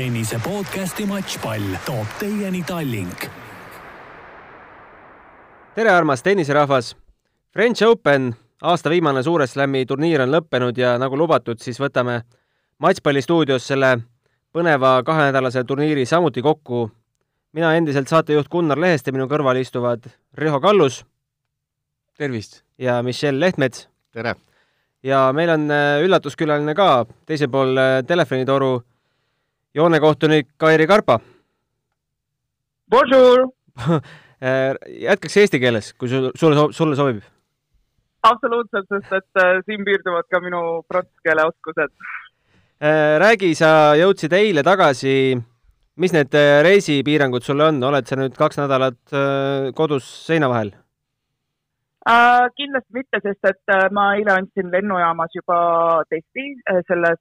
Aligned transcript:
tennise 0.00 0.38
podcasti 0.44 1.04
Matšpall 1.06 1.74
toob 1.84 2.06
teieni 2.18 2.62
Tallink. 2.64 3.26
tere, 5.74 5.90
armas 5.90 6.22
tenniserahvas! 6.22 6.96
French 7.52 7.82
Open, 7.84 8.34
aasta 8.62 8.90
viimane 8.90 9.22
Suure 9.22 9.46
Slami 9.46 9.84
turniir 9.86 10.24
on 10.24 10.32
lõppenud 10.32 10.80
ja 10.80 10.94
nagu 10.98 11.18
lubatud, 11.20 11.60
siis 11.60 11.76
võtame 11.82 12.22
Matšpalli 12.80 13.20
stuudios 13.20 13.68
selle 13.68 13.98
põneva 14.56 15.02
kahenädalase 15.04 15.66
turniiri 15.68 16.06
samuti 16.06 16.42
kokku. 16.42 16.90
mina 17.52 17.76
endiselt 17.76 18.08
saatejuht 18.08 18.48
Gunnar 18.48 18.80
Lehest 18.80 19.06
ja 19.06 19.12
minu 19.12 19.28
kõrval 19.28 19.60
istuvad 19.60 20.08
Riho 20.34 20.60
Kallus. 20.60 21.04
tervist! 22.16 22.62
ja 22.78 23.02
Michelle 23.02 23.40
Lehtmets. 23.40 23.88
tere! 24.12 24.34
ja 25.02 25.32
meil 25.32 25.50
on 25.50 25.70
äh, 25.70 26.00
üllatuskülaline 26.00 26.74
ka 26.74 27.04
teisel 27.26 27.48
pool 27.48 27.76
äh, 27.76 28.02
telefonitoru, 28.06 28.80
joonekohtunik 29.74 30.48
Kairi 30.56 30.86
Karpa. 30.86 31.20
Bonjour! 32.90 33.48
Äh, 34.40 34.72
jätkaks 35.04 35.34
eesti 35.36 35.58
keeles, 35.60 35.90
kui 36.00 36.08
sul, 36.08 36.30
sulle, 36.32 36.62
sulle 36.72 36.96
sobib? 36.96 37.18
absoluutselt, 38.24 38.86
sest 38.88 39.12
et 39.18 39.40
äh, 39.42 39.58
siin 39.66 39.84
piirduvad 39.84 40.24
ka 40.32 40.40
minu 40.40 40.60
prantsuse 40.88 41.28
keele 41.28 41.44
oskused. 41.44 41.92
räägi, 43.20 43.50
sa 43.58 43.92
jõudsid 44.00 44.32
eile 44.38 44.64
tagasi, 44.64 45.36
mis 46.00 46.16
need 46.16 46.38
reisipiirangud 46.64 47.44
sul 47.44 47.60
on, 47.66 47.84
oled 47.84 48.08
sa 48.08 48.16
nüüd 48.16 48.32
kaks 48.40 48.62
nädalat 48.62 49.76
kodus 49.76 50.08
seina 50.24 50.48
vahel? 50.48 50.72
Äh, 52.08 52.46
kindlasti 52.56 52.96
mitte, 52.96 53.18
sest 53.20 53.44
et 53.44 53.72
äh, 53.74 53.90
ma 53.92 54.14
eile 54.16 54.32
andsin 54.32 54.70
lennujaamas 54.72 55.34
juba 55.36 55.56
testi 56.08 56.46
äh, 56.72 56.80
selles, 56.88 57.20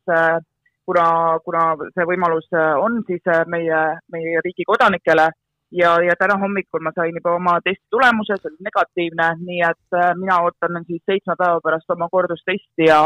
kuna, 0.90 1.06
kuna 1.46 1.66
see 1.94 2.08
võimalus 2.10 2.50
on 2.82 3.04
siis 3.08 3.30
meie, 3.54 3.84
meie 4.10 4.42
riigi 4.46 4.66
kodanikele 4.66 5.30
ja, 5.72 5.96
ja 6.04 6.16
täna 6.20 6.38
hommikul 6.42 6.84
ma 6.84 6.92
sain 6.96 7.16
juba 7.16 7.36
oma 7.38 7.58
testi 7.64 7.86
tulemuse, 7.94 8.38
see 8.40 8.52
oli 8.52 8.68
negatiivne, 8.68 9.28
nii 9.42 9.60
et 9.70 9.98
äh, 9.98 10.14
mina 10.20 10.40
ootan 10.46 10.82
siis 10.88 11.02
seitsme 11.06 11.36
päeva 11.40 11.60
pärast 11.64 11.94
oma 11.96 12.10
kordustesti 12.12 12.88
ja, 12.88 13.02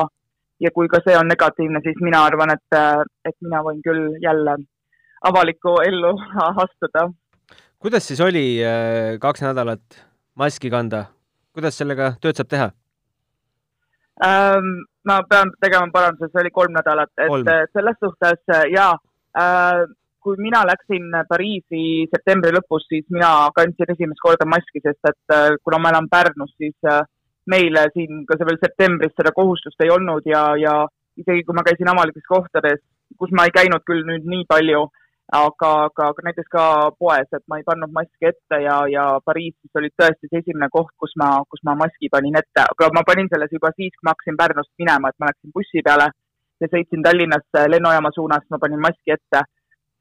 ja 0.63 0.71
kui 0.75 0.87
ka 0.91 1.01
see 1.05 1.17
on 1.19 1.27
negatiivne, 1.31 1.81
siis 1.83 1.99
mina 2.03 2.23
arvan, 2.27 2.53
et, 2.55 2.77
äh, 2.77 3.03
et 3.27 3.35
mina 3.41 3.63
võin 3.65 3.81
küll 3.85 4.15
jälle 4.23 4.57
avalikku 5.23 5.77
ellu 5.87 6.13
astuda. 6.65 7.09
kuidas 7.79 8.07
siis 8.07 8.21
oli 8.21 8.45
äh, 8.63 9.19
kaks 9.19 9.43
nädalat 9.43 10.01
maski 10.39 10.71
kanda, 10.73 11.05
kuidas 11.53 11.77
sellega 11.77 12.15
tööd 12.21 12.39
saab 12.39 12.55
teha 12.55 12.71
ähm,? 14.23 14.73
Ma 15.05 15.19
pean 15.29 15.51
tegema 15.61 15.89
paranduse, 15.91 16.31
see 16.31 16.41
oli 16.43 16.53
kolm 16.53 16.73
nädalat, 16.77 17.11
et 17.17 17.31
kolm. 17.31 17.51
selles 17.73 17.99
suhtes 17.99 18.55
jaa 18.71 18.93
äh, 19.39 19.83
kui 20.23 20.39
mina 20.39 20.63
läksin 20.67 21.11
Pariisi 21.29 22.07
septembri 22.11 22.53
lõpus, 22.55 22.85
siis 22.87 23.03
mina 23.11 23.49
kandsin 23.55 23.91
esimest 23.91 24.23
korda 24.23 24.47
maski, 24.47 24.81
sest 24.83 25.11
et 25.11 25.35
äh, 25.35 25.57
kuna 25.63 25.81
ma 25.83 25.91
elan 25.91 26.07
Pärnus, 26.11 26.53
siis 26.57 26.75
äh, 26.87 27.03
meil 27.51 27.77
siin 27.95 28.23
ka 28.27 28.39
veel 28.47 28.59
septembris 28.61 29.15
seda 29.17 29.33
kohustust 29.35 29.83
ei 29.83 29.91
olnud 29.91 30.27
ja, 30.29 30.45
ja 30.59 30.75
isegi 31.19 31.43
kui 31.43 31.55
ma 31.57 31.65
käisin 31.67 31.91
avalikes 31.91 32.25
kohtades, 32.29 32.79
kus 33.19 33.33
ma 33.35 33.47
ei 33.47 33.55
käinud 33.55 33.83
küll 33.87 34.05
nüüd 34.07 34.27
nii 34.29 34.47
palju, 34.49 34.87
aga, 35.33 35.71
aga 35.89 36.25
näiteks 36.27 36.49
ka 36.53 36.65
poes, 36.99 37.29
et 37.33 37.43
ma 37.49 37.57
ei 37.57 37.65
pannud 37.65 37.93
maski 37.95 38.29
ette 38.29 38.59
ja, 38.61 38.75
ja 38.91 39.05
Pariisis 39.25 39.79
oli 39.81 39.89
tõesti 39.97 40.29
see 40.29 40.43
esimene 40.43 40.69
koht, 40.73 40.93
kus 41.01 41.15
ma, 41.21 41.31
kus 41.49 41.63
ma 41.65 41.73
maski 41.79 42.11
panin 42.13 42.37
ette, 42.37 42.67
aga 42.67 42.91
ma 42.93 43.05
panin 43.07 43.31
selles 43.31 43.51
juba 43.55 43.73
siis, 43.77 43.95
kui 43.95 44.05
ma 44.05 44.13
hakkasin 44.13 44.37
Pärnust 44.37 44.73
minema, 44.81 45.09
et 45.09 45.19
ma 45.19 45.31
läksin 45.31 45.55
bussi 45.55 45.81
peale 45.85 46.11
ja 46.61 46.69
sõitsin 46.69 47.03
Tallinnasse 47.05 47.65
lennujaama 47.73 48.13
suunas, 48.13 48.45
ma 48.53 48.61
panin 48.61 48.81
maski 48.83 49.17
ette 49.17 49.41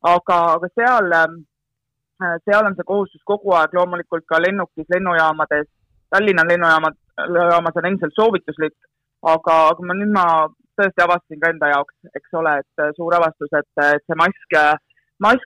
aga, 0.02 0.38
aga 0.56 0.68
seal, 0.74 1.12
äh, 1.12 2.36
seal 2.44 2.66
on 2.66 2.76
see 2.76 2.88
kohustus 2.88 3.22
kogu 3.24 3.54
aeg 3.58 3.74
loomulikult 3.78 4.26
ka 4.26 4.40
lennukis, 4.42 4.88
lennujaamades. 4.94 5.68
Tallinna 6.12 6.44
lennujaamad, 6.48 6.96
jaamas 7.36 7.78
on 7.80 7.86
endiselt 7.88 8.18
soovituslik, 8.18 8.74
aga, 9.34 9.54
aga 9.72 9.86
ma 9.88 9.96
nüüd 9.96 10.12
ma 10.12 10.24
tõesti 10.76 11.04
avastasin 11.04 11.40
ka 11.40 11.52
enda 11.52 11.70
jaoks, 11.72 11.94
eks 12.18 12.38
ole, 12.40 12.56
et 12.60 12.82
äh, 12.84 12.90
suur 12.98 13.14
avastus, 13.16 13.52
et, 13.60 13.70
et 13.86 14.04
see 14.04 14.18
mask, 14.20 14.56
mask 14.56 14.91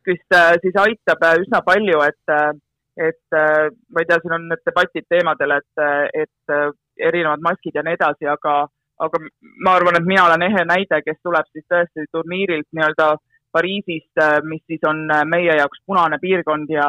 vist 0.08 0.36
äh, 0.36 0.54
siis 0.62 0.78
aitab 0.80 1.26
üsna 1.42 1.60
palju, 1.66 2.00
et, 2.06 2.62
et 3.08 3.36
ma 3.36 4.02
ei 4.02 4.08
tea, 4.08 4.18
siin 4.22 4.36
on 4.38 4.48
need 4.50 4.64
debatid 4.68 5.06
teemadel, 5.10 5.58
et, 5.58 5.84
et 6.24 7.06
erinevad 7.08 7.44
maskid 7.44 7.76
ja 7.76 7.84
nii 7.84 7.98
edasi, 7.98 8.28
aga, 8.32 8.58
aga 9.04 9.20
ma 9.66 9.74
arvan, 9.76 9.98
et 9.98 10.08
mina 10.08 10.24
olen 10.26 10.46
ehe 10.48 10.64
näide, 10.64 11.02
kes 11.04 11.18
tuleb 11.22 11.48
siis 11.52 11.66
tõesti 11.68 12.06
turniirilt 12.12 12.68
nii-öelda 12.72 13.10
äh, 13.16 13.24
Pariisist, 13.56 14.12
äh, 14.20 14.40
mis 14.44 14.62
siis 14.66 14.82
on 14.84 14.98
äh, 15.10 15.24
meie 15.24 15.54
jaoks 15.56 15.80
punane 15.88 16.18
piirkond 16.20 16.68
ja, 16.72 16.88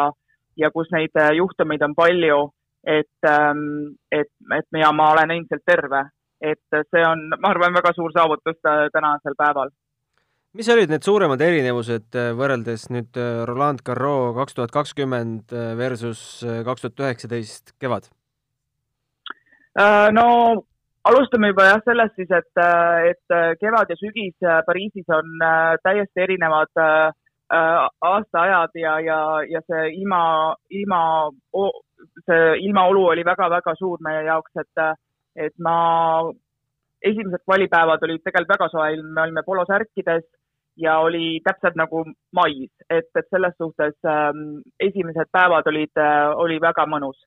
ja 0.59 0.71
kus 0.75 0.89
neid 0.91 1.15
äh, 1.15 1.31
juhtumeid 1.39 1.83
on 1.85 1.93
palju, 1.95 2.39
et, 2.83 3.29
ähm, 3.29 3.61
et, 4.11 4.31
et 4.57 4.79
ja 4.81 4.91
ma 4.91 5.11
olen 5.13 5.31
endiselt 5.37 5.63
terve. 5.65 6.03
et 6.41 6.75
see 6.93 7.01
on, 7.01 7.21
ma 7.41 7.49
arvan, 7.49 7.73
väga 7.73 7.89
suur 7.95 8.11
saavutus 8.13 8.59
tänasel 8.93 9.33
päeval. 9.39 9.71
Mis 10.57 10.69
olid 10.73 10.89
need 10.89 11.05
suuremad 11.05 11.41
erinevused 11.43 12.15
võrreldes 12.37 12.87
nüüd 12.93 13.17
Roland 13.49 13.83
Garros 13.85 14.35
kaks 14.39 14.57
tuhat 14.57 14.73
kakskümmend 14.73 15.53
versus 15.77 16.21
kaks 16.65 16.85
tuhat 16.85 17.03
üheksateist 17.05 17.75
kevad? 17.81 18.09
no 20.17 20.25
alustame 21.07 21.51
juba 21.51 21.67
jah 21.69 21.83
sellest 21.85 22.17
siis, 22.17 22.31
et, 22.33 22.63
et 23.11 23.37
kevad 23.61 23.91
ja 23.91 23.97
sügis 23.99 24.49
Pariisis 24.67 25.07
on 25.13 25.45
äh, 25.45 25.75
täiesti 25.83 26.23
erinevad 26.25 26.81
äh, 26.81 27.13
aastaajad 28.11 28.75
ja, 28.75 28.99
ja, 28.99 29.19
ja 29.47 29.61
see 29.67 29.91
ilma, 30.01 30.55
ilma, 30.69 31.01
see 32.27 32.57
ilmaolu 32.65 33.05
oli 33.13 33.23
väga-väga 33.25 33.75
suur 33.79 34.01
meie 34.03 34.25
jaoks, 34.27 34.51
et, 34.63 34.83
et 35.47 35.55
ma, 35.63 35.77
esimesed 37.05 37.45
kvalipäevad 37.45 38.03
olid 38.03 38.23
tegelikult 38.25 38.57
väga 38.57 38.69
soe 38.73 38.89
ilm, 38.97 39.13
me 39.15 39.23
olime 39.27 39.45
polosärkides 39.47 40.27
ja 40.77 40.99
oli 40.99 41.39
täpselt 41.45 41.75
nagu 41.75 42.03
mais, 42.35 42.69
et, 42.89 43.09
et 43.15 43.27
selles 43.29 43.55
suhtes 43.57 43.95
ähm, 44.05 44.61
esimesed 44.79 45.31
päevad 45.31 45.67
olid 45.71 46.01
äh,, 46.01 46.29
oli 46.43 46.59
väga 46.61 46.85
mõnus 46.85 47.17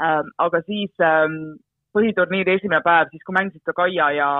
ähm,. 0.00 0.32
aga 0.38 0.62
siis 0.66 0.92
ähm, 1.00 1.56
põhiturniiri 1.94 2.58
esimene 2.58 2.82
päev, 2.84 3.12
siis 3.12 3.24
kui 3.24 3.36
mängisid 3.36 3.62
ka 3.64 3.76
Kaia 3.82 4.10
ja, 4.16 4.30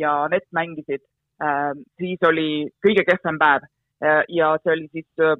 ja 0.00 0.14
Nett 0.32 0.48
mängisid 0.52 1.04
äh,, 1.42 1.74
siis 2.00 2.24
oli 2.30 2.48
kõige 2.84 3.04
kehvem 3.08 3.38
päev 3.38 3.68
äh, 4.04 4.24
ja 4.28 4.54
see 4.62 4.74
oli 4.76 4.88
siis 4.92 5.28
äh, 5.28 5.36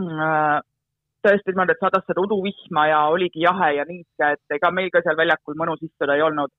äh 0.00 0.58
tõesti 1.20 1.52
niimoodi, 1.52 1.74
et 1.74 1.84
sadas 1.84 2.04
seda 2.08 2.22
uduvihma 2.22 2.86
ja 2.88 3.00
oligi 3.12 3.42
jahe 3.44 3.74
ja 3.76 3.84
niiske, 3.84 4.30
et 4.34 4.56
ega 4.56 4.70
meil 4.72 4.90
ka 4.92 5.02
seal 5.04 5.18
väljakul 5.18 5.58
mõnus 5.58 5.82
istuda 5.84 6.16
ei 6.16 6.24
olnud. 6.24 6.52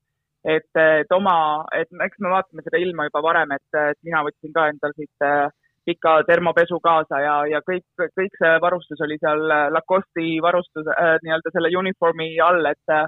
Et, 0.45 0.69
et 0.81 1.15
oma, 1.15 1.65
et 1.77 1.89
eks 2.05 2.19
me 2.19 2.33
vaatame 2.33 2.65
seda 2.65 2.81
ilma 2.81 3.07
juba 3.09 3.21
varem, 3.25 3.51
et, 3.57 3.79
et 3.91 3.99
mina 4.03 4.23
võtsin 4.25 4.53
ka 4.55 4.67
endal 4.73 4.93
siit 4.97 5.25
äh, 5.25 5.47
pika 5.85 6.19
termopesu 6.27 6.79
kaasa 6.83 7.21
ja, 7.23 7.35
ja 7.49 7.61
kõik, 7.65 7.85
kõik 7.97 8.37
see 8.37 8.51
varustus 8.61 9.01
oli 9.01 9.17
seal 9.21 9.41
Lacoste'i 9.73 10.37
varustus 10.41 10.89
äh, 10.93 11.17
nii-öelda 11.23 11.53
selle 11.55 11.73
uniformi 11.77 12.35
all, 12.41 12.65
et 12.69 13.01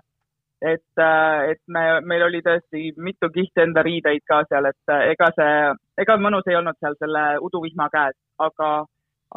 et, 0.63 0.99
äh, 0.99 1.51
et 1.51 1.61
me, 1.67 1.83
meil 2.07 2.23
oli 2.29 2.39
tõesti 2.45 2.93
mitu 3.03 3.29
kihti 3.35 3.65
enda 3.65 3.83
riideid 3.83 4.23
ka 4.29 4.41
seal, 4.47 4.69
et 4.71 4.93
äh, 4.95 5.09
ega 5.11 5.27
see, 5.35 5.57
ega 5.99 6.17
mõnus 6.23 6.47
ei 6.47 6.57
olnud 6.59 6.79
seal 6.79 6.95
selle 7.01 7.23
uduvihma 7.47 7.89
käes, 7.93 8.15
aga, 8.47 8.71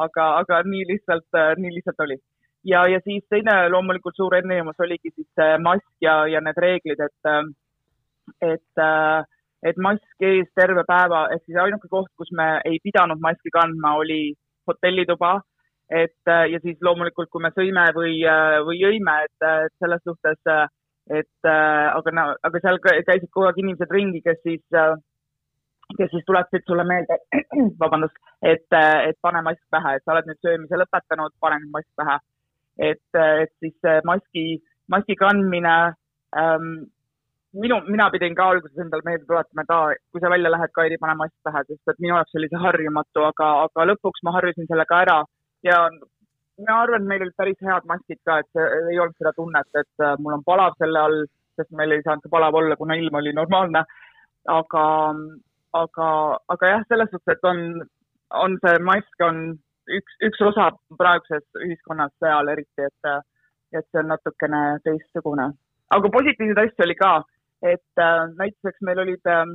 aga, 0.07 0.27
aga 0.41 0.61
nii 0.71 0.87
lihtsalt, 0.93 1.27
äh, 1.35 1.53
nii 1.59 1.73
lihtsalt 1.75 2.05
oli. 2.07 2.17
ja, 2.63 2.85
ja 2.87 2.99
siis 3.03 3.23
teine 3.29 3.57
loomulikult 3.73 4.15
suur 4.15 4.35
erinevus 4.35 4.79
oligi 4.83 5.11
siis 5.15 5.27
see 5.39 5.57
mask 5.63 5.91
ja, 6.01 6.21
ja 6.31 6.41
need 6.43 6.63
reeglid, 6.63 7.03
et, 7.03 7.31
et, 8.41 8.81
et 9.63 9.77
mask 9.81 10.25
ees 10.29 10.49
terve 10.55 10.83
päeva, 10.87 11.27
ehk 11.35 11.45
siis 11.45 11.59
ainuke 11.63 11.89
koht, 11.91 12.09
kus 12.17 12.31
me 12.31 12.57
ei 12.65 12.79
pidanud 12.83 13.21
maski 13.23 13.53
kandma, 13.53 13.97
oli 14.01 14.33
hotellituba 14.67 15.39
et 15.87 16.27
ja 16.27 16.59
siis 16.59 16.81
loomulikult, 16.83 17.29
kui 17.31 17.39
me 17.39 17.53
sõime 17.55 17.85
või, 17.95 18.17
või 18.67 18.81
jõime, 18.81 19.13
et, 19.23 19.45
selles 19.79 20.01
suhtes 20.03 20.41
et 21.09 21.47
äh, 21.47 21.87
aga 21.95 22.23
aga 22.43 22.61
seal 22.63 22.79
käisid 22.83 23.29
kogu 23.31 23.47
aeg 23.47 23.59
inimesed 23.61 23.91
ringi, 23.93 24.21
kes 24.25 24.39
siis 24.43 24.63
äh,, 24.75 24.95
kes 25.97 26.11
siis 26.11 26.25
tuletasid 26.27 26.65
sulle 26.67 26.83
meelde, 26.87 27.19
vabandust, 27.83 28.17
et, 28.41 28.67
äh, 28.75 29.07
et 29.09 29.19
pane 29.23 29.41
mask 29.45 29.63
pähe, 29.71 29.95
et 29.95 30.03
sa 30.03 30.15
oled 30.15 30.27
nüüd 30.27 30.41
söömise 30.43 30.79
lõpetanud, 30.81 31.35
pane 31.43 31.61
nüüd 31.63 31.73
mask 31.77 31.89
pähe. 32.01 32.17
et, 32.77 33.07
äh, 33.17 33.45
et 33.45 33.53
siis 33.63 33.87
maski, 34.05 34.59
maski 34.87 35.15
kandmine 35.17 35.77
ähm,, 36.37 36.73
minu, 37.63 37.79
mina 37.87 38.09
pidin 38.13 38.35
ka 38.37 38.49
alguses 38.53 38.83
endale 38.83 39.05
meelde 39.05 39.25
tuletama, 39.29 39.63
et 39.63 39.73
aa, 39.77 39.95
kui 40.11 40.23
sa 40.23 40.31
välja 40.33 40.51
lähed, 40.53 40.73
Kairi, 40.75 40.99
pane 41.01 41.15
mask 41.21 41.35
pähe, 41.47 41.63
sest 41.69 41.93
et 41.93 42.03
minu 42.03 42.15
jaoks 42.15 42.37
oli 42.39 42.51
see 42.51 42.61
harjumatu, 42.65 43.25
aga, 43.31 43.49
aga 43.67 43.87
lõpuks 43.91 44.23
ma 44.27 44.35
harjusin 44.37 44.69
sellega 44.69 45.01
ära 45.05 45.17
ja 45.67 45.81
ma 46.67 46.77
arvan, 46.83 47.03
et 47.03 47.09
meil 47.11 47.25
olid 47.25 47.37
päris 47.37 47.59
head 47.69 47.89
maskid 47.89 48.21
ka, 48.25 48.39
et 48.43 48.63
ei 48.91 48.99
olnud 48.99 49.17
seda 49.17 49.33
tunnet, 49.37 49.69
et 49.81 50.05
äh, 50.05 50.15
mul 50.23 50.37
on 50.37 50.45
palav 50.47 50.77
selle 50.81 51.03
all, 51.03 51.19
sest 51.59 51.73
meil 51.77 51.93
ei 51.93 52.05
saanud 52.05 52.25
see 52.25 52.33
palav 52.33 52.57
olla, 52.57 52.77
kuna 52.79 52.97
ilm 52.97 53.19
oli 53.21 53.33
normaalne. 53.33 53.83
aga, 54.47 54.83
aga, 55.75 56.07
aga 56.53 56.67
jah, 56.71 56.83
selles 56.89 57.09
suhtes, 57.11 57.35
et 57.35 57.47
on 57.49 57.63
on 58.33 58.57
see 58.63 58.79
mask 58.83 59.23
on 59.23 59.39
üks, 59.97 60.17
üks 60.27 60.41
osa 60.49 60.69
praeguses 60.99 61.45
ühiskonnas 61.63 62.11
seal 62.23 62.51
eriti, 62.51 62.87
et, 62.89 63.25
et 63.73 63.87
see 63.91 64.01
on 64.01 64.11
natukene 64.13 64.61
teistsugune. 64.83 65.51
aga 65.95 66.09
positiivseid 66.11 66.63
asju 66.63 66.85
oli 66.85 66.95
ka, 66.99 67.11
et 67.61 68.01
äh, 68.01 68.27
näiteks 68.37 68.81
meil 68.81 68.99
olid 69.05 69.25
äh,, 69.25 69.45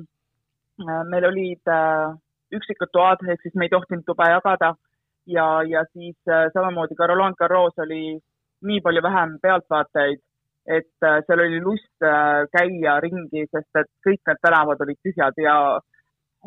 meil 1.11 1.29
olid 1.29 1.71
äh, 1.71 2.15
üksikud 2.57 2.91
toad, 2.93 3.23
ehk 3.29 3.43
siis 3.43 3.55
me 3.55 3.69
ei 3.69 3.73
tohtinud 3.73 4.05
tube 4.07 4.29
jagada. 4.29 4.75
Ja, 5.27 5.63
ja 5.63 5.85
siis 5.93 6.17
samamoodi 6.27 6.97
ka 6.99 7.07
Roland 7.07 7.37
Garros 7.39 7.79
oli 7.79 8.19
nii 8.67 8.81
palju 8.83 9.03
vähem 9.03 9.37
pealtvaatajaid, 9.43 10.19
et 10.77 11.07
seal 11.27 11.43
oli 11.45 11.61
lust 11.63 12.07
käia 12.57 12.97
ringi, 13.05 13.45
sest 13.47 13.79
et 13.79 13.91
kõik 14.03 14.19
need 14.27 14.41
tänavad 14.43 14.83
olid 14.83 14.99
tühjad. 15.07 15.39
Ja 15.39 15.55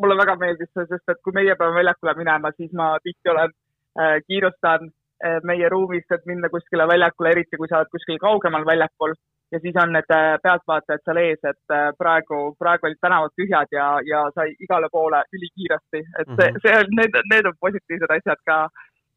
mulle 0.00 0.16
väga 0.20 0.36
meeldis 0.40 0.70
see, 0.72 0.86
sest 0.90 1.12
et 1.12 1.22
kui 1.24 1.34
meie 1.36 1.56
peame 1.58 1.78
väljakule 1.80 2.14
minema, 2.18 2.52
siis 2.56 2.72
ma 2.76 2.90
tihti 3.04 3.32
olen 3.32 3.52
äh,, 4.00 4.18
kiirustan 4.28 4.88
äh, 4.88 5.38
meie 5.50 5.70
ruumist, 5.72 6.12
et 6.12 6.26
minna 6.30 6.50
kuskile 6.52 6.86
väljakule, 6.88 7.32
eriti 7.32 7.60
kui 7.60 7.70
sa 7.70 7.80
oled 7.80 7.92
kuskil 7.94 8.20
kaugemal 8.22 8.66
väljakul 8.68 9.16
ja 9.52 9.60
siis 9.60 9.76
on 9.82 9.92
need 9.94 10.10
äh, 10.10 10.38
pealtvaatajad 10.42 11.02
seal 11.04 11.20
ees, 11.22 11.40
et 11.50 11.74
äh, 11.74 11.86
praegu, 11.98 12.40
praegu 12.58 12.88
olid 12.88 13.00
tänavad 13.00 13.34
tühjad 13.38 13.70
ja, 13.72 13.86
ja 14.06 14.24
sai 14.34 14.54
igale 14.66 14.88
poole 14.92 15.22
ülikiiresti, 15.38 16.02
et 16.20 16.28
see, 16.32 16.48
mhm. 16.50 16.60
see 16.64 16.74
on, 16.80 16.92
need, 17.00 17.18
need 17.32 17.50
on 17.50 17.56
positiivsed 17.66 18.14
asjad 18.18 18.42
ka. 18.50 18.58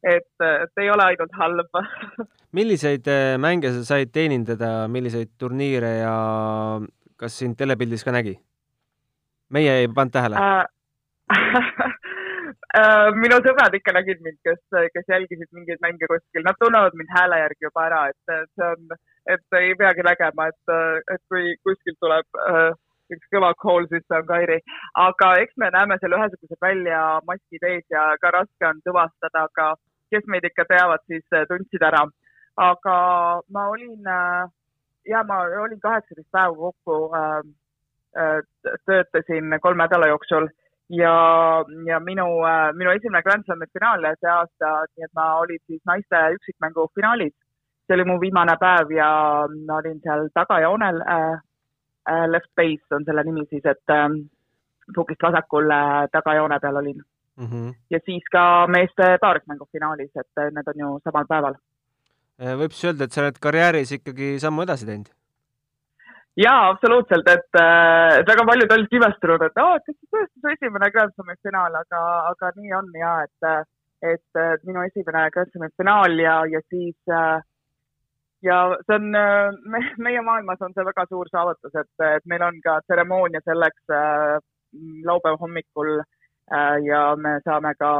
et, 0.00 0.32
et 0.40 0.80
ei 0.80 0.88
ole 0.90 1.04
ainult 1.04 1.34
halb 1.36 1.74
milliseid 2.58 3.08
äh, 3.10 3.34
mänge 3.38 3.72
sa 3.74 3.82
said 3.84 4.12
teenindada, 4.14 4.88
milliseid 4.88 5.34
turniire 5.38 5.90
ja 5.98 6.14
kas 7.20 7.36
sind 7.42 7.58
telepildis 7.58 8.04
ka 8.06 8.14
nägi? 8.14 8.38
meie 9.50 9.72
ei 9.82 9.88
pannud 9.94 10.14
tähele 10.14 10.36
äh, 12.78 13.08
minu 13.18 13.42
sõbrad 13.44 13.74
ikka 13.76 13.92
nägid 13.98 14.22
mind, 14.24 14.38
kes, 14.46 14.62
kes 14.94 15.06
jälgisid 15.10 15.50
mingeid 15.52 15.82
mänge 15.82 16.06
kuskil, 16.06 16.46
nad 16.46 16.56
tunnevad 16.62 16.94
mind 16.96 17.10
hääle 17.18 17.42
järgi 17.44 17.66
juba 17.66 17.88
ära, 17.90 18.02
et 18.14 18.36
see 18.54 18.70
on 18.72 19.00
et 19.26 19.58
ei 19.58 19.74
peagi 19.74 20.04
nägema, 20.06 20.46
et, 20.48 20.72
et 21.14 21.22
kui 21.28 21.56
kuskilt 21.64 21.98
tuleb 22.00 22.40
äh, 22.46 22.70
üks 23.14 23.32
kõva 23.34 23.50
kool, 23.58 23.86
siis 23.90 24.04
see 24.06 24.18
on 24.18 24.26
Kairi. 24.28 24.58
aga 25.04 25.32
eks 25.42 25.56
me 25.56 25.70
näeme 25.74 25.98
seal 26.00 26.16
ühesugused 26.18 26.60
välja, 26.62 27.02
maskid 27.26 27.66
ees 27.72 27.84
ja 27.90 28.06
ka 28.22 28.32
raske 28.36 28.68
on 28.68 28.80
tuvastada, 28.86 29.46
aga 29.50 29.74
kes 30.10 30.26
meid 30.26 30.46
ikka 30.46 30.66
teavad, 30.70 31.04
siis 31.06 31.26
äh, 31.34 31.46
tundsid 31.50 31.82
ära. 31.90 32.06
aga 32.56 32.96
ma 33.56 33.68
olin 33.72 34.06
äh,, 34.06 34.48
ja 35.08 35.22
ma 35.24 35.42
olin 35.64 35.80
kaheksateist 35.80 36.30
päeva 36.32 36.56
kokku 36.56 36.96
äh,, 37.16 37.42
äh, 38.18 38.40
töötasin 38.86 39.58
kolme 39.62 39.84
nädala 39.84 40.10
jooksul 40.10 40.48
ja, 40.88 41.14
ja 41.86 42.00
minu 42.00 42.26
äh,, 42.46 42.72
minu 42.74 42.90
esimene 42.90 43.22
Grand 43.22 43.44
Slami 43.44 43.70
finaal 43.72 44.08
see 44.18 44.32
aasta, 44.32 44.72
nii 44.96 45.06
et 45.06 45.14
ma 45.14 45.28
olin 45.44 45.62
siis 45.66 45.82
naiste 45.86 46.24
üksikmängu 46.38 46.90
finaalis 46.94 47.34
see 47.90 47.98
oli 47.98 48.06
mu 48.06 48.20
viimane 48.22 48.54
päev 48.60 48.92
ja 48.94 49.10
ma 49.66 49.78
olin 49.82 49.98
seal 50.04 50.28
tagajoonel 50.34 51.00
äh,, 51.02 51.38
äh, 52.10 52.26
left 52.30 52.52
base 52.56 52.94
on 52.94 53.04
selle 53.04 53.24
nimi 53.26 53.46
siis, 53.50 53.66
et 53.66 53.94
äh, 53.94 54.06
pukist 54.94 55.22
vasakul 55.22 55.70
äh, 55.74 56.06
tagajoone 56.12 56.60
peal 56.62 56.76
olin 56.76 57.00
mm. 57.36 57.46
-hmm. 57.46 57.74
ja 57.90 57.98
siis 58.04 58.24
ka 58.32 58.66
meeste 58.66 59.18
paarismängu 59.20 59.68
finaalis, 59.72 60.10
et 60.14 60.38
äh, 60.38 60.52
need 60.54 60.68
on 60.72 60.78
ju 60.84 61.00
samal 61.04 61.26
päeval. 61.28 61.54
Äh, 62.42 62.54
võib 62.60 62.76
siis 62.76 62.84
öelda, 62.90 63.04
et 63.04 63.12
sa 63.12 63.24
oled 63.24 63.40
karjääris 63.40 63.92
ikkagi 63.98 64.38
sammu 64.44 64.62
edasi 64.62 64.86
teinud? 64.86 65.10
jaa, 66.36 66.68
absoluutselt, 66.68 67.28
et, 67.28 67.50
äh, 67.60 68.20
et 68.20 68.32
väga 68.32 68.46
paljud 68.52 68.72
olid 68.76 68.88
kibestunud, 68.94 69.42
et 69.42 69.60
aa, 69.64 69.76
et 69.76 69.90
tõesti 70.14 70.40
su 70.40 70.54
esimene 70.54 70.90
Grand 70.94 71.12
Slami 71.14 71.36
finaal, 71.42 71.74
aga, 71.82 72.00
aga 72.32 72.52
nii 72.56 72.72
on 72.78 72.90
ja 73.02 73.12
et, 73.26 73.68
et 74.14 74.64
minu 74.64 74.86
esimene 74.86 75.26
Grand 75.34 75.50
Slami 75.52 75.68
finaal 75.76 76.18
ja, 76.18 76.36
ja 76.54 76.60
siis 76.68 76.96
äh, 77.20 77.42
ja 78.42 78.56
see 78.86 78.96
on, 78.96 79.14
äh, 79.14 79.52
me, 79.72 79.82
meie 79.98 80.22
maailmas 80.22 80.62
on 80.64 80.74
see 80.74 80.86
väga 80.86 81.06
suur 81.08 81.28
saavutus, 81.32 81.74
et, 81.74 81.92
et 82.16 82.26
meil 82.32 82.42
on 82.46 82.60
ka 82.64 82.80
tseremoonia 82.86 83.42
selleks 83.44 83.94
äh, 83.94 84.38
laupäeva 85.04 85.40
hommikul 85.40 85.98
äh, 86.00 86.76
ja 86.86 87.04
me 87.16 87.38
saame 87.44 87.74
ka 87.78 87.92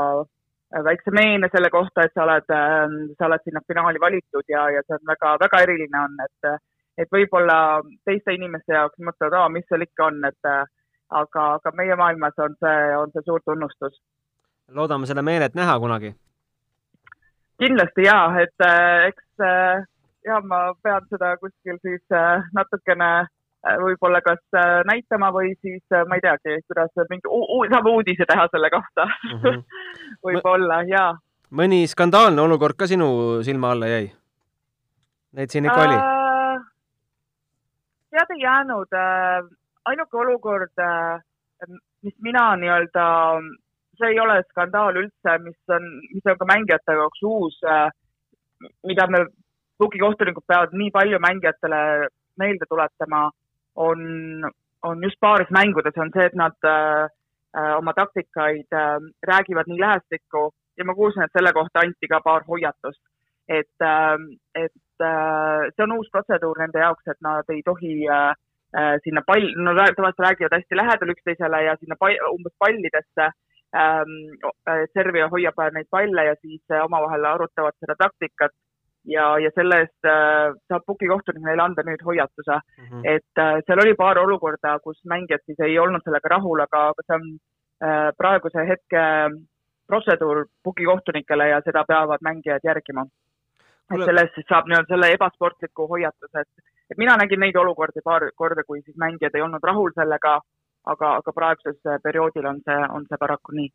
väikse 0.87 1.11
meene 1.11 1.49
selle 1.51 1.71
kohta, 1.71 2.05
et 2.07 2.13
sa 2.15 2.23
oled 2.23 2.53
äh,, 2.55 2.99
sa 3.19 3.27
oled 3.27 3.43
sinna 3.45 3.61
finaali 3.67 4.01
valitud 4.01 4.45
ja, 4.49 4.69
ja 4.71 4.83
see 4.87 4.99
on 5.01 5.09
väga, 5.13 5.37
väga 5.43 5.63
eriline 5.67 6.05
on, 6.05 6.21
et, 6.27 6.61
et 7.03 7.11
võib-olla 7.11 7.57
teiste 8.07 8.37
inimeste 8.37 8.77
jaoks 8.77 9.03
mõtlevad, 9.03 9.35
aa, 9.41 9.49
mis 9.51 9.67
seal 9.67 9.83
ikka 9.83 10.07
on, 10.13 10.23
et 10.31 10.51
aga, 11.11 11.47
aga 11.59 11.73
meie 11.77 11.97
maailmas 11.99 12.39
on 12.39 12.57
see, 12.63 12.81
on 12.97 13.13
see 13.15 13.27
suur 13.27 13.43
tunnustus. 13.45 13.99
loodame 14.79 15.07
selle 15.11 15.23
meenet 15.27 15.55
näha 15.59 15.79
kunagi. 15.83 16.15
kindlasti 17.59 18.07
ja, 18.07 18.21
et 18.43 18.67
äh, 18.67 19.09
eks 19.11 19.43
äh, 19.43 19.83
ja 20.25 20.41
ma 20.45 20.61
pean 20.83 21.07
seda 21.11 21.35
kuskil 21.41 21.79
siis 21.85 22.03
äh, 22.15 22.45
natukene 22.57 23.09
äh, 23.21 23.77
võib-olla 23.81 24.21
kas 24.25 24.41
äh, 24.57 24.81
näitama 24.89 25.31
või 25.35 25.55
siis 25.61 25.83
ma 26.09 26.19
ei 26.19 26.25
teagi, 26.25 26.61
kuidas 26.69 27.11
mingi, 27.13 27.33
saame 27.73 27.95
uudise 27.95 28.27
teha 28.29 28.49
selle 28.53 28.71
kohta 28.73 29.07
mm 29.09 29.39
-hmm. 29.39 29.63
võib-olla 30.29 30.83
ja. 30.89 31.07
mõni 31.51 31.87
skandaalne 31.89 32.43
olukord 32.43 32.77
ka 32.77 32.87
sinu 32.87 33.43
silma 33.47 33.73
alla 33.75 33.89
jäi? 33.89 34.11
Neid 35.33 35.51
siin 35.51 35.65
ikka 35.65 35.81
äh, 35.81 35.89
oli? 35.89 35.99
tead, 38.11 38.31
ei 38.35 38.43
jäänud. 38.43 38.93
ainuke 39.85 40.17
olukord, 40.17 40.73
mis 42.03 42.15
mina 42.21 42.57
nii-öelda, 42.57 43.05
see 43.99 44.09
ei 44.13 44.21
ole 44.21 44.43
skandaal 44.51 44.97
üldse, 44.97 45.39
mis 45.45 45.59
on, 45.69 45.87
mis 46.15 46.27
on 46.27 46.39
ka 46.39 46.45
mängijate 46.45 46.93
jaoks 46.93 47.23
uus, 47.23 47.61
mida 48.85 49.07
me 49.07 49.25
tugikohtunikud 49.83 50.47
peavad 50.47 50.75
nii 50.77 50.91
palju 50.95 51.19
mängijatele 51.27 51.81
meelde 52.41 52.69
tuletama, 52.69 53.31
on, 53.75 54.01
on 54.83 55.03
just 55.05 55.21
paaris 55.21 55.51
mängudes 55.51 55.99
on 56.03 56.13
see, 56.15 56.27
et 56.31 56.37
nad 56.43 56.57
äh, 56.65 57.09
äh, 57.57 57.73
oma 57.79 57.95
taktikaid 57.97 58.69
äh, 58.83 58.99
räägivad 59.33 59.71
nii 59.71 59.81
lähestikku 59.81 60.51
ja 60.79 60.85
ma 60.85 60.95
kuulsin, 60.95 61.25
et 61.25 61.35
selle 61.37 61.53
kohta 61.53 61.85
anti 61.85 62.09
ka 62.13 62.21
paar 62.25 62.47
hoiatust. 62.49 63.03
et 63.49 63.83
äh,, 63.83 64.17
et 64.55 65.03
äh, 65.03 65.63
see 65.75 65.83
on 65.83 65.97
uus 65.97 66.09
protseduur 66.13 66.59
nende 66.61 66.79
jaoks, 66.79 67.07
et 67.11 67.21
nad 67.27 67.49
ei 67.51 67.63
tohi 67.67 67.95
äh, 68.07 68.35
äh 68.79 68.97
sinna 69.05 69.23
pall, 69.27 69.47
no 69.57 69.75
tavaliselt 69.75 70.27
räägivad 70.27 70.55
hästi 70.57 70.77
lähedal 70.77 71.13
üksteisele 71.15 71.63
ja 71.65 71.77
sinna 71.81 71.97
pall, 71.99 72.21
umbes 72.37 72.55
pallidesse 72.59 73.27
ähm, 73.75 74.15
äh, 74.71 74.85
servija 74.95 75.29
hoiab 75.33 75.59
neid 75.75 75.91
palle 75.91 76.25
ja 76.25 76.35
siis 76.41 76.63
omavahel 76.85 77.25
arutavad 77.25 77.75
seda 77.81 77.99
taktikat 78.05 78.55
ja, 79.11 79.27
ja 79.43 79.51
selle 79.55 79.83
eest 79.85 80.09
äh, 80.09 80.51
saab 80.71 80.87
Puki 80.87 81.09
kohtunik 81.11 81.45
neile 81.45 81.65
anda 81.65 81.85
nüüd 81.87 82.03
hoiatuse 82.07 82.57
mm, 82.57 82.85
-hmm. 82.87 83.07
et 83.15 83.43
äh, 83.45 83.61
seal 83.67 83.83
oli 83.85 83.95
paar 83.99 84.19
olukorda, 84.19 84.79
kus 84.85 85.01
mängijad 85.15 85.43
siis 85.47 85.61
ei 85.67 85.79
olnud 85.79 86.05
sellega 86.05 86.35
rahul, 86.37 86.61
aga, 86.67 86.85
aga 86.93 87.07
see 87.07 87.19
on 87.19 87.27
äh, 87.85 88.11
praeguse 88.19 88.67
hetke 88.73 89.03
protseduur 89.91 90.45
Puki 90.65 90.85
kohtunikele 90.85 91.49
ja 91.49 91.61
seda 91.67 91.85
peavad 91.89 92.23
mängijad 92.29 92.71
järgima. 92.71 93.07
et 93.95 94.05
selle 94.07 94.23
eest 94.23 94.37
siis 94.39 94.47
saab 94.49 94.69
nii-öelda 94.71 94.95
selle 94.95 95.13
ebasportliku 95.17 95.89
hoiatuse, 95.93 96.43
et, 96.45 96.75
et 96.91 96.99
mina 96.99 97.17
nägin 97.19 97.41
neid 97.43 97.57
olukordi 97.59 98.05
paar 98.05 98.29
korda, 98.39 98.63
kui 98.65 98.83
siis 98.83 98.97
mängijad 98.97 99.35
ei 99.35 99.43
olnud 99.43 99.65
rahul 99.71 99.91
sellega, 99.97 100.37
aga, 100.93 101.15
aga 101.17 101.33
praegusel 101.39 101.99
perioodil 102.05 102.47
on 102.53 102.61
see, 102.69 102.83
on 102.99 103.09
see 103.09 103.19
paraku 103.25 103.57
nii. 103.59 103.73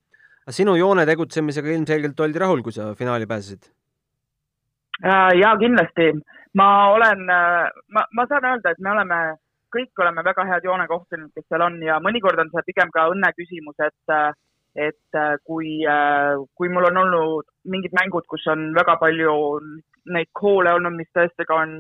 sinu 0.59 0.75
joone 0.79 1.05
tegutsemisega 1.09 1.73
ilmselgelt 1.73 2.19
oldi 2.27 2.39
rahul, 2.45 2.63
kui 2.63 2.71
sa 2.71 2.93
finaali 3.01 3.27
pääsesid? 3.27 3.67
Äh, 5.03 5.39
ja 5.39 5.57
kindlasti, 5.59 6.13
ma 6.53 6.93
olen, 6.93 7.29
äh, 7.29 7.69
ma, 7.91 8.05
ma 8.15 8.25
saan 8.29 8.45
öelda, 8.47 8.71
et 8.71 8.79
me 8.79 8.91
oleme, 8.93 9.17
kõik 9.75 9.99
oleme 9.99 10.23
väga 10.23 10.45
head 10.47 10.63
joonekohtunikud, 10.63 11.33
kes 11.35 11.47
seal 11.49 11.65
on 11.65 11.81
ja 11.83 11.97
mõnikord 11.99 12.39
on 12.39 12.51
see 12.53 12.63
pigem 12.69 12.93
ka 12.95 13.09
õnne 13.11 13.33
küsimus, 13.35 13.75
et, 13.83 14.13
äh, 14.15 14.31
et 14.87 15.19
kui, 15.47 15.83
kui 16.59 16.67
mul 16.67 16.87
on 16.89 16.97
olnud 16.99 17.45
mingid 17.71 17.93
mängud, 17.95 18.25
kus 18.27 18.43
on 18.51 18.73
väga 18.75 18.97
palju 18.99 19.35
neid 20.11 20.27
koole 20.35 20.73
olnud, 20.75 20.97
mis 20.97 21.07
tõesti 21.15 21.45
ka 21.47 21.61
on 21.63 21.77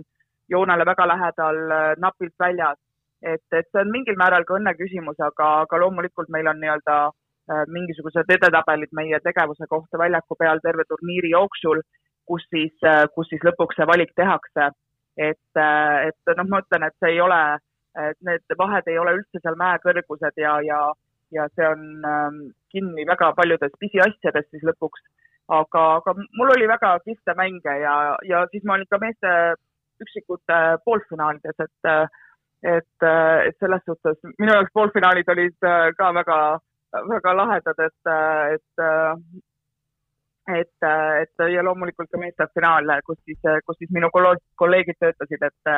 joonele 0.47 0.85
väga 0.87 1.07
lähedal, 1.11 1.59
napilt 1.99 2.31
väljas, 2.39 2.79
et, 3.19 3.43
et 3.51 3.67
see 3.67 3.83
on 3.83 3.91
mingil 3.91 4.15
määral 4.15 4.47
ka 4.47 4.55
õnne 4.55 4.71
küsimus, 4.79 5.19
aga, 5.19 5.49
aga 5.65 5.81
loomulikult 5.83 6.31
meil 6.31 6.47
on 6.47 6.63
nii-öelda 6.63 7.01
mingisugused 7.67 8.31
edetabelid 8.31 8.95
meie 8.95 9.19
tegevuse 9.27 9.67
kohta 9.67 9.99
väljaku 9.99 10.39
peal 10.39 10.63
terve 10.63 10.87
turniiri 10.87 11.35
jooksul 11.35 11.83
kus 12.29 12.45
siis, 12.49 12.73
äh, 12.83 13.05
kus 13.15 13.29
siis 13.31 13.43
lõpuks 13.45 13.77
see 13.79 13.87
valik 13.89 14.13
tehakse. 14.15 14.71
et, 15.17 15.57
äh, 15.57 16.07
et 16.09 16.37
noh, 16.37 16.47
ma 16.51 16.59
ütlen, 16.59 16.83
et 16.83 16.95
see 16.99 17.13
ei 17.13 17.21
ole, 17.23 17.41
need 18.27 18.55
vahed 18.59 18.89
ei 18.91 18.97
ole 18.99 19.13
üldse 19.15 19.39
seal 19.39 19.55
mäekõrgused 19.55 20.41
ja, 20.41 20.57
ja, 20.67 20.79
ja 21.31 21.45
see 21.55 21.67
on 21.69 21.85
ähm, 22.03 22.41
kinni 22.73 23.05
väga 23.07 23.29
paljudes 23.37 23.71
pisiasjades 23.79 24.49
siis 24.51 24.65
lõpuks. 24.67 25.05
aga, 25.47 25.83
aga 26.01 26.15
mul 26.17 26.51
oli 26.57 26.67
väga 26.67 26.97
kihvte 27.05 27.35
mänge 27.37 27.77
ja, 27.79 27.95
ja 28.27 28.43
siis 28.51 28.63
ma 28.65 28.75
olin 28.75 28.89
ka 28.91 28.99
meeste 28.99 29.31
üksikute 30.03 30.57
poolfinaalides, 30.83 31.55
et, 31.63 32.11
et, 32.75 33.07
et 33.47 33.57
selles 33.63 33.85
suhtes 33.87 34.19
minu 34.39 34.51
jaoks 34.51 34.73
poolfinaalid 34.73 35.29
olid 35.31 35.67
ka 35.97 36.11
väga 36.19 36.39
väga 37.03 37.33
lahedad, 37.33 37.79
et, 37.79 38.11
et 38.55 38.83
et, 40.53 40.87
et 41.21 41.45
ja 41.53 41.63
loomulikult 41.65 42.09
ka 42.11 42.21
meistrifinaal, 42.21 42.89
kus 43.05 43.17
siis, 43.25 43.39
kus 43.65 43.77
siis 43.79 43.91
minu 43.95 44.11
kolleegid 44.13 44.99
töötasid, 45.01 45.45
et 45.49 45.75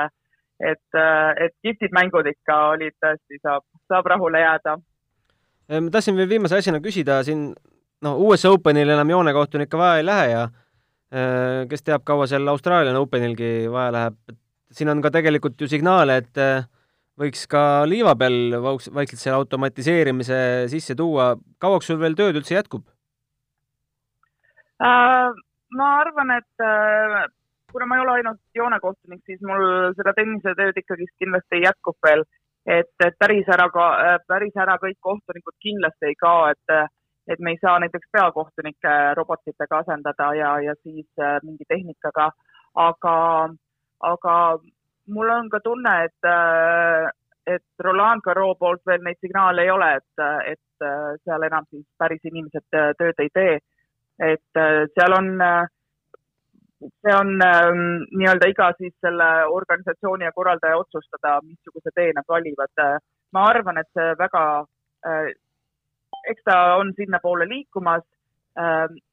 et, 0.58 0.98
et 1.38 1.54
kihvtid 1.62 1.94
mängud 1.94 2.26
ikka 2.26 2.56
olid 2.74 2.96
tõesti, 3.04 3.38
saab, 3.44 3.62
saab 3.92 4.08
rahule 4.10 4.40
jääda. 4.42 4.78
ma 5.70 5.92
tahtsin 5.94 6.18
veel 6.18 6.30
viimase 6.30 6.58
asjana 6.58 6.82
küsida 6.82 7.20
siin, 7.24 7.52
noh, 8.02 8.18
US 8.26 8.46
Openil 8.50 8.90
enam 8.90 9.10
joonekohtunikke 9.14 9.78
vaja 9.78 10.02
ei 10.02 10.06
lähe 10.06 10.32
ja 10.32 10.48
kes 11.70 11.86
teab, 11.86 12.04
kaua 12.04 12.26
seal 12.28 12.48
Austraalian 12.50 12.98
Openilgi 13.00 13.70
vaja 13.72 13.94
läheb, 13.94 14.18
et 14.34 14.40
siin 14.74 14.90
on 14.90 15.02
ka 15.02 15.14
tegelikult 15.14 15.62
ju 15.62 15.70
signaale, 15.70 16.18
et 16.24 16.42
võiks 17.18 17.46
ka 17.50 17.62
liiva 17.90 18.16
peal 18.18 18.58
vaikselt 18.62 19.22
selle 19.22 19.38
automatiseerimise 19.38 20.40
sisse 20.74 20.96
tuua. 20.96 21.36
kauaks 21.60 21.88
sul 21.88 22.02
veel 22.02 22.18
tööd 22.18 22.42
üldse 22.42 22.58
jätkub 22.58 22.84
äh,? 22.90 22.97
Ma 24.80 25.88
arvan, 26.02 26.32
et 26.38 26.64
äh, 26.64 27.24
kuna 27.72 27.86
ma 27.86 27.98
ei 27.98 28.04
ole 28.04 28.12
ainult 28.18 28.42
joonekohtunik, 28.56 29.24
siis 29.26 29.42
mul 29.42 29.94
seda 29.98 30.14
tennisetööd 30.18 30.78
ikkagist 30.82 31.16
kindlasti 31.20 31.64
jätkub 31.64 31.98
veel, 32.06 32.24
et, 32.66 32.94
et 33.04 33.18
päris 33.20 33.50
ära 33.54 33.68
ka, 33.74 33.88
äh, 34.06 34.20
päris 34.28 34.56
ära 34.56 34.78
kõik 34.84 35.00
kohtunikud 35.10 35.58
kindlasti 35.64 36.12
ei 36.12 36.22
kao, 36.22 36.48
et 36.54 36.78
et 37.28 37.40
me 37.44 37.52
ei 37.52 37.58
saa 37.60 37.80
näiteks 37.84 38.08
peakohtunikke 38.12 38.92
robotitega 39.20 39.82
asendada 39.84 40.30
ja, 40.34 40.52
ja 40.64 40.76
siis 40.84 41.08
äh, 41.20 41.40
mingi 41.44 41.66
tehnikaga, 41.68 42.30
aga, 42.76 43.16
aga 44.00 44.36
mul 45.08 45.30
on 45.30 45.50
ka 45.50 45.60
tunne, 45.64 45.94
et, 46.06 46.28
äh, 46.28 47.10
et 47.56 47.84
Roland 47.84 48.24
Garros 48.24 48.58
poolt 48.60 48.82
veel 48.86 49.04
neid 49.04 49.20
signaale 49.24 49.66
ei 49.66 49.72
ole, 49.72 49.90
et, 50.00 50.24
et 50.54 50.88
äh, 50.88 51.16
seal 51.24 51.48
enam 51.48 51.68
siis 51.70 51.86
päris 52.00 52.24
inimesed 52.24 52.80
äh, 52.80 52.94
tööd 53.00 53.24
ei 53.24 53.34
tee. 53.34 53.58
Et 54.20 54.60
seal 54.96 55.14
on, 55.18 55.28
see 56.82 57.14
on 57.14 57.30
ähm, 57.46 57.84
nii-öelda 58.18 58.50
iga 58.50 58.72
siis 58.78 58.94
selle 59.02 59.28
organisatsiooni 59.54 60.26
ja 60.26 60.34
korraldaja 60.36 60.78
otsustada, 60.78 61.40
missuguse 61.46 61.94
tee 61.96 62.12
nad 62.16 62.26
valivad. 62.30 62.74
ma 63.34 63.44
arvan, 63.52 63.78
et 63.78 63.90
see 63.94 64.14
väga, 64.18 64.44
eks 66.32 66.46
ta 66.48 66.58
on 66.80 66.94
sinnapoole 66.96 67.46
liikumas, 67.50 68.06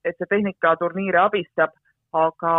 et 0.04 0.16
see 0.16 0.30
tehnika 0.30 0.76
turniire 0.80 1.18
abistab, 1.20 1.74
aga 2.14 2.54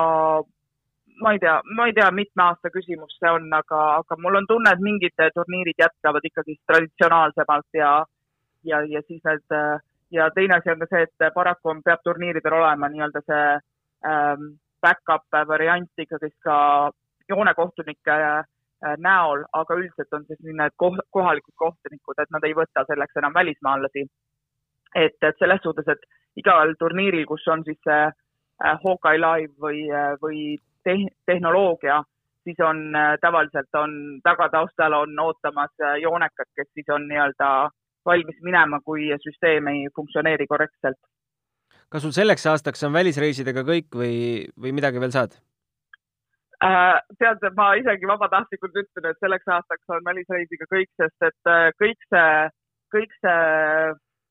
ma 1.22 1.32
ei 1.32 1.40
tea, 1.40 1.62
ma 1.76 1.86
ei 1.88 1.94
tea, 1.94 2.10
mitme 2.12 2.44
aasta 2.44 2.70
küsimus 2.70 3.16
see 3.20 3.32
on, 3.32 3.48
aga, 3.54 3.82
aga 4.02 4.18
mul 4.22 4.40
on 4.42 4.48
tunne, 4.50 4.72
et 4.72 4.84
mingid 4.84 5.16
turniirid 5.38 5.80
jätkavad 5.80 6.28
ikkagi 6.30 6.58
traditsionaalsemalt 6.68 7.80
ja, 7.80 7.92
ja, 8.64 8.82
ja 8.92 9.02
siis 9.08 9.24
need 9.30 9.58
ja 10.16 10.30
teine 10.36 10.58
asi 10.58 10.72
on 10.72 10.82
ka 10.82 10.88
see, 10.90 11.06
et 11.08 11.34
paraku 11.36 11.72
on, 11.74 11.82
peab 11.86 12.04
turniiridel 12.04 12.58
olema 12.60 12.90
nii-öelda 12.92 13.22
see 13.26 13.46
ähm, 14.12 14.52
back-up 14.82 15.40
variant 15.48 16.04
ikkagist 16.04 16.38
ka 16.48 16.58
joonekohtunike 17.30 18.18
äh, 18.18 18.44
näol, 19.08 19.46
aga 19.54 19.80
üldiselt 19.80 20.14
on 20.14 20.26
siis 20.28 20.40
need 20.46 20.76
koh 20.82 20.98
kohalikud 21.16 21.56
kohtunikud, 21.64 22.22
et 22.22 22.32
nad 22.32 22.44
ei 22.48 22.56
võta 22.58 22.86
selleks 22.90 23.22
enam 23.22 23.34
välismaalasi. 23.34 24.06
et, 24.96 25.18
et 25.22 25.40
selles 25.40 25.60
suhtes, 25.64 25.88
et 25.92 26.06
igal 26.40 26.76
turniiril, 26.80 27.26
kus 27.28 27.48
on 27.52 27.64
siis 27.68 27.80
see 27.84 28.02
äh, 28.08 28.78
Hawkeye 28.84 29.20
Live 29.20 29.54
või, 29.62 29.88
äh, 29.92 30.14
või 30.22 30.58
te-, 30.84 31.12
tehnoloogia, 31.26 32.04
siis 32.44 32.60
on 32.64 32.96
äh, 32.96 33.16
tavaliselt 33.22 33.80
on 33.82 34.20
tagataustal 34.24 34.94
on 34.94 35.20
ootamas 35.20 35.74
äh, 35.82 35.98
joonekad, 36.04 36.50
kes 36.56 36.70
siis 36.74 36.90
on 36.90 37.08
nii-öelda 37.10 37.50
valmis 38.06 38.38
minema, 38.46 38.82
kui 38.86 39.10
süsteem 39.24 39.68
ei 39.72 39.88
funktsioneeri 39.96 40.48
korrektselt. 40.48 41.00
kas 41.90 42.02
sul 42.02 42.16
selleks 42.16 42.46
aastaks 42.52 42.84
on 42.84 42.94
välisreisidega 42.94 43.64
kõik 43.68 43.94
või, 43.96 44.16
või 44.62 44.74
midagi 44.76 45.02
veel 45.02 45.14
saad 45.16 45.38
äh,? 46.64 47.02
tead, 47.20 47.46
ma 47.58 47.74
isegi 47.82 48.08
vabatahtlikult 48.10 48.80
ütlen, 48.84 49.12
et 49.12 49.22
selleks 49.24 49.48
aastaks 49.58 49.94
on 49.98 50.06
välisreisiga 50.06 50.66
kõik, 50.72 50.92
sest 51.02 51.30
et 51.30 51.52
äh, 51.52 51.70
kõik 51.82 52.10
see, 52.10 52.32
kõik 52.96 53.14
see 53.22 53.38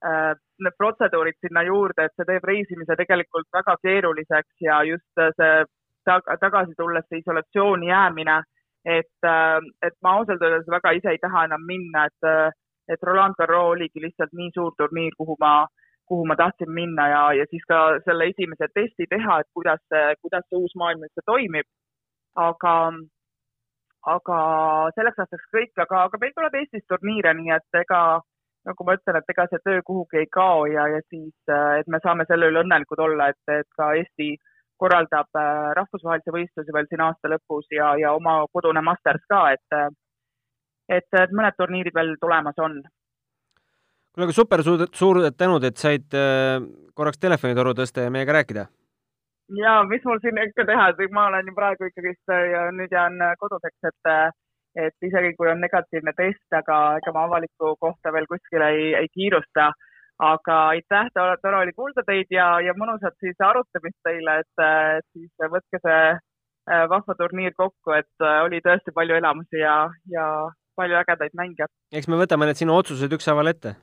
äh, 0.09 0.33
need 0.64 0.76
protseduurid 0.78 1.38
sinna 1.40 1.62
juurde, 1.66 2.04
et 2.07 2.14
see 2.16 2.28
teeb 2.28 2.45
reisimise 2.50 2.97
tegelikult 2.99 3.49
väga 3.54 3.76
keeruliseks 3.87 4.66
ja 4.66 4.83
just 4.88 5.25
see 5.38 5.54
tag 6.04 6.26
tagasi 6.40 6.75
tulles 6.78 7.07
see 7.09 7.23
isolatsiooni 7.23 7.88
jäämine, 7.88 8.43
et, 8.85 9.28
et 9.87 9.97
ma 10.04 10.19
ausalt 10.19 10.43
öeldes 10.43 10.69
väga 10.69 10.93
ise 10.99 11.14
ei 11.14 11.21
taha 11.23 11.47
enam 11.49 11.64
minna, 11.66 12.07
et, 12.11 12.28
et 12.88 13.03
Roland 13.09 13.38
Garros 13.38 13.71
oligi 13.75 14.03
lihtsalt 14.03 14.33
nii 14.33 14.50
suur 14.55 14.75
turniir, 14.79 15.14
kuhu 15.19 15.37
ma, 15.41 15.55
kuhu 16.09 16.26
ma 16.26 16.37
tahtsin 16.37 16.71
minna 16.71 17.09
ja, 17.09 17.23
ja 17.41 17.47
siis 17.50 17.64
ka 17.69 17.81
selle 18.05 18.29
esimese 18.33 18.69
testi 18.75 19.09
teha, 19.11 19.41
et 19.41 19.50
kuidas 19.57 19.83
see, 19.88 20.05
kuidas 20.23 20.47
see 20.49 20.61
uus 20.61 20.76
maailm 20.76 21.07
üldse 21.09 21.25
toimib. 21.26 21.67
aga, 22.35 22.75
aga 24.12 24.38
selleks 24.97 25.21
aastaks 25.23 25.50
kõik, 25.57 25.73
aga, 25.85 26.05
aga 26.09 26.19
meil 26.21 26.33
tuleb 26.37 26.57
Eestis 26.61 26.83
turniire, 26.91 27.35
nii 27.38 27.53
et 27.57 27.79
ega 27.81 28.00
nagu 28.69 28.87
ma 28.87 28.97
ütlen, 28.97 29.19
et 29.21 29.31
ega 29.35 29.47
see 29.50 29.62
töö 29.64 29.83
kuhugi 29.87 30.19
ei 30.23 30.26
kao 30.33 30.64
ja, 30.67 30.88
ja 30.95 31.00
siis, 31.12 31.35
et 31.79 31.87
me 31.87 32.00
saame 32.03 32.26
selle 32.29 32.49
üle 32.50 32.64
õnnelikud 32.64 33.03
olla, 33.07 33.29
et, 33.33 33.53
et 33.61 33.69
ka 33.79 33.93
Eesti 34.00 34.33
korraldab 34.81 35.38
äh, 35.38 35.71
rahvusvahelisi 35.79 36.35
võistlusi 36.35 36.75
veel 36.75 36.88
siin 36.91 37.05
aasta 37.05 37.31
lõpus 37.31 37.69
ja, 37.73 37.93
ja 38.00 38.14
oma 38.17 38.41
kodune 38.53 38.83
Masters 38.85 39.23
ka, 39.31 39.45
et, 39.55 39.79
et, 40.88 41.09
et 41.23 41.33
mõned 41.33 41.57
turniirid 41.59 41.95
veel 41.95 42.14
tulemas 42.21 42.59
on. 42.59 42.81
kuule, 44.14 44.29
aga 44.29 44.37
super 44.37 44.62
suur, 44.62 44.87
suured 44.95 45.37
tänud, 45.37 45.64
et 45.64 45.76
said 45.76 46.17
äh, 46.19 46.61
korraks 46.95 47.21
telefonitoru 47.23 47.75
tõsta 47.75 48.07
ja 48.07 48.14
meiega 48.14 48.38
rääkida. 48.38 48.67
ja 49.64 49.83
mis 49.88 50.05
mul 50.05 50.21
siin 50.23 50.38
ikka 50.47 50.64
teha, 50.64 50.88
et 50.93 51.11
ma 51.12 51.29
olen 51.31 51.50
ju 51.50 51.55
praegu 51.55 51.91
ikkagist 51.91 52.31
äh, 52.33 52.50
ja 52.53 52.69
nüüd 52.73 52.93
jään 52.93 53.21
koduseks, 53.41 53.91
et 53.93 54.14
et 54.75 55.07
isegi 55.07 55.37
kui 55.38 55.47
on 55.47 55.61
negatiivne 55.62 56.11
test, 56.19 56.47
aga 56.50 56.97
ega 56.99 57.12
ma 57.14 57.29
avalikku 57.29 57.76
kohta 57.79 58.11
veel 58.12 58.26
kuskile 58.26 58.73
ei, 58.75 58.95
ei 58.99 59.09
kiirusta 59.14 59.69
aga 60.19 60.59
aitäh, 60.69 61.11
tore 61.14 61.57
oli 61.57 61.73
kuulda 61.73 62.03
teid 62.07 62.31
ja, 62.31 62.61
ja 62.61 62.75
mõnusat 62.79 63.17
siis 63.21 63.41
arutamist 63.43 63.99
teile, 64.07 64.38
et, 64.45 64.64
siis 65.12 65.49
võtke 65.50 65.81
see 65.83 66.03
äh, 66.14 66.85
vahva 66.91 67.17
turniir 67.19 67.55
kokku, 67.57 67.97
et 67.99 68.23
äh, 68.23 68.43
oli 68.45 68.61
tõesti 68.64 68.95
palju 68.95 69.19
elamusi 69.19 69.59
ja, 69.59 69.88
ja 70.11 70.26
palju 70.76 70.97
ägedaid 71.00 71.35
mänge. 71.35 71.66
eks 71.93 72.09
me 72.09 72.21
võtame 72.21 72.49
need 72.49 72.61
sinu 72.61 72.76
otsused 72.76 73.12
ükshaaval 73.19 73.52
ette. 73.52 73.75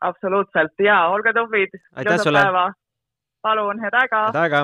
absoluutselt 0.00 0.84
ja 0.84 1.00
olge 1.14 1.32
tublid. 1.36 1.80
aitäh 1.94 2.20
sulle. 2.22 2.44
palun, 3.42 3.80
head 3.80 3.98
aega. 4.02 4.26
head 4.26 4.42
aega. 4.44 4.62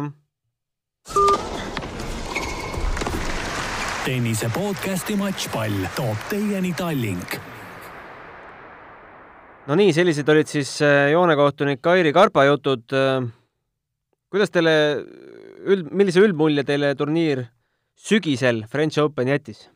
tennise 4.05 4.53
podcasti 4.53 5.17
Matšpall 5.17 5.91
toob 5.97 6.31
teieni 6.31 6.73
Tallink 6.77 7.41
no 9.69 9.77
nii, 9.79 9.93
sellised 9.97 10.29
olid 10.29 10.51
siis 10.51 10.77
äh, 10.85 11.11
joonekohtunik 11.15 11.81
Kairi 11.85 12.13
Karpa 12.13 12.45
jutud. 12.49 12.85
Äh, 12.93 13.25
kuidas 14.33 14.53
teile 14.53 14.75
üld, 15.65 15.89
millise 15.93 16.25
üldmulje 16.25 16.67
teile 16.69 16.93
turniir 16.99 17.47
sügisel 17.95 18.65
French 18.71 19.01
Open 19.01 19.31
jättis? 19.33 19.69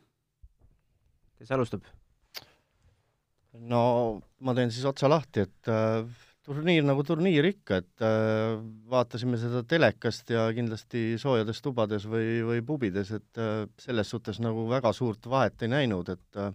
Kes 1.39 1.51
alustab? 1.55 1.85
no 3.69 3.83
ma 4.45 4.53
teen 4.55 4.71
siis 4.71 4.85
otsa 4.87 5.09
lahti, 5.09 5.43
et 5.47 5.69
äh, 5.71 6.05
turniir 6.45 6.85
nagu 6.85 7.03
turniir 7.05 7.45
ikka, 7.49 7.81
et 7.81 8.05
äh, 8.05 8.55
vaatasime 8.89 9.39
seda 9.41 9.61
telekast 9.67 10.31
ja 10.33 10.47
kindlasti 10.55 11.17
soojades 11.21 11.61
tubades 11.65 12.07
või, 12.09 12.39
või 12.45 12.63
pubides, 12.65 13.11
et 13.17 13.41
äh, 13.41 13.65
selles 13.81 14.09
suhtes 14.13 14.39
nagu 14.43 14.67
väga 14.69 14.93
suurt 14.95 15.29
vahet 15.29 15.65
ei 15.65 15.73
näinud, 15.73 16.09
et 16.13 16.39
äh, 16.41 16.53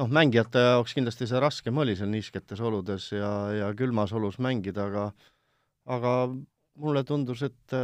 noh, 0.00 0.10
mängijate 0.10 0.62
jaoks 0.64 0.96
kindlasti 0.96 1.28
see 1.30 1.42
raskem 1.42 1.78
oli 1.82 1.96
seal 1.98 2.10
niisketes 2.14 2.62
oludes 2.64 3.10
ja, 3.14 3.30
ja 3.54 3.70
külmas 3.78 4.14
olus 4.16 4.40
mängida, 4.42 4.88
aga 4.88 5.08
aga 5.84 6.14
mulle 6.80 7.04
tundus, 7.06 7.44
et, 7.46 7.74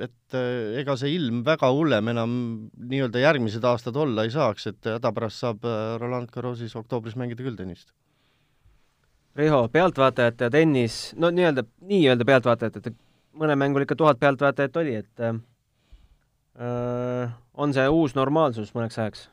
et 0.00 0.36
ega 0.80 0.94
see 0.96 1.14
ilm 1.16 1.42
väga 1.44 1.68
hullem 1.74 2.12
enam 2.12 2.30
nii-öelda 2.78 3.22
järgmised 3.24 3.64
aastad 3.66 3.96
olla 4.00 4.24
ei 4.24 4.30
saaks, 4.32 4.66
et 4.70 4.90
hädapärast 4.94 5.42
saab 5.42 5.66
Roland 6.00 6.30
Garrosis 6.32 6.76
oktoobris 6.78 7.16
mängida 7.20 7.44
küll 7.44 7.58
tennist. 7.58 7.90
Riho, 9.36 9.68
pealtvaatajate 9.72 10.48
ja 10.48 10.50
tennis, 10.50 11.00
no 11.18 11.30
nii-öelda, 11.34 11.64
nii-öelda 11.90 12.26
pealtvaatajate, 12.26 12.82
et 12.84 12.96
mõne 13.38 13.56
mängul 13.58 13.84
ikka 13.84 13.98
tuhat 13.98 14.18
pealtvaatajat 14.22 14.80
oli, 14.80 14.94
et 15.02 15.26
äh, 15.26 15.36
on 17.54 17.76
see 17.76 17.86
uus 17.88 18.16
normaalsus 18.18 18.74
mõneks 18.74 18.98
ajaks? 18.98 19.28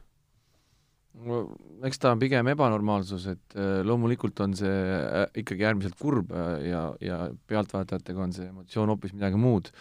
eks 1.87 1.99
ta 2.01 2.11
on 2.13 2.19
pigem 2.21 2.47
ebanormaalsus, 2.51 3.25
et 3.31 3.57
äh, 3.57 3.79
loomulikult 3.85 4.39
on 4.45 4.53
see 4.57 4.69
äh, 4.69 5.25
ikkagi 5.41 5.65
äärmiselt 5.65 5.97
kurb 5.99 6.31
äh, 6.31 6.67
ja, 6.69 6.81
ja 7.01 7.19
pealtvaatajatega 7.49 8.21
on 8.21 8.35
see 8.35 8.49
emotsioon 8.51 8.93
hoopis 8.93 9.15
midagi 9.15 9.39
muud. 9.41 9.71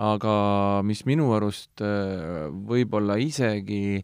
Aga 0.00 0.82
mis 0.86 1.04
minu 1.04 1.32
arust 1.36 1.82
võib-olla 1.82 3.18
isegi 3.20 4.02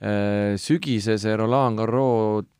sügisese 0.00 1.36
Roland 1.36 1.78
Garros 1.78 2.44
äh, 2.44 2.59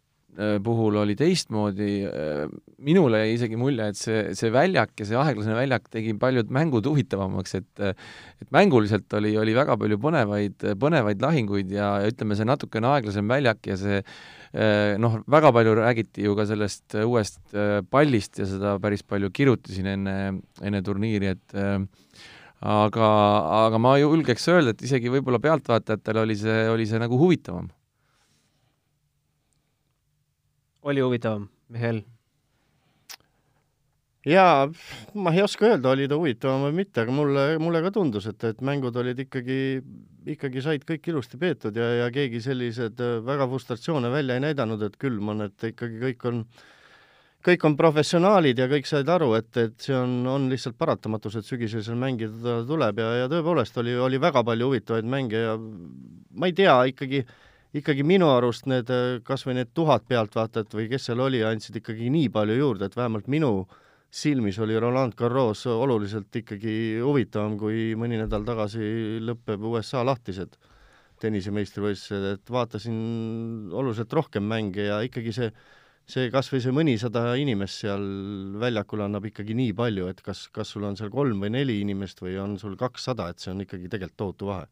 puhul 0.64 0.96
oli 1.02 1.16
teistmoodi, 1.18 1.90
äh, 2.06 2.44
minule 2.86 3.22
jäi 3.24 3.34
isegi 3.34 3.58
mulje, 3.60 3.88
et 3.90 3.98
see, 3.98 4.20
see 4.38 4.52
väljak 4.54 4.92
ja 5.02 5.06
see 5.08 5.18
aeglasene 5.18 5.56
väljak 5.58 5.88
tegi 5.92 6.14
paljud 6.20 6.52
mängud 6.54 6.86
huvitavamaks, 6.86 7.56
et 7.58 7.82
et 7.90 8.48
mänguliselt 8.54 9.12
oli, 9.18 9.34
oli 9.38 9.54
väga 9.56 9.76
palju 9.80 9.98
põnevaid, 10.00 10.66
põnevaid 10.80 11.22
lahinguid 11.22 11.72
ja, 11.74 11.92
ja 12.04 12.12
ütleme, 12.12 12.38
see 12.38 12.48
natukene 12.48 12.88
aeglasem 12.94 13.28
väljak 13.28 13.70
ja 13.72 13.78
see 13.80 14.00
noh, 15.02 15.20
väga 15.30 15.52
palju 15.54 15.76
räägiti 15.78 16.24
ju 16.24 16.34
ka 16.38 16.46
sellest 16.48 16.96
uuest 17.04 17.54
pallist 17.90 18.40
ja 18.40 18.48
seda 18.50 18.74
päris 18.82 19.04
palju 19.06 19.30
kiruti 19.30 19.76
siin 19.76 19.92
enne, 19.92 20.16
enne 20.62 20.80
turniiri, 20.86 21.34
et 21.36 21.54
aga, 22.60 23.10
aga 23.66 23.80
ma 23.80 23.96
julgeks 24.00 24.48
öelda, 24.52 24.74
et 24.74 24.82
isegi 24.88 25.12
võib-olla 25.12 25.40
pealtvaatajatele 25.42 26.24
oli 26.24 26.38
see, 26.38 26.64
oli 26.72 26.88
see 26.88 27.00
nagu 27.02 27.18
huvitavam. 27.20 27.70
Oli 30.82 31.04
huvitavam, 31.04 31.48
Mihhail? 31.68 32.02
jaa, 34.26 34.66
ma 35.16 35.32
ei 35.32 35.42
oska 35.42 35.64
öelda, 35.70 35.94
oli 35.94 36.08
ta 36.08 36.18
huvitavam 36.20 36.66
või 36.68 36.74
mitte, 36.82 37.04
aga 37.04 37.12
mulle, 37.14 37.44
mulle 37.62 37.80
ka 37.86 37.92
tundus, 37.94 38.26
et, 38.28 38.44
et 38.44 38.60
mängud 38.60 38.96
olid 39.00 39.22
ikkagi, 39.24 39.60
ikkagi 40.36 40.64
said 40.64 40.84
kõik 40.88 41.08
ilusti 41.08 41.40
peetud 41.40 41.76
ja, 41.76 41.86
ja 42.02 42.10
keegi 42.12 42.42
sellised 42.44 43.00
väga 43.24 43.48
frustratsioone 43.48 44.12
välja 44.12 44.36
ei 44.36 44.44
näidanud, 44.44 44.84
et 44.84 45.00
külm 45.00 45.32
on, 45.32 45.46
et 45.48 45.70
ikkagi 45.72 46.02
kõik 46.04 46.28
on 46.28 46.44
äh, 46.44 46.68
kõik 47.44 47.64
on 47.64 47.76
professionaalid 47.76 48.58
ja 48.60 48.66
kõik 48.70 48.88
said 48.88 49.08
aru, 49.08 49.32
et, 49.38 49.50
et 49.60 49.76
see 49.80 49.96
on, 49.96 50.12
on 50.28 50.48
lihtsalt 50.52 50.76
paratamatus, 50.80 51.38
et 51.40 51.48
sügisel 51.48 51.82
seal 51.84 51.98
mängida 52.00 52.60
tuleb 52.68 53.00
ja, 53.00 53.10
ja 53.22 53.30
tõepoolest 53.32 53.78
oli, 53.80 53.96
oli 53.96 54.20
väga 54.20 54.42
palju 54.46 54.68
huvitavaid 54.68 55.08
mänge 55.08 55.44
ja 55.46 55.54
ma 55.56 56.50
ei 56.50 56.56
tea, 56.56 56.76
ikkagi, 56.92 57.22
ikkagi 57.76 58.04
minu 58.06 58.30
arust 58.32 58.66
need, 58.70 58.90
kas 59.26 59.46
või 59.46 59.60
need 59.60 59.70
tuhat 59.76 60.06
pealtvaatajat 60.10 60.74
või 60.74 60.88
kes 60.90 61.08
seal 61.08 61.22
oli, 61.22 61.42
andsid 61.46 61.78
ikkagi 61.80 62.10
nii 62.10 62.30
palju 62.34 62.58
juurde, 62.58 62.88
et 62.88 62.98
vähemalt 62.98 63.30
minu 63.30 63.52
silmis 64.10 64.58
oli 64.58 64.78
Roland 64.80 65.14
Garros 65.18 65.66
oluliselt 65.70 66.34
ikkagi 66.34 66.74
huvitavam, 66.98 67.56
kui 67.60 67.94
mõni 67.98 68.18
nädal 68.18 68.46
tagasi 68.46 69.20
lõpeb 69.22 69.66
USA 69.70 70.02
lahtised 70.06 70.58
tennisemeistrivõistlused, 71.20 72.26
et 72.34 72.50
vaatasin 72.50 72.96
oluliselt 73.76 74.12
rohkem 74.16 74.46
mänge 74.50 74.88
ja 74.88 75.02
ikkagi 75.06 75.36
see 75.36 75.52
see 76.10 76.30
kas 76.32 76.48
või 76.50 76.62
see 76.64 76.74
mõnisada 76.74 77.22
inimest 77.38 77.84
seal 77.84 78.02
väljakul 78.60 79.04
annab 79.04 79.28
ikkagi 79.30 79.54
nii 79.54 79.74
palju, 79.78 80.08
et 80.10 80.22
kas, 80.26 80.46
kas 80.54 80.72
sul 80.74 80.86
on 80.88 80.98
seal 80.98 81.12
kolm 81.12 81.44
või 81.44 81.52
neli 81.54 81.80
inimest 81.84 82.22
või 82.24 82.36
on 82.42 82.56
sul 82.58 82.76
kakssada, 82.80 83.28
et 83.30 83.42
see 83.42 83.52
on 83.52 83.62
ikkagi 83.62 83.90
tegelikult 83.92 84.18
tohutu 84.18 84.50
vahe. 84.50 84.66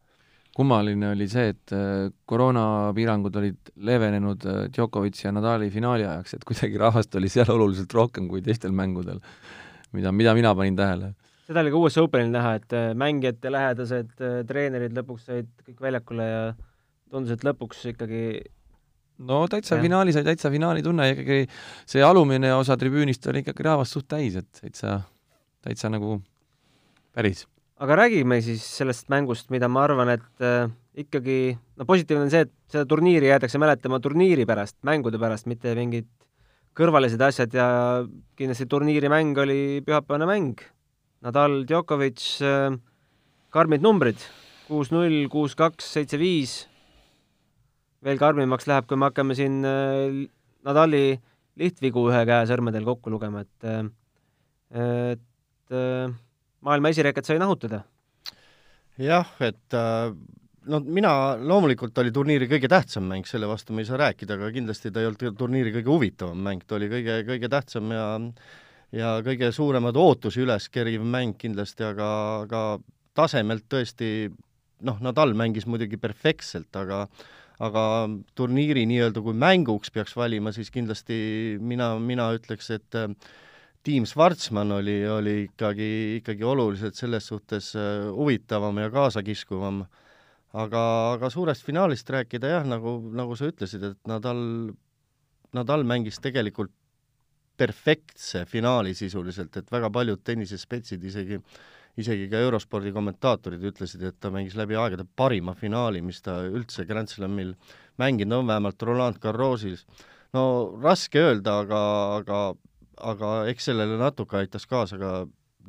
Kummaline 0.55 1.13
oli 1.13 1.27
see, 1.31 1.53
et 1.53 1.73
äh, 1.75 2.09
koroonapiirangud 2.29 3.39
olid 3.41 3.71
leevenenud 3.89 4.45
äh, 4.49 4.61
Djokovic 4.75 5.23
ja 5.23 5.33
Nadali 5.35 5.69
finaali 5.73 6.07
ajaks, 6.07 6.35
et 6.35 6.45
kuidagi 6.47 6.79
rahvast 6.81 7.15
oli 7.15 7.31
seal 7.31 7.51
oluliselt 7.53 7.93
rohkem 7.95 8.27
kui 8.31 8.43
teistel 8.45 8.75
mängudel, 8.75 9.21
mida, 9.95 10.11
mida 10.11 10.35
mina 10.37 10.53
panin 10.55 10.79
tähele 10.79 11.13
seda 11.49 11.63
oli 11.63 11.73
ka 11.73 11.79
US 11.81 11.97
Openil 11.97 12.29
näha, 12.33 12.55
et 12.59 12.77
äh, 12.77 12.91
mängijate 12.97 13.49
lähedased 13.49 14.11
treenerid 14.49 14.97
lõpuks 14.97 15.29
said 15.31 15.49
kõik 15.65 15.79
väljakule 15.81 16.27
ja 16.27 16.41
tundus, 17.09 17.33
et 17.33 17.45
lõpuks 17.47 17.87
ikkagi 17.93 18.23
no 19.27 19.43
täitsa 19.51 19.77
ja. 19.77 19.83
finaali 19.83 20.13
sai 20.15 20.25
täitsa 20.27 20.51
finaali 20.53 20.83
tunne, 20.85 21.09
ikkagi 21.13 21.45
see 21.89 22.03
alumine 22.05 22.51
osa 22.55 22.77
tribüünist 22.79 23.25
oli 23.31 23.43
ikkagi 23.43 23.65
rahvast 23.65 23.95
suht 23.95 24.07
täis, 24.11 24.37
et 24.39 24.49
täitsa, 24.61 24.99
täitsa 25.65 25.91
nagu 25.91 26.19
päris. 27.15 27.45
Aga 27.79 27.95
räägime 27.95 28.41
siis 28.43 28.63
sellest 28.79 29.07
mängust, 29.11 29.49
mida 29.53 29.69
ma 29.71 29.85
arvan, 29.87 30.11
et 30.17 30.43
äh, 30.43 30.67
ikkagi 30.99 31.55
no 31.79 31.87
positiivne 31.87 32.27
on 32.27 32.33
see, 32.33 32.43
et 32.47 32.53
seda 32.71 32.87
turniiri 32.89 33.29
jäädakse 33.31 33.61
mäletama 33.61 34.01
turniiri 34.03 34.45
pärast, 34.49 34.77
mängude 34.87 35.21
pärast, 35.21 35.47
mitte 35.47 35.71
mingid 35.77 36.09
kõrvalised 36.75 37.21
asjad 37.23 37.55
ja 37.55 37.69
kindlasti 38.39 38.67
turniiri 38.69 39.11
mäng 39.11 39.37
oli 39.39 39.79
pühapäevane 39.85 40.27
mäng. 40.29 40.65
Nadal, 41.23 41.63
Djokovic 41.67 42.23
äh,, 42.47 42.75
karmid 43.51 43.83
numbrid, 43.83 44.19
kuus-null, 44.69 45.25
kuus-kaks, 45.31 45.87
seitse-viis 45.97 46.61
veel 48.05 48.19
karmimaks 48.19 48.67
läheb, 48.69 48.87
kui 48.87 48.99
me 48.99 49.09
hakkame 49.09 49.35
siin 49.35 49.59
äh, 49.67 50.21
Nadali 50.67 51.19
lihtvigu 51.59 52.05
ühe 52.11 52.23
käe 52.27 52.47
sõrmedel 52.47 52.85
kokku 52.87 53.11
lugema, 53.11 53.43
et 53.43 53.67
äh, 53.67 53.85
et 54.79 55.75
äh, 55.75 56.11
maailma 56.65 56.91
esireket 56.93 57.25
sai 57.25 57.39
nahutada. 57.41 57.83
jah, 58.99 59.29
et 59.39 59.77
no 60.69 60.79
mina, 60.83 61.11
loomulikult 61.39 61.97
oli 62.03 62.11
turniiri 62.15 62.49
kõige 62.51 62.69
tähtsam 62.71 63.07
mäng, 63.09 63.27
selle 63.27 63.47
vastu 63.49 63.73
me 63.73 63.83
ei 63.83 63.89
saa 63.89 63.99
rääkida, 64.01 64.35
aga 64.35 64.51
kindlasti 64.55 64.91
ta 64.91 65.01
ei 65.01 65.09
olnud 65.09 65.37
turniiri 65.39 65.73
kõige 65.77 65.93
huvitavam 65.93 66.41
mäng, 66.49 66.65
ta 66.67 66.77
oli 66.77 66.89
kõige, 66.91 67.21
kõige 67.29 67.51
tähtsam 67.51 67.93
ja 67.95 68.05
ja 68.95 69.19
kõige 69.25 69.51
suuremad 69.53 69.97
ootusi 70.01 70.41
üles 70.41 70.65
keriv 70.73 71.03
mäng 71.05 71.35
kindlasti, 71.37 71.85
aga, 71.85 72.07
aga 72.47 72.61
tasemelt 73.17 73.67
tõesti 73.69 74.31
noh, 74.85 74.97
Nadal 75.03 75.35
mängis 75.37 75.67
muidugi 75.69 75.99
perfektselt, 76.01 76.71
aga 76.75 77.05
aga 77.59 77.83
turniiri 78.39 78.85
nii-öelda 78.87 79.21
kui 79.23 79.35
mänguks 79.35 79.91
peaks 79.91 80.15
valima, 80.15 80.53
siis 80.55 80.71
kindlasti 80.71 81.57
mina, 81.59 81.91
mina 81.99 82.29
ütleks, 82.37 82.69
et 82.71 82.95
äh, 82.95 83.11
tiim 83.83 84.05
Schwarzmann 84.09 84.73
oli, 84.75 84.97
oli 85.07 85.35
ikkagi, 85.45 85.89
ikkagi 86.19 86.43
oluliselt 86.43 86.97
selles 86.99 87.29
suhtes 87.31 87.71
äh, 87.79 88.09
huvitavam 88.15 88.77
ja 88.83 88.89
kaasakiskuvam. 88.93 89.85
aga, 90.53 90.83
aga 91.13 91.29
suurest 91.29 91.65
finaalist 91.65 92.09
rääkida 92.09 92.49
jah, 92.49 92.63
nagu, 92.65 92.97
nagu 93.13 93.35
sa 93.37 93.51
ütlesid, 93.51 93.83
et 93.85 94.07
Nadal, 94.09 94.39
Nadal 95.53 95.83
mängis 95.85 96.17
tegelikult 96.19 96.73
perfektse 97.57 98.45
finaali 98.49 98.95
sisuliselt, 98.95 99.57
et 99.57 99.71
väga 99.71 99.91
paljud 99.93 100.23
tennisespetsid 100.23 101.03
isegi 101.03 101.37
isegi 101.99 102.29
ka 102.31 102.39
eurospordi 102.45 102.93
kommentaatorid 102.95 103.63
ütlesid, 103.71 104.03
et 104.07 104.17
ta 104.21 104.31
mängis 104.33 104.55
läbi 104.57 104.77
aegade 104.79 105.05
parima 105.19 105.55
finaali, 105.57 106.01
mis 106.05 106.21
ta 106.25 106.39
üldse 106.47 106.85
Grand 106.87 107.11
Slamil 107.11 107.55
mänginud 107.99 108.39
on, 108.39 108.47
vähemalt 108.47 108.87
Roland 108.87 109.19
Garrosil. 109.21 109.77
no 110.33 110.43
raske 110.81 111.19
öelda, 111.19 111.59
aga, 111.65 111.81
aga, 112.19 112.39
aga 112.99 113.45
eks 113.51 113.71
sellele 113.71 113.97
natuke 113.99 114.37
aitas 114.37 114.65
kaasa 114.69 114.97
ka 114.97 115.13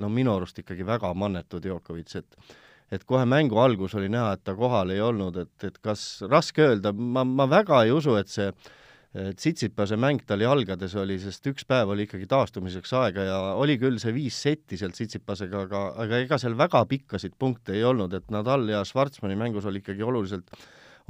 no 0.01 0.09
minu 0.09 0.35
arust 0.35 0.59
ikkagi 0.63 0.87
väga 0.87 1.13
mannetu 1.15 1.61
Djokovic, 1.63 2.17
et 2.17 2.59
et 2.91 3.05
kohe 3.07 3.23
mängu 3.29 3.59
algus 3.63 3.95
oli 3.95 4.09
näha, 4.11 4.35
et 4.35 4.43
ta 4.43 4.57
kohal 4.59 4.91
ei 4.91 5.01
olnud, 5.05 5.37
et, 5.39 5.53
et 5.69 5.77
kas, 5.79 6.25
raske 6.27 6.65
öelda, 6.65 6.91
ma, 6.91 7.23
ma 7.23 7.47
väga 7.51 7.85
ei 7.87 7.93
usu, 7.95 8.17
et 8.19 8.33
see 8.33 8.49
äh, 8.51 9.31
Tsitsipase 9.39 9.95
mäng 10.01 10.25
tal 10.27 10.43
jalgades 10.43 10.97
oli, 10.99 11.21
sest 11.23 11.47
üks 11.53 11.69
päev 11.71 11.93
oli 11.95 12.09
ikkagi 12.09 12.27
taastumiseks 12.31 12.93
aega 12.99 13.29
ja 13.29 13.39
oli 13.63 13.79
küll 13.79 14.01
see 14.03 14.15
viis 14.17 14.41
setti 14.43 14.79
seal 14.81 14.91
Tsitsipasega, 14.97 15.65
aga, 15.69 15.85
aga 16.03 16.21
ega 16.25 16.39
seal 16.43 16.59
väga 16.59 16.83
pikkasid 16.91 17.39
punkte 17.39 17.79
ei 17.79 17.87
olnud, 17.87 18.15
et 18.19 18.31
Nadal 18.35 18.67
ja 18.73 18.83
Schwarzmanni 18.87 19.39
mängus 19.39 19.71
oli 19.71 19.85
ikkagi 19.85 20.03
oluliselt, 20.07 20.51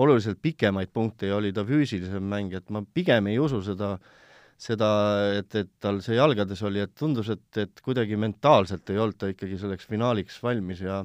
oluliselt 0.01 0.41
pikemaid 0.43 0.93
punkte 0.93 1.33
ja 1.33 1.41
oli 1.41 1.55
ta 1.57 1.65
füüsilisem 1.65 2.29
mäng, 2.29 2.53
et 2.61 2.69
ma 2.69 2.85
pigem 2.85 3.33
ei 3.33 3.41
usu 3.41 3.63
seda, 3.65 3.95
seda, 4.61 4.89
et, 5.41 5.55
et 5.57 5.71
tal 5.81 6.01
see 6.05 6.19
jalgades 6.19 6.63
oli, 6.69 6.83
et 6.85 6.95
tundus, 6.99 7.31
et, 7.33 7.49
et 7.63 7.85
kuidagi 7.85 8.19
mentaalselt 8.21 8.91
ei 8.93 9.01
olnud 9.01 9.19
ta 9.21 9.31
ikkagi 9.33 9.59
selleks 9.61 9.89
finaaliks 9.89 10.41
valmis 10.45 10.83
ja 10.85 11.05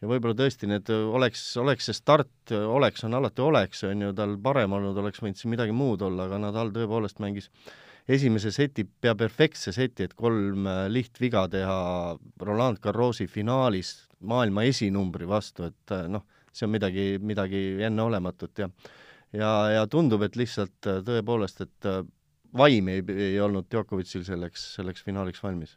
ja 0.00 0.08
võib-olla 0.08 0.36
tõesti 0.36 0.68
need 0.68 0.88
oleks, 0.88 1.42
oleks 1.60 1.90
see 1.90 1.96
start, 1.96 2.52
oleks 2.56 3.04
on 3.04 3.18
alati 3.18 3.44
oleks, 3.44 3.82
on 3.84 4.06
ju, 4.06 4.14
tal 4.16 4.36
parem 4.42 4.72
olnud, 4.78 4.96
oleks 4.96 5.20
võinud 5.20 5.36
siin 5.36 5.52
midagi 5.52 5.74
muud 5.76 6.00
olla, 6.06 6.24
aga 6.24 6.38
Nadal 6.40 6.72
tõepoolest 6.72 7.20
mängis 7.20 7.50
esimese 8.08 8.52
seti 8.54 8.84
pea 8.84 9.14
perfektse 9.18 9.74
seti, 9.76 10.06
et 10.06 10.14
kolm 10.16 10.66
äh, 10.66 10.86
lihtviga 10.92 11.46
teha 11.52 11.80
Roland 12.42 12.80
Garrosi 12.82 13.28
finaalis 13.30 13.92
maailma 14.20 14.64
esinumbri 14.68 15.28
vastu, 15.28 15.68
et 15.68 15.94
äh, 15.94 16.06
noh, 16.10 16.24
see 16.52 16.66
on 16.66 16.74
midagi, 16.74 17.06
midagi 17.22 17.62
enneolematut 17.86 18.64
ja 18.64 18.70
ja, 19.36 19.50
ja 19.76 19.84
tundub, 19.86 20.24
et 20.26 20.36
lihtsalt 20.36 20.88
äh, 20.90 21.04
tõepoolest, 21.06 21.60
et 21.66 21.90
vaim 22.56 22.88
ei, 22.92 23.04
ei 23.14 23.38
olnud 23.40 23.68
Djokovicil 23.70 24.24
selleks, 24.26 24.72
selleks 24.76 25.04
finaaliks 25.06 25.42
valmis. 25.44 25.76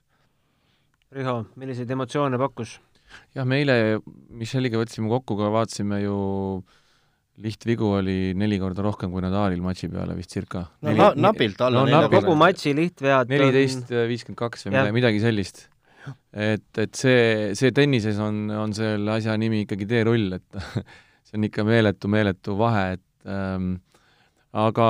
Riho, 1.13 1.43
milliseid 1.61 1.91
emotsioone 1.93 2.39
pakkus? 2.41 2.79
jah, 3.35 3.45
me 3.45 3.59
eile 3.61 3.75
Micheliga 4.33 4.79
võtsime 4.81 5.11
kokku, 5.11 5.37
ka 5.37 5.51
vaatasime 5.53 5.99
ju 6.03 6.17
lihtvigu 7.43 7.87
oli 7.97 8.17
neli 8.37 8.59
korda 8.61 8.83
rohkem 8.85 9.13
kui 9.13 9.23
Nadalil 9.23 9.61
matši 9.65 9.89
peale 9.89 10.15
vist 10.17 10.33
circa. 10.33 10.67
no 10.81 10.89
neli, 10.89 11.01
na, 11.01 11.11
napilt 11.29 11.61
alla 11.65 11.81
no, 11.81 11.89
nelja 11.89 12.09
kogu 12.13 12.35
matši 12.37 12.75
lihtvead 12.77 13.31
neliteist 13.31 13.93
viiskümmend 14.11 14.39
kaks 14.39 14.67
või 14.67 14.75
midagi, 14.75 14.95
midagi 14.99 15.23
sellist. 15.23 15.63
et, 16.29 16.67
et 16.77 16.99
see, 16.99 17.53
see 17.57 17.73
tennises 17.73 18.19
on, 18.21 18.45
on 18.53 18.75
selle 18.77 19.17
asja 19.17 19.37
nimi 19.39 19.63
ikkagi 19.65 19.89
teerull, 19.89 20.37
et 20.37 20.61
see 21.25 21.39
on 21.39 21.49
ikka 21.49 21.65
meeletu, 21.65 22.11
meeletu 22.11 22.57
vahe, 22.59 22.99
et 22.99 23.33
ähm, 23.33 23.75
aga, 24.53 24.87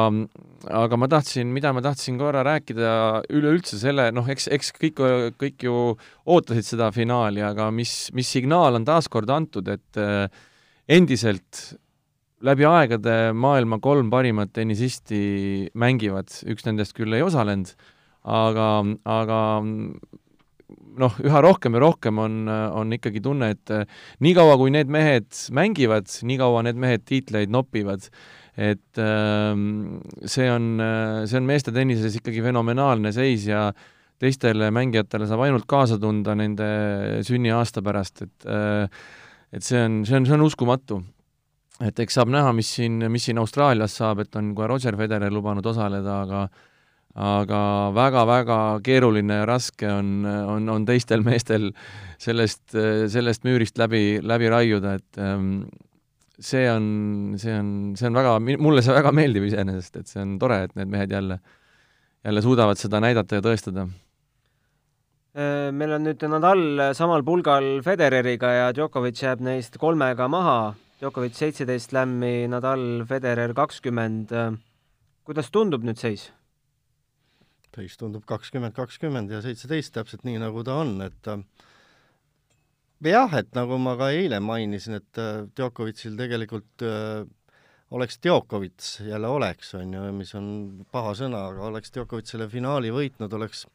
aga 0.84 1.00
ma 1.00 1.10
tahtsin, 1.12 1.52
mida 1.56 1.72
ma 1.76 1.84
tahtsin 1.84 2.18
korra 2.20 2.44
rääkida 2.46 2.96
üleüldse 3.32 3.80
selle, 3.80 4.10
noh, 4.16 4.28
eks, 4.30 4.50
eks 4.52 4.74
kõik, 4.76 5.00
kõik 5.40 5.68
ju 5.68 5.78
ootasid 6.26 6.68
seda 6.74 6.90
finaali, 6.96 7.44
aga 7.46 7.70
mis, 7.72 8.12
mis 8.16 8.32
signaal 8.36 8.80
on 8.80 8.88
taaskord 8.88 9.32
antud, 9.32 9.72
et 9.72 10.02
äh, 10.02 10.28
endiselt 10.92 11.78
läbi 12.44 12.68
aegade 12.68 13.32
maailma 13.40 13.80
kolm 13.84 14.10
parimat 14.12 14.52
tennisisti 14.56 15.70
mängivad, 15.80 16.32
üks 16.52 16.68
nendest 16.68 16.96
küll 16.98 17.16
ei 17.16 17.24
osalenud, 17.24 17.72
aga, 18.28 18.68
aga 19.08 19.40
noh, 21.00 21.18
üha 21.24 21.42
rohkem 21.44 21.78
ja 21.78 21.84
rohkem 21.84 22.20
on, 22.20 22.44
on 22.52 22.96
ikkagi 22.96 23.24
tunne, 23.24 23.54
et 23.56 23.74
niikaua, 24.24 24.58
kui 24.60 24.74
need 24.76 24.92
mehed 24.92 25.30
mängivad, 25.56 26.12
niikaua 26.28 26.66
need 26.68 26.80
mehed 26.80 27.06
tiitleid 27.10 27.54
nopivad. 27.54 28.10
Et 28.58 29.02
ähm, 29.02 30.00
see 30.26 30.46
on, 30.52 30.78
see 31.26 31.40
on 31.40 31.48
meeste 31.50 31.74
tennises 31.74 32.20
ikkagi 32.20 32.44
fenomenaalne 32.46 33.12
seis 33.16 33.48
ja 33.50 33.72
teistele 34.22 34.70
mängijatele 34.74 35.28
saab 35.28 35.44
ainult 35.48 35.66
kaasa 35.70 35.98
tunda 36.02 36.36
nende 36.38 36.68
sünniaasta 37.26 37.84
pärast, 37.86 38.26
et 38.28 38.48
äh, 38.48 39.04
et 39.54 39.66
see 39.66 39.82
on, 39.86 40.02
see 40.06 40.18
on, 40.18 40.26
see 40.26 40.38
on 40.38 40.46
uskumatu. 40.46 41.04
et 41.84 41.98
eks 42.00 42.16
saab 42.16 42.30
näha, 42.32 42.54
mis 42.56 42.70
siin, 42.78 43.02
mis 43.12 43.26
siin 43.28 43.42
Austraalias 43.42 43.98
saab, 43.98 44.22
et 44.24 44.36
on 44.40 44.54
ka 44.56 44.68
Roger 44.70 44.96
Federer 44.98 45.34
lubanud 45.34 45.66
osaleda, 45.66 46.22
aga 46.24 46.44
aga 47.14 47.60
väga-väga 47.94 48.60
keeruline 48.86 49.36
ja 49.42 49.46
raske 49.46 49.86
on, 49.86 50.24
on, 50.26 50.70
on 50.74 50.86
teistel 50.86 51.22
meestel 51.22 51.68
sellest, 52.18 52.64
sellest 53.14 53.46
müürist 53.46 53.78
läbi, 53.78 54.18
läbi 54.24 54.50
raiuda, 54.50 54.96
et 54.98 55.22
ähm, 55.22 55.68
see 56.46 56.68
on, 56.70 56.86
see 57.42 57.54
on, 57.56 57.68
see 58.00 58.10
on 58.10 58.18
väga, 58.18 58.38
mulle 58.62 58.84
see 58.86 58.96
väga 58.96 59.12
meeldib 59.16 59.48
iseenesest, 59.50 60.00
et 60.02 60.12
see 60.12 60.22
on 60.24 60.38
tore, 60.42 60.64
et 60.68 60.76
need 60.80 60.92
mehed 60.94 61.14
jälle, 61.16 61.40
jälle 62.24 62.44
suudavad 62.46 62.80
seda 62.80 63.02
näidata 63.04 63.40
ja 63.40 63.46
tõestada. 63.46 63.88
Äh, 65.34 65.72
meil 65.74 65.96
on 65.98 66.06
nüüd 66.08 66.24
Nadal 66.30 66.94
samal 66.98 67.26
pulgal 67.26 67.82
Federeriga 67.86 68.54
ja 68.54 68.70
Djokovic 68.76 69.24
jääb 69.24 69.42
neist 69.46 69.80
kolmega 69.82 70.30
maha. 70.30 70.60
Djokovic 71.02 71.36
seitseteist 71.36 71.92
lämmi, 71.96 72.48
Nadal, 72.52 73.04
Federer 73.10 73.56
kakskümmend. 73.58 74.32
kuidas 75.24 75.52
tundub 75.52 75.84
nüüd 75.84 76.00
seis? 76.00 76.30
seis 77.74 77.98
tundub 77.98 78.26
kakskümmend, 78.30 78.76
kakskümmend 78.78 79.32
ja 79.34 79.42
seitseteist, 79.44 79.94
täpselt 79.96 80.26
nii, 80.28 80.38
nagu 80.42 80.64
ta 80.66 80.78
on, 80.84 80.96
et 81.06 81.30
äh, 81.32 81.42
jah, 83.12 83.34
et 83.40 83.50
nagu 83.58 83.78
ma 83.82 83.96
ka 84.00 84.12
eile 84.16 84.40
mainisin, 84.44 85.00
et 85.00 85.20
äh, 85.22 85.44
Djokovicil 85.58 86.16
tegelikult 86.20 86.86
äh, 86.88 87.26
oleks 87.94 88.20
Djokovic, 88.24 88.86
jälle 89.08 89.30
oleks, 89.30 89.74
on 89.80 89.92
ju, 89.94 90.06
mis 90.16 90.34
on 90.38 90.48
paha 90.94 91.14
sõna, 91.18 91.44
aga 91.52 91.68
oleks 91.68 91.94
Djokovic 91.94 92.30
selle 92.30 92.48
finaali 92.52 92.94
võitnud, 92.94 93.34
oleks 93.38 93.66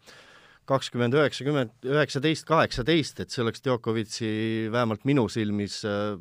kakskümmend 0.68 1.16
üheksakümmend, 1.16 1.76
üheksateist, 1.88 2.46
kaheksateist, 2.48 3.22
et 3.24 3.32
see 3.32 3.44
oleks 3.44 3.64
Djokovic'i 3.64 4.32
vähemalt 4.72 5.06
minu 5.08 5.28
silmis 5.32 5.80
äh, 5.88 6.16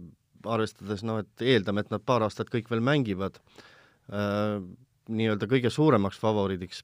arvestades 0.47 1.03
noh, 1.07 1.21
et 1.23 1.47
eeldame, 1.55 1.83
et 1.83 1.91
nad 1.91 2.03
paar 2.05 2.23
aastat 2.27 2.51
kõik 2.53 2.69
veel 2.71 2.83
mängivad 2.85 3.41
nii-öelda 4.07 5.49
kõige 5.51 5.67
suuremaks 5.73 6.15
favoriidiks 6.21 6.77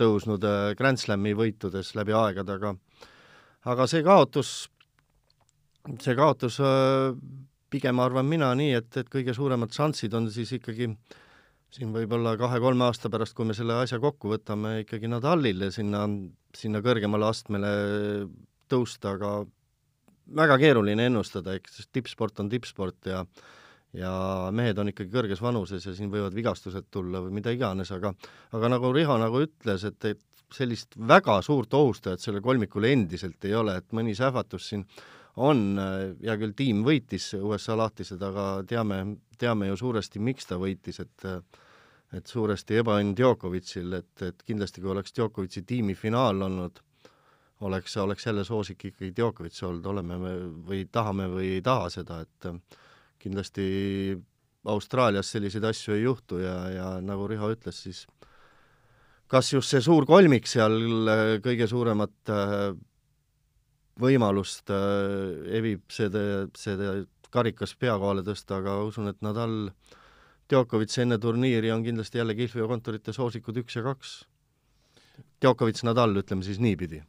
tõusnud 0.00 0.42
Grand 0.74 0.98
Slami 0.98 1.36
võitudes 1.38 1.92
läbi 1.94 2.16
aegade, 2.16 2.56
aga 2.56 2.72
aga 3.66 3.86
see 3.90 4.04
kaotus, 4.06 4.54
see 6.02 6.16
kaotus 6.18 6.60
äh, 6.62 7.12
pigem 7.72 8.00
arvan 8.02 8.28
mina 8.30 8.52
nii, 8.58 8.74
et, 8.78 8.90
et 9.00 9.10
kõige 9.12 9.34
suuremad 9.36 9.74
šanssid 9.74 10.14
on 10.16 10.30
siis 10.32 10.54
ikkagi 10.58 10.90
siin 11.76 11.92
võib-olla 11.92 12.36
kahe-kolme 12.38 12.86
aasta 12.86 13.10
pärast, 13.12 13.34
kui 13.36 13.48
me 13.48 13.56
selle 13.56 13.74
asja 13.82 13.98
kokku 14.00 14.30
võtame, 14.30 14.78
ikkagi 14.84 15.10
Nadalile 15.10 15.72
sinna, 15.74 16.06
sinna 16.56 16.80
kõrgemale 16.84 17.26
astmele 17.28 17.72
tõusta, 18.70 19.16
aga 19.16 19.32
väga 20.36 20.58
keeruline 20.62 21.08
ennustada, 21.10 21.56
eks 21.58 21.88
tippsport 21.92 22.42
on 22.42 22.50
tippsport 22.52 23.12
ja 23.12 23.24
ja 23.96 24.12
mehed 24.52 24.76
on 24.76 24.90
ikkagi 24.90 25.08
kõrges 25.08 25.40
vanuses 25.40 25.84
ja 25.86 25.94
siin 25.96 26.10
võivad 26.12 26.34
vigastused 26.36 26.88
tulla 26.92 27.22
või 27.24 27.38
mida 27.38 27.52
iganes, 27.54 27.92
aga 27.94 28.10
aga 28.52 28.68
nagu 28.68 28.90
Riho 28.92 29.16
nagu 29.20 29.40
ütles, 29.46 29.86
et, 29.88 30.04
et 30.04 30.35
sellist 30.52 30.96
väga 31.08 31.40
suurt 31.42 31.74
ohustajat 31.74 32.22
sellele 32.22 32.42
kolmikule 32.44 32.92
endiselt 32.92 33.44
ei 33.44 33.54
ole, 33.54 33.76
et 33.80 33.92
mõni 33.96 34.14
sähvatus 34.14 34.68
siin 34.70 34.84
on, 35.36 35.78
hea 36.22 36.36
küll, 36.40 36.54
tiim 36.56 36.82
võitis 36.86 37.32
USA 37.36 37.76
lahtised, 37.76 38.22
aga 38.22 38.62
teame, 38.68 39.00
teame 39.38 39.68
ju 39.68 39.76
suuresti, 39.76 40.22
miks 40.22 40.48
ta 40.48 40.60
võitis, 40.60 41.02
et 41.02 41.30
et 42.14 42.30
suuresti 42.30 42.78
ebaõnn 42.80 43.16
Djokovicil, 43.18 43.96
et, 43.98 44.22
et 44.22 44.42
kindlasti 44.46 44.82
kui 44.82 44.92
oleks 44.92 45.14
Djokovici 45.16 45.64
tiimi 45.66 45.96
finaal 45.98 46.42
olnud, 46.46 46.78
oleks, 47.66 47.96
oleks 48.02 48.26
jälle 48.26 48.44
soosik 48.46 48.84
ikkagi 48.90 49.12
Djokovic 49.16 49.58
olnud, 49.66 49.86
oleme 49.90 50.18
me 50.20 50.32
või 50.68 50.84
tahame 50.92 51.26
või 51.32 51.56
ei 51.56 51.64
taha 51.66 51.90
seda, 51.92 52.20
et 52.22 52.48
kindlasti 53.22 53.66
Austraalias 54.66 55.30
selliseid 55.34 55.64
asju 55.64 55.94
ei 55.94 56.04
juhtu 56.04 56.40
ja, 56.42 56.56
ja 56.70 56.88
nagu 57.02 57.26
Riho 57.30 57.50
ütles, 57.54 57.82
siis 57.86 58.04
kas 59.30 59.52
just 59.52 59.72
see 59.72 59.82
suur 59.84 60.06
kolmik 60.08 60.46
seal 60.50 60.76
äh, 61.10 61.24
kõige 61.44 61.68
suuremat 61.70 62.32
äh, 62.32 62.70
võimalust 64.00 64.70
äh, 64.74 65.56
evib, 65.58 65.84
see, 65.92 66.10
see 66.58 66.92
karikas 67.32 67.74
pea 67.78 67.96
kohale 67.98 68.22
tõsta, 68.26 68.60
aga 68.60 68.78
usun, 68.86 69.10
et 69.10 69.18
Nadal, 69.26 69.68
Djokovic 70.46 70.94
enne 71.02 71.18
turniiri 71.18 71.72
on 71.74 71.82
kindlasti 71.82 72.20
jälle 72.20 72.36
kihlveokontorite 72.38 73.12
soosikud 73.12 73.56
üks 73.64 73.76
ja 73.76 73.82
kaks. 73.82 74.16
Djokovic, 75.42 75.82
Nadal, 75.88 76.14
ütleme 76.22 76.46
siis 76.46 76.62
niipidi. 76.62 77.02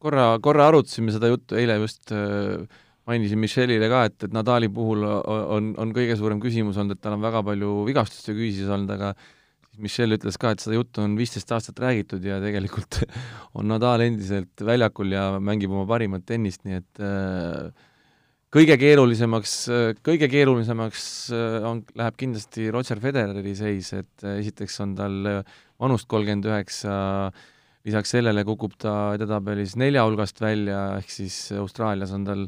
korra, 0.00 0.38
korra 0.42 0.66
arutasime 0.70 1.12
seda 1.12 1.28
juttu 1.28 1.58
eile 1.60 1.76
just 1.78 2.10
äh 2.12 2.64
mainisin 3.10 3.40
Michelile 3.42 3.88
ka, 3.90 4.04
et, 4.08 4.16
et 4.26 4.34
Nadali 4.34 4.68
puhul 4.72 5.02
on, 5.04 5.72
on 5.80 5.92
kõige 5.96 6.16
suurem 6.18 6.40
küsimus 6.42 6.78
olnud, 6.78 6.96
et 6.96 7.02
tal 7.02 7.16
on 7.16 7.24
väga 7.24 7.42
palju 7.46 7.72
vigastuste 7.88 8.34
küüsis 8.36 8.70
olnud, 8.70 8.92
aga 8.94 9.14
siis 9.70 9.82
Michel 9.84 10.16
ütles 10.16 10.38
ka, 10.40 10.54
et 10.54 10.62
seda 10.62 10.76
juttu 10.76 11.04
on 11.04 11.14
viisteist 11.18 11.52
aastat 11.54 11.78
räägitud 11.82 12.24
ja 12.26 12.40
tegelikult 12.42 13.02
on 13.58 13.70
Nadal 13.70 14.06
endiselt 14.06 14.64
väljakul 14.66 15.14
ja 15.14 15.28
mängib 15.42 15.72
oma 15.74 15.86
parimat 15.88 16.26
tennist, 16.28 16.64
nii 16.66 16.80
et 16.80 17.02
äh, 17.04 17.86
kõige 18.50 18.76
keerulisemaks, 18.80 19.54
kõige 20.06 20.30
keerulisemaks 20.32 21.06
äh, 21.36 21.60
on, 21.70 21.84
läheb 21.98 22.18
kindlasti 22.20 22.68
Roger 22.74 23.00
Federeri 23.02 23.54
seis, 23.58 23.92
et 23.94 24.26
äh, 24.26 24.40
esiteks 24.42 24.80
on 24.84 24.98
tal 24.98 25.22
vanust 25.80 26.10
kolmkümmend 26.10 26.50
üheksa, 26.50 26.92
lisaks 27.86 28.12
sellele 28.12 28.44
kukub 28.44 28.74
ta 28.80 29.14
edetabelis 29.16 29.78
nelja 29.80 30.04
hulgast 30.04 30.42
välja, 30.42 30.82
ehk 30.98 31.14
siis 31.14 31.46
Austraalias 31.56 32.12
on 32.12 32.26
tal 32.26 32.44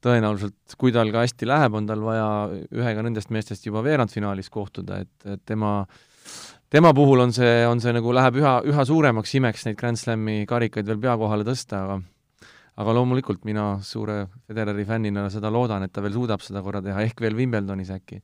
tõenäoliselt, 0.00 0.76
kui 0.80 0.94
tal 0.94 1.10
ka 1.12 1.26
hästi 1.26 1.48
läheb, 1.48 1.74
on 1.76 1.88
tal 1.88 2.00
vaja 2.04 2.28
ühega 2.72 3.02
nendest 3.04 3.32
meestest 3.34 3.66
juba 3.66 3.82
veerandfinaalis 3.84 4.48
kohtuda, 4.52 5.02
et, 5.04 5.26
et 5.34 5.42
tema 5.44 5.82
tema 6.70 6.94
puhul 6.94 7.20
on 7.20 7.32
see, 7.34 7.66
on 7.66 7.80
see 7.82 7.92
nagu 7.94 8.12
läheb 8.14 8.38
üha, 8.38 8.54
üha 8.70 8.86
suuremaks 8.86 9.34
imeks 9.40 9.66
neid 9.66 9.78
Grand 9.78 9.98
Slami 9.98 10.44
karikaid 10.48 10.86
veel 10.86 11.00
pea 11.02 11.16
kohale 11.18 11.46
tõsta, 11.46 11.84
aga 11.84 12.00
aga 12.80 12.92
loomulikult 12.96 13.42
mina 13.44 13.74
suure 13.84 14.22
Federeri 14.48 14.86
fännina 14.88 15.26
seda 15.32 15.50
loodan, 15.52 15.82
et 15.84 15.92
ta 15.92 16.02
veel 16.04 16.14
suudab 16.14 16.44
seda 16.44 16.62
korra 16.64 16.80
teha, 16.84 17.02
ehk 17.04 17.20
veel 17.20 17.36
Wimbledonis 17.36 17.90
äkki. 17.92 18.20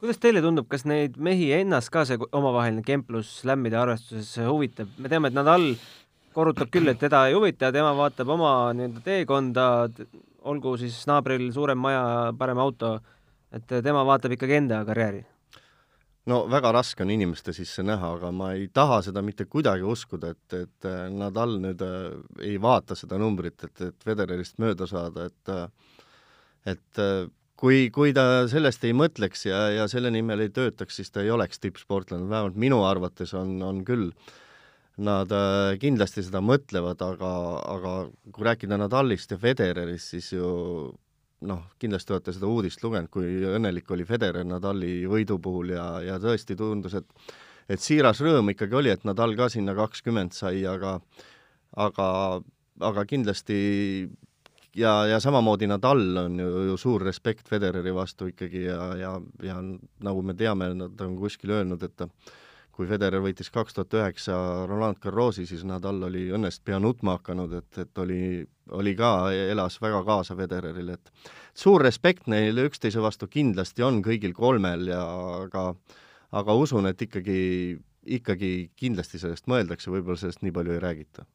kuidas 0.00 0.20
teile 0.22 0.40
tundub, 0.40 0.68
kas 0.70 0.86
neid 0.88 1.18
mehi 1.18 1.50
ennast 1.52 1.90
ka 1.92 2.06
see 2.08 2.16
omavaheline 2.32 2.82
kemplus 2.86 3.42
lämmide 3.44 3.76
arvestuses 3.76 4.38
huvitab? 4.46 4.88
me 4.98 5.10
teame, 5.12 5.28
et 5.28 5.36
Nadal 5.36 5.74
korrutab 6.32 6.70
küll, 6.70 6.88
et 6.88 6.98
teda 7.02 7.26
ei 7.28 7.34
huvita, 7.34 7.72
tema 7.74 7.90
vaatab 7.98 8.28
oma 8.36 8.52
nii-öelda 8.72 9.02
teekonda, 9.04 9.66
olgu 10.46 10.76
siis 10.80 11.02
naabril 11.10 11.50
suurem 11.52 11.78
maja, 11.78 12.30
parem 12.38 12.62
auto, 12.62 12.94
et 13.52 13.66
tema 13.66 14.06
vaatab 14.06 14.38
ikkagi 14.38 14.62
enda 14.62 14.84
karjääri? 14.86 15.26
No 16.28 16.40
väga 16.50 16.72
raske 16.74 17.04
on 17.04 17.12
inimeste 17.14 17.54
sisse 17.56 17.84
näha, 17.86 18.12
aga 18.18 18.30
ma 18.34 18.52
ei 18.56 18.68
taha 18.72 19.00
seda 19.06 19.22
mitte 19.24 19.46
kuidagi 19.50 19.86
uskuda, 19.86 20.34
et, 20.34 20.56
et 20.58 20.88
äh, 20.88 21.08
Nadal 21.14 21.56
nüüd 21.62 21.82
äh, 21.84 22.12
ei 22.44 22.58
vaata 22.60 22.96
seda 22.98 23.18
numbrit, 23.20 23.64
et, 23.64 23.86
et 23.88 24.06
Federerist 24.06 24.60
mööda 24.60 24.88
saada, 24.90 25.30
et 25.30 25.52
äh, 25.54 25.66
et 26.68 27.00
kui, 27.56 27.86
kui 27.88 28.12
ta 28.12 28.44
sellest 28.50 28.82
ei 28.84 28.92
mõtleks 28.92 29.46
ja, 29.46 29.62
ja 29.72 29.86
selle 29.88 30.10
nimel 30.12 30.44
ei 30.44 30.50
töötaks, 30.52 30.98
siis 31.00 31.08
ta 31.08 31.22
ei 31.24 31.30
oleks 31.32 31.62
tippsportlane, 31.62 32.28
vähemalt 32.28 32.58
minu 32.60 32.82
arvates 32.84 33.32
on, 33.34 33.54
on 33.64 33.80
küll. 33.88 34.10
Nad 35.00 35.32
kindlasti 35.80 36.20
seda 36.26 36.42
mõtlevad, 36.44 37.00
aga, 37.00 37.30
aga 37.64 37.94
kui 38.28 38.44
rääkida 38.44 38.76
Nadalist 38.76 39.32
ja 39.32 39.38
Federerist, 39.40 40.12
siis 40.12 40.28
ju 40.34 40.50
noh, 41.48 41.62
kindlasti 41.80 42.14
olete 42.14 42.34
seda 42.36 42.48
uudist 42.50 42.82
lugenud, 42.84 43.10
kui 43.12 43.44
õnnelik 43.48 43.90
oli 43.94 44.04
Federer 44.08 44.44
Nadali 44.44 45.06
võidu 45.08 45.38
puhul 45.42 45.74
ja, 45.74 45.86
ja 46.04 46.18
tõesti 46.22 46.56
tundus, 46.58 46.98
et 47.00 47.30
et 47.70 47.78
siiras 47.78 48.18
rõõm 48.18 48.50
ikkagi 48.50 48.74
oli, 48.74 48.90
et 48.90 49.04
Nadal 49.06 49.36
ka 49.38 49.46
sinna 49.52 49.76
kakskümmend 49.78 50.34
sai, 50.34 50.64
aga 50.66 50.96
aga, 51.78 52.08
aga 52.82 53.04
kindlasti 53.06 53.58
ja, 54.76 55.06
ja 55.06 55.20
samamoodi 55.22 55.68
Nadal 55.70 56.02
on 56.24 56.38
ju, 56.40 56.50
ju 56.70 56.76
suur 56.80 57.04
respekt 57.06 57.48
Federeri 57.48 57.94
vastu 57.94 58.30
ikkagi 58.30 58.64
ja, 58.66 58.90
ja, 58.98 59.14
ja 59.42 59.58
nagu 60.02 60.22
me 60.22 60.34
teame, 60.34 60.72
nad 60.74 61.06
on 61.06 61.16
kuskil 61.20 61.54
öelnud, 61.60 61.82
et 61.86 61.96
ta 61.96 62.08
kui 62.72 62.88
Federer 62.88 63.20
võitis 63.20 63.50
kaks 63.52 63.76
tuhat 63.76 63.94
üheksa 63.98 64.36
Roland 64.68 65.00
Garrosi, 65.02 65.46
siis 65.46 65.64
Nadal 65.68 66.02
oli 66.08 66.28
õnnest 66.32 66.62
pea 66.64 66.78
nutma 66.80 67.18
hakanud, 67.18 67.52
et, 67.60 67.80
et 67.82 67.98
oli, 68.02 68.44
oli 68.76 68.94
ka, 68.96 69.30
elas 69.32 69.80
väga 69.82 70.04
kaasa 70.06 70.36
Federerile, 70.38 70.96
et 70.96 71.32
suur 71.54 71.82
respekt 71.84 72.30
neile 72.30 72.68
üksteise 72.70 73.02
vastu 73.02 73.28
kindlasti 73.28 73.84
on 73.84 74.00
kõigil 74.06 74.32
kolmel 74.36 74.88
ja 74.92 75.02
aga 75.42 75.72
aga 76.32 76.54
usun, 76.54 76.86
et 76.90 77.02
ikkagi, 77.02 77.40
ikkagi 78.18 78.52
kindlasti 78.78 79.20
sellest 79.22 79.48
mõeldakse, 79.50 79.90
võib-olla 79.92 80.20
sellest 80.20 80.44
nii 80.44 80.54
palju 80.54 80.76
ei 80.76 80.82
räägita. 80.82 81.26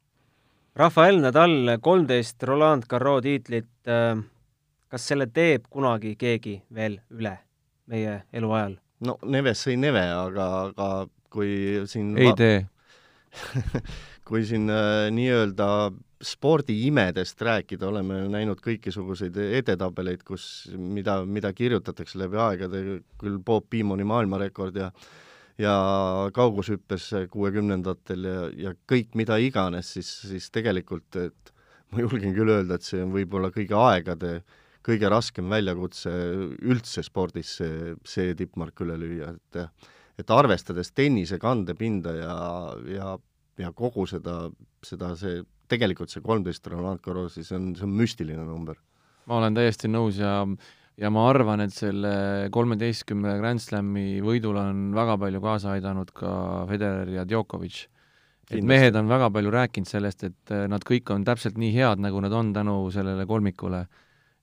Rafael 0.76 1.21
Nadal, 1.24 1.76
kolmteist 1.84 2.43
Roland 2.43 2.88
Garros 2.91 3.24
tiitlit, 3.24 3.71
äh, 3.88 4.17
kas 4.91 5.08
selle 5.08 5.28
teeb 5.32 5.69
kunagi 5.71 6.15
keegi 6.19 6.58
veel 6.74 7.00
üle 7.12 7.38
meie 7.91 8.24
eluajal? 8.34 8.80
no 9.06 9.17
Neves 9.28 9.62
sõi 9.65 9.76
Neve, 9.80 10.04
aga, 10.15 10.48
aga 10.71 10.88
kui 11.36 11.52
siin 11.91 12.15
ei 12.17 12.34
tee. 12.38 12.60
kui 14.28 14.45
siin 14.48 14.69
äh, 14.71 15.08
nii-öelda 15.13 15.67
spordiimedest 16.26 17.41
rääkida, 17.45 17.89
oleme 17.91 18.24
näinud 18.32 18.62
kõikisuguseid 18.63 19.36
edetabeleid, 19.60 20.24
kus, 20.26 20.71
mida, 20.80 21.19
mida 21.28 21.52
kirjutatakse 21.54 22.17
läbi 22.24 22.39
aegade, 22.41 22.82
küll 23.21 23.38
Bob 23.45 23.67
Beamoni 23.69 24.08
maailmarekord 24.08 24.82
ja 24.82 24.91
ja 25.56 25.71
kaugushüppes 26.36 27.06
kuuekümnendatel 27.32 28.26
ja, 28.28 28.39
ja 28.60 28.74
kõik 28.91 29.13
mida 29.15 29.38
iganes, 29.39 29.93
siis, 29.95 30.10
siis 30.28 30.50
tegelikult, 30.52 31.15
et 31.15 31.54
ma 31.93 32.04
julgen 32.04 32.36
küll 32.36 32.52
öelda, 32.52 32.76
et 32.76 32.84
see 32.84 33.00
on 33.00 33.13
võib-olla 33.13 33.54
kõigi 33.56 33.78
aegade 33.80 34.34
kõige 34.86 35.10
raskem 35.10 35.50
väljakutse 35.50 36.12
üldse 36.69 37.04
spordis, 37.06 37.56
see, 37.60 37.93
see 38.06 38.36
tippmark 38.38 38.84
üle 38.86 38.98
lüüa, 39.02 39.32
et 39.34 39.62
et 40.19 40.32
arvestades 40.32 40.91
tennise 40.95 41.39
kandepinda 41.41 42.13
ja, 42.15 42.38
ja, 42.91 43.17
ja 43.62 43.71
kogu 43.75 44.08
seda, 44.10 44.45
seda, 44.84 45.13
see 45.19 45.41
tegelikult 45.71 46.13
see 46.13 46.23
kolmteist 46.23 46.67
Roland 46.71 47.01
Garrosi, 47.04 47.43
see 47.43 47.58
on, 47.58 47.73
see 47.75 47.88
on 47.88 47.93
müstiline 47.97 48.45
number. 48.45 48.78
ma 49.25 49.39
olen 49.39 49.56
täiesti 49.58 49.89
nõus 49.89 50.19
ja 50.21 50.43
ja 50.95 51.12
ma 51.12 51.25
arvan, 51.30 51.63
et 51.65 51.73
selle 51.75 52.47
kolmeteistkümne 52.56 53.36
Grand 53.41 53.60
Slami 53.60 54.21
võidul 54.23 54.60
on 54.62 54.86
väga 54.95 55.17
palju 55.19 55.41
kaasa 55.43 55.75
aidanud 55.75 56.13
ka 56.15 56.32
Federer 56.69 57.12
ja 57.12 57.25
Djokovic. 57.28 57.86
et 58.51 58.63
mehed 58.63 58.95
on 58.95 59.10
väga 59.10 59.32
palju 59.34 59.51
rääkinud 59.51 59.89
sellest, 59.89 60.23
et 60.23 60.56
nad 60.69 60.84
kõik 60.86 61.10
on 61.12 61.25
täpselt 61.25 61.58
nii 61.58 61.73
head, 61.73 61.99
nagu 61.99 62.21
nad 62.21 62.32
on 62.32 62.54
tänu 62.54 62.91
sellele 62.93 63.25
kolmikule. 63.25 63.88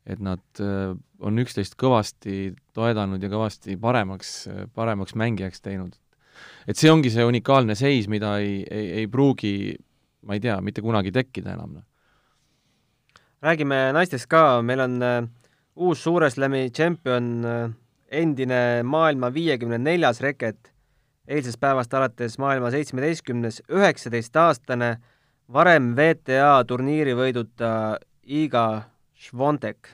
Et 0.07 0.21
nad 0.21 0.43
äh, 0.61 0.97
on 1.23 1.38
üksteist 1.38 1.77
kõvasti 1.79 2.57
toedanud 2.75 3.23
ja 3.23 3.31
kõvasti 3.31 3.77
paremaks, 3.81 4.49
paremaks 4.75 5.15
mängijaks 5.15 5.62
teinud. 5.62 5.95
et 6.67 6.77
see 6.77 6.91
ongi 6.91 7.11
see 7.11 7.25
unikaalne 7.25 7.75
seis, 7.79 8.09
mida 8.09 8.38
ei, 8.43 8.62
ei, 8.71 8.91
ei 9.03 9.07
pruugi 9.07 9.77
ma 10.27 10.35
ei 10.37 10.43
tea, 10.43 10.59
mitte 10.62 10.83
kunagi 10.83 11.12
tekkida 11.12 11.57
enam. 11.57 11.79
Noh. 11.79 11.87
räägime 13.43 13.91
naistest 13.93 14.29
ka, 14.31 14.62
meil 14.62 14.81
on 14.85 15.01
äh, 15.03 15.25
uus 15.77 16.03
Suure 16.05 16.31
Slami 16.31 16.69
tšempion, 16.71 17.31
äh, 17.45 17.65
endine 18.23 18.83
maailma 18.87 19.33
viiekümne 19.35 19.81
neljas 19.83 20.21
reket, 20.23 20.71
eilsest 21.27 21.59
päevast 21.61 21.95
alates 21.95 22.38
maailma 22.38 22.71
seitsmeteistkümnes, 22.71 23.62
üheksateistaastane, 23.71 24.97
varem 25.53 25.93
WTA 25.99 26.62
turniiri 26.69 27.17
võiduta 27.19 27.99
Iga 28.23 28.67
Švontek. 29.23 29.87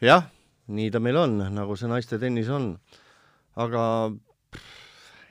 jah, 0.00 0.30
nii 0.72 0.90
ta 0.90 1.00
meil 1.02 1.18
on, 1.20 1.34
nagu 1.52 1.76
see 1.76 1.90
naiste 1.90 2.18
tennis 2.18 2.48
on. 2.48 2.72
aga 3.60 3.82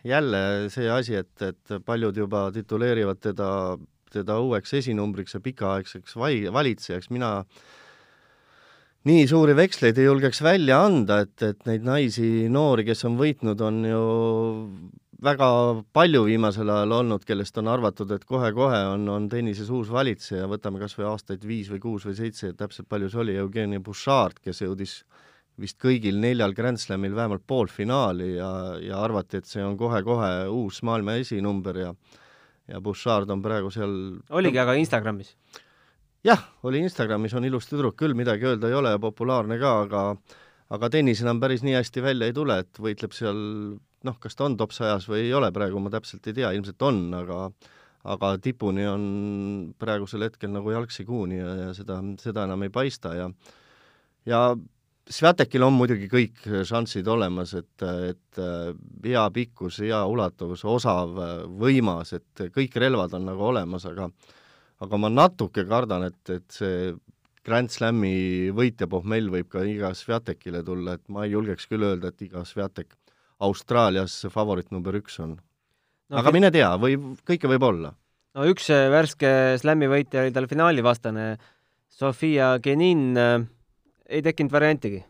jälle 0.06 0.70
see 0.70 0.90
asi, 0.94 1.18
et, 1.18 1.34
et 1.42 1.74
paljud 1.86 2.18
juba 2.18 2.44
tituleerivad 2.54 3.18
teda, 3.22 3.50
teda 4.14 4.38
uueks 4.46 4.74
esinumbriks 4.78 5.34
ja 5.34 5.42
pikaaegseks 5.42 6.16
vai-, 6.22 6.54
valitsejaks, 6.54 7.10
mina 7.10 7.34
nii 9.10 9.26
suuri 9.28 9.58
veksleid 9.58 9.98
ei 9.98 10.06
julgeks 10.06 10.44
välja 10.46 10.84
anda, 10.86 11.24
et, 11.26 11.38
et 11.42 11.66
neid 11.66 11.86
naisi, 11.86 12.46
noori, 12.54 12.86
kes 12.86 13.06
on 13.10 13.18
võitnud, 13.18 13.66
on 13.66 13.82
ju 13.90 14.04
väga 15.24 15.48
palju 15.94 16.24
viimasel 16.26 16.70
ajal 16.74 16.96
olnud, 17.00 17.26
kellest 17.28 17.58
on 17.62 17.70
arvatud, 17.72 18.12
et 18.16 18.26
kohe-kohe 18.26 18.80
on, 18.94 19.08
on 19.10 19.28
tennises 19.30 19.70
uus 19.70 19.92
valitseja, 19.94 20.48
võtame 20.50 20.82
kas 20.82 20.98
või 20.98 21.10
aastaid 21.12 21.46
viis 21.48 21.70
või 21.72 21.82
kuus 21.84 22.08
või 22.10 22.18
seitse, 22.18 22.54
täpselt 22.58 22.90
palju 22.90 23.12
see 23.12 23.22
oli, 23.26 23.38
Eugenia 23.42 23.84
Bouchard, 23.84 24.42
kes 24.42 24.64
jõudis 24.66 25.02
vist 25.62 25.78
kõigil 25.82 26.18
neljal 26.18 26.56
Grand 26.58 26.80
Slamil 26.82 27.14
vähemalt 27.14 27.44
poolfinaali 27.48 28.34
ja, 28.34 28.52
ja 28.82 29.04
arvati, 29.04 29.42
et 29.42 29.50
see 29.50 29.62
on 29.62 29.78
kohe-kohe 29.78 30.48
uus 30.50 30.82
maailma 30.88 31.20
esinumber 31.22 31.86
ja 31.86 31.94
ja 32.72 32.80
Bouchard 32.82 33.30
on 33.30 33.42
praegu 33.44 33.72
seal 33.74 33.94
oligi 34.38 34.60
aga 34.62 34.76
Instagramis? 34.80 35.34
jah, 36.24 36.42
oli 36.64 36.84
Instagramis, 36.86 37.34
on 37.36 37.46
ilus 37.46 37.68
tüdruk 37.70 37.98
küll, 38.00 38.16
midagi 38.18 38.48
öelda 38.48 38.70
ei 38.70 38.78
ole 38.78 38.94
ja 38.94 39.02
populaarne 39.02 39.58
ka, 39.60 39.74
aga 39.88 40.04
aga 40.72 40.90
tennis 40.94 41.22
enam 41.24 41.42
päris 41.42 41.66
nii 41.66 41.76
hästi 41.78 42.04
välja 42.04 42.30
ei 42.30 42.36
tule, 42.36 42.62
et 42.64 42.80
võitleb 42.80 43.16
seal 43.16 43.40
noh, 44.08 44.18
kas 44.22 44.38
ta 44.38 44.48
on 44.48 44.58
top 44.60 44.74
sajas 44.76 45.08
või 45.10 45.26
ei 45.26 45.34
ole 45.38 45.52
praegu, 45.54 45.80
ma 45.84 45.92
täpselt 45.94 46.28
ei 46.30 46.38
tea, 46.42 46.52
ilmselt 46.56 46.88
on, 46.88 47.06
aga 47.18 47.48
aga 48.12 48.32
tipuni 48.42 48.88
on 48.90 49.04
praegusel 49.78 50.24
hetkel 50.26 50.50
nagu 50.50 50.72
jalgsi 50.74 51.04
kuuni 51.06 51.38
ja, 51.38 51.52
ja 51.68 51.74
seda, 51.78 52.00
seda 52.18 52.48
enam 52.48 52.64
ei 52.66 52.72
paista 52.74 53.14
ja 53.14 53.28
ja 54.26 54.46
Sviatekil 55.12 55.64
on 55.66 55.74
muidugi 55.76 56.06
kõik 56.08 56.44
šansid 56.70 57.08
olemas, 57.10 57.56
et, 57.58 57.84
et 57.84 58.40
äh, 58.40 58.70
hea 59.04 59.24
pikkus, 59.34 59.80
hea 59.84 59.98
ulatuvus, 60.08 60.62
osav, 60.70 61.18
võimas, 61.60 62.14
et 62.16 62.44
kõik 62.54 62.78
relvad 62.80 63.18
on 63.18 63.26
nagu 63.28 63.44
olemas, 63.50 63.88
aga 63.90 64.08
aga 64.82 65.00
ma 65.02 65.10
natuke 65.12 65.66
kardan, 65.68 66.06
et, 66.08 66.22
et 66.38 66.46
see 66.54 66.94
Grand 67.46 67.72
Slami 67.74 68.52
võitja 68.54 68.88
pohmell 68.90 69.32
võib 69.34 69.48
ka 69.50 69.64
iga 69.66 69.94
Sviatekile 69.98 70.62
tulla, 70.66 70.98
et 70.98 71.08
ma 71.10 71.26
ei 71.26 71.34
julgeks 71.34 71.66
küll 71.70 71.86
öelda, 71.88 72.12
et 72.12 72.28
iga 72.28 72.44
Sviatek 72.46 72.94
Austraalias 73.42 74.20
favoriit 74.30 74.70
number 74.74 74.96
üks 75.00 75.18
on 75.24 75.36
no,. 75.36 76.20
aga 76.22 76.34
mine 76.36 76.52
tea, 76.54 76.70
või 76.78 77.00
kõike 77.26 77.50
võib 77.50 77.66
olla. 77.66 77.96
no 78.38 78.46
üks 78.50 78.70
värske 78.70 79.32
Slami 79.62 79.90
võitja 79.90 80.26
oli 80.26 80.36
tal 80.36 80.50
finaalivastane, 80.52 81.32
Sofia 81.92 82.54
Genin 82.64 83.18
äh, 83.18 83.48
ei 84.06 84.22
tekkinud 84.22 84.54
variantigi? 84.54 85.02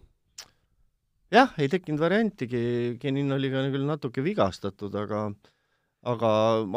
jah, 1.32 1.52
ei 1.60 1.68
tekkinud 1.72 2.00
variantigi, 2.00 2.64
Genin 3.02 3.36
oli 3.36 3.52
ka 3.52 3.66
küll 3.74 3.88
natuke 3.88 4.24
vigastatud, 4.24 4.96
aga 5.04 5.28
aga 6.02 6.30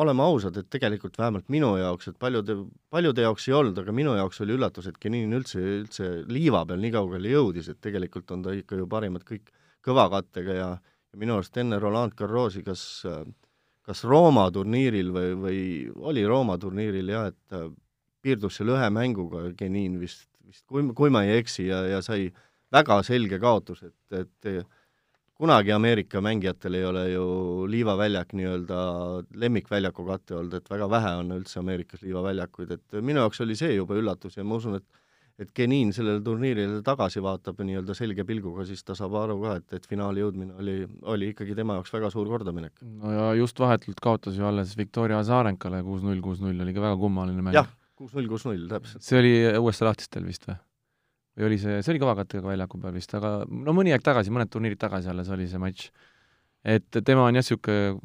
oleme 0.02 0.22
ausad, 0.22 0.56
et 0.60 0.68
tegelikult 0.72 1.16
vähemalt 1.18 1.46
minu 1.52 1.70
jaoks, 1.80 2.10
et 2.10 2.18
paljude, 2.20 2.58
paljude 2.92 3.24
jaoks 3.24 3.48
ei 3.48 3.54
olnud, 3.56 3.78
aga 3.80 3.94
minu 3.96 4.16
jaoks 4.18 4.42
oli 4.44 4.56
üllatus, 4.58 4.90
et 4.90 4.98
Genin 5.00 5.32
üldse, 5.32 5.62
üldse 5.78 6.10
liiva 6.28 6.64
peal 6.68 6.82
nii 6.82 6.92
kaugele 6.92 7.32
jõudis, 7.32 7.70
et 7.72 7.80
tegelikult 7.80 8.34
on 8.36 8.44
ta 8.44 8.52
ikka 8.56 8.82
ju 8.82 8.88
parimad 8.90 9.24
kõik 9.28 9.48
kõvakattega 9.84 10.58
ja 10.58 10.68
ja 11.14 11.18
minu 11.20 11.36
arust 11.36 11.56
enne 11.62 11.78
Roland 11.78 12.16
Garrosi 12.18 12.64
kas 12.66 13.04
kas 13.84 14.00
Rooma 14.08 14.48
turniiril 14.50 15.12
või, 15.14 15.32
või 15.38 15.58
oli 16.10 16.24
Rooma 16.26 16.56
turniiril 16.58 17.12
jah, 17.12 17.28
et 17.30 17.58
piirdus 18.24 18.56
seal 18.58 18.72
ühe 18.74 18.88
mänguga, 18.90 19.44
Genin 19.54 20.00
vist 20.00 20.26
vist, 20.54 20.64
kui, 20.68 20.86
kui 20.96 21.12
ma 21.12 21.24
ei 21.26 21.38
eksi, 21.40 21.68
ja, 21.68 21.82
ja 21.88 22.00
sai 22.04 22.28
väga 22.74 23.00
selge 23.06 23.40
kaotus, 23.42 23.84
et, 23.86 24.18
et 24.20 24.50
kunagi 25.38 25.72
Ameerika 25.74 26.20
mängijatel 26.22 26.78
ei 26.78 26.84
ole 26.86 27.04
ju 27.10 27.24
liivaväljak 27.70 28.34
nii-öelda 28.38 28.80
lemmikväljaku 29.44 30.06
kate 30.06 30.36
olnud, 30.38 30.58
et 30.60 30.70
väga 30.70 30.90
vähe 30.90 31.14
on 31.22 31.32
üldse 31.38 31.58
Ameerikas 31.62 32.04
liivaväljakuid, 32.06 32.76
et 32.76 33.00
minu 33.00 33.24
jaoks 33.24 33.42
oli 33.44 33.56
see 33.58 33.74
juba 33.74 33.98
üllatus 33.98 34.38
ja 34.38 34.44
ma 34.46 34.60
usun, 34.60 34.78
et 34.80 35.02
et 35.42 35.50
Genin 35.50 35.90
sellele 35.94 36.20
turniirile 36.22 36.80
tagasi 36.86 37.22
vaatab 37.22 37.58
nii-öelda 37.66 37.96
selge 37.98 38.22
pilguga, 38.26 38.62
siis 38.68 38.84
ta 38.86 38.94
saab 38.94 39.16
aru 39.18 39.40
ka, 39.42 39.56
et, 39.58 39.66
et 39.80 39.88
finaali 39.90 40.22
jõudmine 40.22 40.54
oli, 40.62 40.76
oli 41.10 41.32
ikkagi 41.32 41.56
tema 41.58 41.78
jaoks 41.78 41.90
väga 41.96 42.10
suur 42.14 42.30
kordaminek. 42.30 42.76
no 43.02 43.14
ja 43.14 43.24
just 43.40 43.58
vahetult 43.58 43.98
kaotas 44.02 44.38
ju 44.38 44.46
alles 44.46 44.76
Viktoria 44.78 45.18
Azarenkale 45.18 45.82
kuus-null, 45.86 46.22
kuus-null, 46.22 46.60
oli 46.62 46.76
ka 46.76 46.84
väga 46.86 47.00
kummaline 47.00 47.42
mäng. 47.42 47.58
jah, 47.58 47.66
kuus-null, 47.98 48.30
kuus-null, 48.30 48.68
täpselt. 48.70 49.02
see 49.02 49.18
oli 49.18 49.34
USA 49.58 49.90
lahtistel 49.90 50.26
vist 50.28 50.46
või? 50.46 50.60
Või 51.34 51.48
oli 51.48 51.60
see, 51.60 51.78
see 51.82 51.94
oli 51.94 52.02
kõvakattega 52.02 52.46
väljaku 52.46 52.80
peal 52.82 52.94
vist, 52.94 53.14
aga 53.18 53.36
no 53.44 53.74
mõni 53.76 53.94
aeg 53.94 54.04
tagasi, 54.06 54.32
mõned 54.34 54.50
turniirid 54.52 54.80
tagasi 54.80 55.10
alles 55.10 55.30
oli 55.34 55.46
see 55.50 55.60
matš. 55.62 55.88
et 56.64 57.00
tema 57.04 57.26
on 57.26 57.34
jah, 57.34 57.42
niisugune 57.42 57.96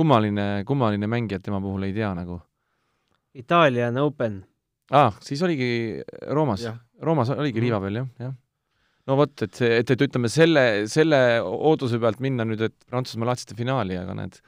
kummaline, 0.00 0.46
kummaline 0.68 1.08
mängija, 1.10 1.40
et 1.40 1.44
tema 1.44 1.60
puhul 1.60 1.84
ei 1.84 1.92
tea 1.92 2.12
nagu. 2.16 2.38
Italian 3.36 3.98
Open. 4.00 4.40
aa 4.90 5.06
ah,, 5.06 5.18
siis 5.22 5.42
oligi 5.46 6.00
Roomas, 6.34 6.64
Roomas 7.00 7.30
oligi 7.36 7.62
liiva 7.62 7.80
peal 7.82 8.00
jah, 8.00 8.08
jah. 8.18 8.32
no 9.06 9.18
vot, 9.20 9.34
et 9.44 9.54
see, 9.54 9.76
et, 9.82 9.92
et 9.94 10.06
ütleme 10.08 10.30
selle, 10.32 10.64
selle 10.90 11.20
ooduse 11.44 12.00
pealt 12.02 12.18
minna 12.24 12.48
nüüd, 12.48 12.64
et 12.66 12.74
Prantsusmaa 12.88 13.30
lahtiste 13.30 13.54
finaali, 13.58 13.98
aga 14.00 14.16
need 14.18 14.40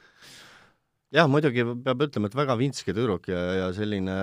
jah, 1.13 1.29
muidugi 1.29 1.63
peab 1.85 2.03
ütlema, 2.07 2.27
et 2.27 2.35
väga 2.41 2.57
vintske 2.59 2.95
tüdruk 2.97 3.29
ja, 3.31 3.45
ja 3.61 3.71
selline 3.77 4.17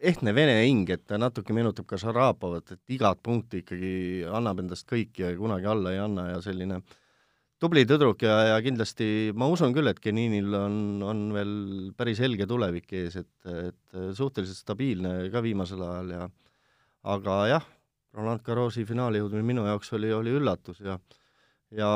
ehtne 0.00 0.32
vene 0.34 0.56
hing, 0.62 0.88
et 0.90 1.04
ta 1.08 1.18
natuke 1.20 1.54
meenutab 1.56 1.86
ka 1.88 1.98
Šarapovat, 2.00 2.72
et 2.74 2.96
igat 2.96 3.20
punkti 3.22 3.60
ikkagi 3.64 3.92
annab 4.32 4.62
endast 4.62 4.88
kõik 4.88 5.20
ja 5.20 5.30
kunagi 5.36 5.68
alla 5.68 5.92
ei 5.94 6.00
anna 6.00 6.26
ja 6.30 6.40
selline 6.44 6.80
tubli 7.60 7.84
tüdruk 7.84 8.22
ja, 8.24 8.36
ja 8.54 8.60
kindlasti 8.64 9.30
ma 9.36 9.50
usun 9.52 9.74
küll, 9.76 9.90
et 9.90 10.00
Geninil 10.00 10.54
on, 10.56 10.76
on 11.04 11.24
veel 11.36 11.52
päris 11.96 12.22
helge 12.24 12.48
tulevik 12.48 12.92
ees, 12.96 13.18
et, 13.20 13.32
et 13.52 13.98
suhteliselt 14.16 14.62
stabiilne 14.62 15.28
ka 15.32 15.42
viimasel 15.44 15.84
ajal 15.84 16.14
ja 16.16 16.28
aga 17.12 17.40
jah, 17.50 17.66
Roland 18.16 18.42
Garrosi 18.46 18.86
finaali 18.88 19.20
jõudmine 19.20 19.44
minu 19.52 19.66
jaoks 19.68 19.92
oli, 19.98 20.12
oli 20.16 20.32
üllatus 20.40 20.80
ja 20.84 20.96
ja, 21.76 21.90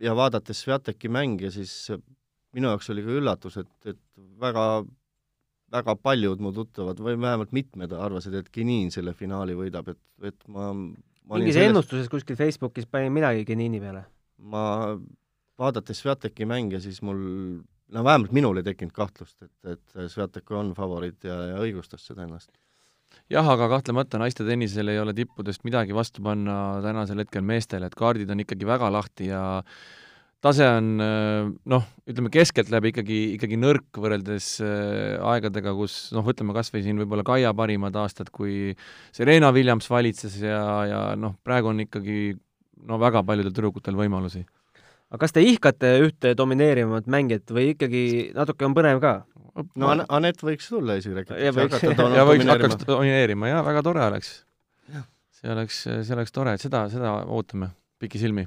ja 0.00 0.14
vaadates 0.16 0.60
Sviateki 0.62 1.08
mänge, 1.08 1.50
siis 1.54 1.72
minu 2.54 2.68
jaoks 2.70 2.92
oli 2.92 3.02
ka 3.06 3.16
üllatus, 3.18 3.58
et, 3.64 3.72
et 3.94 4.00
väga 4.40 4.84
väga 5.74 5.96
paljud 5.98 6.42
mu 6.42 6.54
tuttavad 6.54 7.00
või 7.02 7.18
vähemalt 7.18 7.52
mitmed 7.56 7.92
arvasid, 7.98 8.38
et 8.38 8.50
Genin 8.54 8.92
selle 8.94 9.14
finaali 9.18 9.56
võidab, 9.58 9.90
et, 9.90 10.00
et 10.30 10.48
ma, 10.48 10.70
ma 10.72 11.38
mingis 11.40 11.58
sellest... 11.58 11.74
ennustuses 11.74 12.10
kuskil 12.12 12.38
Facebookis 12.38 12.86
panin 12.90 13.14
midagi 13.14 13.46
Genini 13.48 13.82
peale 13.82 14.06
ma 14.38 14.64
vaadates 15.60 16.02
Sviateki 16.02 16.46
mänge, 16.48 16.80
siis 16.82 17.00
mul 17.02 17.20
no 17.94 18.04
vähemalt 18.04 18.34
minul 18.34 18.58
ei 18.60 18.66
tekkinud 18.66 18.94
kahtlust, 18.96 19.36
et, 19.44 19.54
et 19.76 20.10
Sviatek 20.10 20.50
on 20.56 20.72
favoriit 20.76 21.26
ja, 21.26 21.36
ja 21.52 21.58
õigustas 21.62 22.06
seda 22.08 22.26
ennast. 22.26 22.50
jah, 23.30 23.46
aga 23.48 23.68
kahtlemata 23.76 24.18
naiste 24.18 24.46
tennisel 24.46 24.90
ei 24.90 24.98
ole 24.98 25.14
tippudest 25.14 25.64
midagi 25.64 25.94
vastu 25.94 26.22
panna 26.22 26.80
tänasel 26.84 27.22
hetkel 27.22 27.44
meestele, 27.46 27.86
et 27.86 27.98
kaardid 27.98 28.30
on 28.30 28.42
ikkagi 28.44 28.66
väga 28.68 28.90
lahti 28.92 29.30
ja 29.30 29.44
tase 30.44 30.66
on 30.68 30.88
noh, 31.00 31.84
ütleme 32.04 32.30
keskeltläbi 32.32 32.92
ikkagi, 32.92 33.18
ikkagi 33.38 33.58
nõrk 33.60 34.00
võrreldes 34.00 34.48
äh, 34.64 35.16
aegadega, 35.24 35.72
kus 35.76 35.96
noh, 36.14 36.26
ütleme 36.28 36.56
kas 36.56 36.72
või 36.74 36.84
siin 36.84 37.00
võib-olla 37.00 37.24
Kaia 37.26 37.54
parimad 37.56 37.96
aastad, 37.96 38.28
kui 38.34 38.74
Serena 39.14 39.52
Williams 39.56 39.88
valitses 39.90 40.36
ja, 40.44 40.60
ja 40.88 41.00
noh, 41.16 41.38
praegu 41.46 41.72
on 41.72 41.80
ikkagi 41.86 42.34
no 42.84 42.98
väga 43.00 43.24
paljudel 43.26 43.54
tüdrukutel 43.54 43.96
võimalusi. 43.98 44.44
aga 45.10 45.20
kas 45.24 45.32
te 45.32 45.44
ihkate 45.44 45.94
ühte 46.04 46.34
domineerivamat 46.36 47.08
mängijat 47.10 47.54
või 47.54 47.70
ikkagi 47.72 48.04
natuke 48.36 48.66
on 48.68 48.76
põnev 48.76 49.00
ka? 49.00 49.14
no 49.78 49.92
An 49.92 50.04
Anett 50.08 50.42
võiks 50.42 50.68
tulla 50.68 50.98
esireket. 51.00 51.38
ja 51.46 51.54
võiks, 51.54 51.80
ja 51.84 52.26
võiks 52.26 52.50
hakkaks 52.50 52.84
domineerima 52.84 53.52
ja 53.52 53.62
väga 53.66 53.84
tore 53.86 54.02
oleks. 54.08 54.34
see 55.40 55.52
oleks, 55.52 55.80
see 55.86 56.16
oleks 56.16 56.34
tore, 56.34 56.56
et 56.56 56.64
seda, 56.64 56.84
seda 56.92 57.16
ootame 57.24 57.70
pikisilmi. 58.02 58.46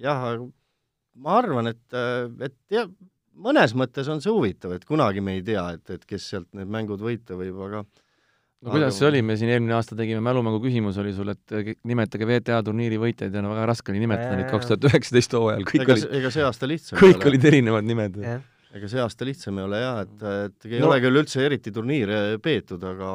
jah, 0.00 0.24
ma 1.20 1.38
arvan, 1.40 1.70
et, 1.72 1.98
et 2.46 2.56
jah, 2.72 2.90
mõnes 3.40 3.74
mõttes 3.78 4.08
on 4.12 4.22
see 4.22 4.32
huvitav, 4.32 4.74
et 4.76 4.86
kunagi 4.88 5.22
me 5.24 5.38
ei 5.38 5.44
tea, 5.46 5.64
et, 5.76 5.96
et 5.96 6.06
kes 6.08 6.30
sealt 6.34 6.48
need 6.56 6.70
mängud 6.72 7.02
võita 7.04 7.38
võib, 7.38 7.58
aga 7.66 7.82
no 7.84 8.74
kuidas 8.74 8.98
see 9.00 9.08
oli, 9.08 9.22
me 9.24 9.36
siin 9.40 9.52
eelmine 9.54 9.76
aasta 9.78 9.96
tegime 9.98 10.22
mälumängu 10.24 10.60
küsimus 10.62 10.98
oli 11.00 11.14
sul, 11.16 11.32
et 11.32 11.76
nimetage 11.88 12.28
VTA 12.28 12.60
turniiri 12.66 13.00
võitjaid 13.00 13.36
ja 13.36 13.44
no 13.44 13.54
väga 13.54 13.68
raske 13.72 13.92
oli 13.94 14.02
nimetada 14.02 14.36
neid 14.36 14.50
kaks 14.52 14.70
tuhat 14.70 14.88
üheksateist 14.90 15.36
hooajal, 15.38 15.66
kõik 15.70 15.84
ega, 15.84 15.96
olid 15.96 16.16
ega 16.20 16.32
see 16.34 16.46
aasta 16.46 16.70
lihtsam 16.70 17.00
kõik 17.00 17.28
olid 17.30 17.46
erinevad 17.52 17.88
nimed. 17.88 18.18
ega 18.76 18.90
see 18.92 19.02
aasta 19.02 19.28
lihtsam 19.28 19.60
ei 19.60 19.68
ole 19.68 19.84
jah, 19.84 20.02
et, 20.04 20.26
et 20.50 20.72
ei 20.74 20.82
no. 20.82 20.90
ole 20.90 21.00
küll 21.04 21.22
üldse 21.22 21.46
eriti 21.46 21.72
turniire 21.74 22.20
peetud, 22.42 22.84
aga 22.92 23.14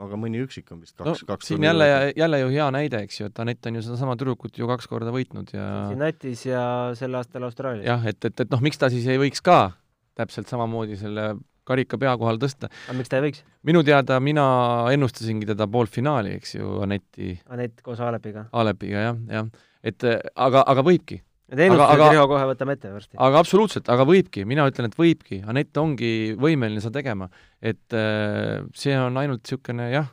aga 0.00 0.18
mõni 0.18 0.40
üksik 0.42 0.70
on 0.72 0.80
vist 0.82 0.96
kaks 0.96 1.22
no,, 1.22 1.28
kaks 1.28 1.50
siin 1.50 1.64
jälle, 1.66 1.86
jälle 2.16 2.40
ju 2.40 2.50
hea 2.54 2.68
näide, 2.74 3.02
eks 3.06 3.20
ju, 3.20 3.28
et 3.28 3.38
Anett 3.44 3.68
on 3.68 3.76
ju 3.76 3.84
sedasama 3.84 4.16
tüdrukut 4.20 4.56
ju 4.58 4.68
kaks 4.70 4.88
korda 4.90 5.12
võitnud 5.14 5.52
ja 5.54 5.66
Cincinnati's 5.90 6.46
ja 6.48 6.64
sel 6.98 7.14
aastal 7.18 7.46
Austraalias. 7.48 7.86
jah, 7.86 8.04
et, 8.08 8.18
et, 8.24 8.44
et 8.44 8.52
noh, 8.52 8.62
miks 8.64 8.80
ta 8.80 8.90
siis 8.92 9.06
ei 9.10 9.20
võiks 9.20 9.44
ka 9.44 9.74
täpselt 10.18 10.50
samamoodi 10.50 10.96
selle 11.00 11.32
karika 11.68 11.98
pea 12.00 12.14
kohal 12.18 12.40
tõsta. 12.42 12.70
aga 12.88 12.96
miks 12.98 13.12
ta 13.12 13.20
ei 13.20 13.26
võiks? 13.28 13.42
minu 13.68 13.82
teada 13.86 14.18
mina 14.20 14.46
ennustasingi 14.94 15.48
teda 15.52 15.68
poolfinaali, 15.70 16.36
eks 16.40 16.56
ju, 16.56 16.78
Anetti. 16.86 17.36
Anett 17.52 17.84
koos 17.84 18.00
Alepiga. 18.02 18.48
Alepiga, 18.52 19.06
jah, 19.10 19.20
jah. 19.38 19.52
et 19.84 20.08
aga, 20.34 20.64
aga 20.66 20.86
võibki. 20.86 21.22
Need 21.52 21.66
ennustused, 21.66 22.02
Riho, 22.14 22.24
kohe 22.30 22.44
võtame 22.48 22.76
ette 22.78 22.90
varsti. 22.94 23.18
aga 23.20 23.40
absoluutselt, 23.42 23.88
aga 23.92 24.06
võibki, 24.08 24.46
mina 24.48 24.64
ütlen, 24.70 24.88
et 24.88 24.96
võibki, 24.96 25.42
Anett 25.48 25.76
ongi 25.76 26.32
võimeline 26.40 26.80
seda 26.80 27.00
tegema. 27.00 27.28
et 27.60 27.96
äh, 27.96 28.62
see 28.72 28.96
on 28.96 29.18
ainult 29.20 29.44
niisugune 29.44 29.90
jah, 29.92 30.08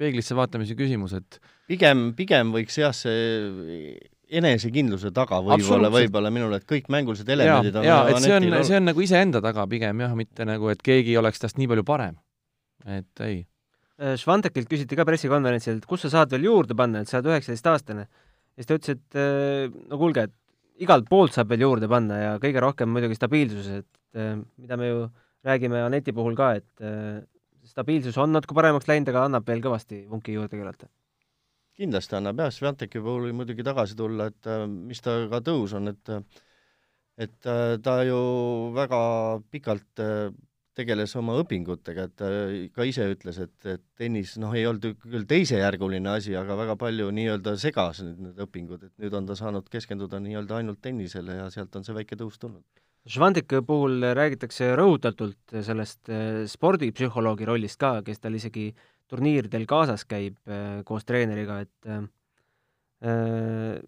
peeglisse 0.00 0.34
vaatamise 0.34 0.74
küsimus, 0.78 1.14
et 1.14 1.38
pigem, 1.70 2.08
pigem 2.18 2.50
võiks 2.54 2.80
jah, 2.80 2.94
see 2.96 3.94
enesekindluse 4.40 5.12
taga 5.14 5.38
võib-olla, 5.44 5.90
võib-olla 5.94 6.32
minul, 6.34 6.56
et 6.58 6.66
kõik 6.68 6.90
mängulised 6.92 7.28
elemendid 7.30 7.78
on 7.78 7.86
jaa, 7.86 8.02
et 8.10 8.18
see 8.24 8.34
on, 8.34 8.48
see 8.66 8.80
on 8.80 8.90
nagu 8.90 9.04
iseenda 9.04 9.42
taga 9.44 9.66
pigem 9.70 10.02
jah, 10.04 10.16
mitte 10.18 10.46
nagu, 10.48 10.70
et 10.74 10.82
keegi 10.86 11.16
oleks 11.20 11.42
tast 11.42 11.58
nii 11.60 11.70
palju 11.70 11.86
parem. 11.86 12.18
et 12.86 13.24
ei. 13.26 13.40
Švantekilt 14.18 14.66
äh, 14.66 14.70
küsiti 14.74 14.96
ka 14.96 15.04
pressikonverentsil, 15.06 15.78
et 15.78 15.86
kus 15.86 16.06
sa 16.06 16.12
saad 16.14 16.34
veel 16.34 16.48
juurde 16.48 16.74
panna, 16.78 17.02
et 17.02 17.10
sa 17.10 17.18
oled 17.18 17.30
üheksateistaastane. 17.34 18.06
ja 18.06 18.62
siis 18.62 18.70
ta 18.70 18.78
ütles, 18.78 18.98
et 18.98 19.18
äh, 19.20 19.82
no 19.90 19.98
kuulge, 20.00 20.28
et 20.30 20.36
igalt 20.80 21.08
poolt 21.10 21.36
saab 21.36 21.50
veel 21.52 21.66
juurde 21.66 21.88
panna 21.90 22.20
ja 22.20 22.30
kõige 22.42 22.62
rohkem 22.64 22.88
muidugi 22.92 23.18
stabiilsuses, 23.18 23.82
et 23.82 24.20
äh, 24.20 24.38
mida 24.60 24.80
me 24.80 24.88
ju 24.88 25.02
räägime 25.44 25.84
Aneti 25.86 26.12
puhul 26.12 26.34
ka, 26.36 26.52
et 26.60 26.82
stabiilsus 27.64 28.18
on 28.20 28.34
natuke 28.36 28.52
paremaks 28.52 28.88
läinud, 28.90 29.08
aga 29.08 29.22
annab 29.24 29.46
veel 29.48 29.62
kõvasti 29.64 30.02
vunki 30.10 30.34
juurde 30.36 30.58
keerata 30.58 30.90
kindlasti 31.80 32.18
annab 32.18 32.42
jah, 32.42 32.52
Svanteki 32.52 33.00
puhul 33.00 33.32
muidugi 33.36 33.64
tagasi 33.64 33.96
tulla, 33.96 34.28
et 34.30 34.48
äh, 34.50 34.66
mis 34.68 35.00
ta 35.04 35.16
ka 35.32 35.40
tõus 35.46 35.74
on, 35.78 35.92
et 35.94 36.14
et 37.20 37.48
äh, 37.52 37.76
ta 37.84 38.00
ju 38.08 38.20
väga 38.76 39.00
pikalt 39.52 40.02
äh, 40.04 40.28
tegeles 40.78 41.14
oma 41.18 41.34
õpingutega, 41.42 42.06
et 42.06 42.14
ta 42.16 42.28
ka 42.76 42.86
ise 42.88 43.08
ütles, 43.12 43.40
et, 43.42 43.56
et 43.66 43.82
tennis 43.98 44.36
noh, 44.40 44.52
ei 44.56 44.66
olnud 44.70 45.00
küll 45.02 45.26
teisejärguline 45.28 46.12
asi, 46.12 46.36
aga 46.38 46.56
väga 46.58 46.76
palju 46.80 47.10
nii-öelda 47.16 47.56
segas 47.60 48.04
nüüd 48.04 48.20
need 48.28 48.44
õpingud, 48.46 48.86
et 48.86 48.94
nüüd 49.02 49.16
on 49.18 49.26
ta 49.28 49.36
saanud 49.38 49.66
keskenduda 49.72 50.22
nii-öelda 50.22 50.60
ainult 50.60 50.80
tennisele 50.84 51.40
ja 51.40 51.50
sealt 51.50 51.74
on 51.76 51.86
see 51.86 51.96
väike 51.96 52.18
tõus 52.20 52.38
tulnud. 52.40 52.64
Švandiki 53.10 53.62
puhul 53.64 54.02
räägitakse 54.14 54.74
rõhutatult 54.76 55.54
sellest 55.64 56.10
spordipsühholoogi 56.52 57.48
rollist 57.48 57.80
ka, 57.80 57.94
kes 58.04 58.20
tal 58.20 58.36
isegi 58.36 58.66
äh, 58.68 58.88
turniiridel 59.10 59.66
kaasas 59.68 60.06
käib 60.08 60.38
äh, 60.48 60.82
koos 60.86 61.06
treeneriga, 61.08 61.60
et 61.64 61.90
äh, 61.90 62.04
äh, 63.06 63.80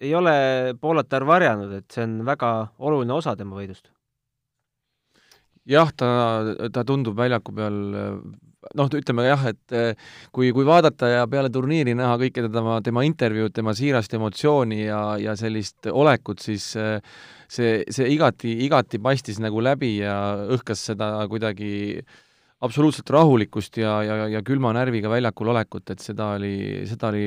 ei 0.00 0.14
ole 0.14 0.34
Poolatar 0.80 1.26
varjanud, 1.26 1.72
et 1.80 1.94
see 1.94 2.04
on 2.06 2.20
väga 2.26 2.50
oluline 2.78 3.16
osa 3.16 3.34
tema 3.38 3.58
võidust. 3.58 3.90
Jah, 5.68 5.90
ta, 5.96 6.10
ta 6.72 6.84
tundub 6.88 7.16
väljaku 7.18 7.54
peal 7.56 7.80
noh, 8.76 8.90
ütleme 8.98 9.24
jah, 9.28 9.48
et 9.52 9.76
äh, 9.76 10.12
kui, 10.34 10.52
kui 10.56 10.66
vaadata 10.68 11.10
ja 11.12 11.26
peale 11.30 11.50
turniiri 11.54 11.94
näha 11.98 12.18
kõike 12.20 12.46
tema, 12.52 12.78
tema 12.84 13.04
intervjuud, 13.06 13.54
tema 13.54 13.74
siirast 13.76 14.14
emotsiooni 14.18 14.82
ja, 14.84 15.02
ja 15.22 15.36
sellist 15.38 15.90
olekut, 15.92 16.42
siis 16.44 16.70
see, 16.72 17.74
see 17.88 18.08
igati, 18.14 18.54
igati 18.66 19.00
paistis 19.02 19.40
nagu 19.42 19.62
läbi 19.64 19.98
ja 20.02 20.16
õhkas 20.56 20.88
seda 20.90 21.12
kuidagi 21.30 21.70
äh, 22.00 22.16
absoluutselt 22.64 23.10
rahulikkust 23.14 23.78
ja, 23.78 23.98
ja, 24.02 24.16
ja 24.32 24.42
külma 24.46 24.72
närviga 24.74 25.10
väljakul 25.12 25.52
olekut, 25.52 25.90
et 25.92 26.02
seda 26.02 26.32
oli, 26.38 26.54
seda 26.90 27.12
oli 27.12 27.24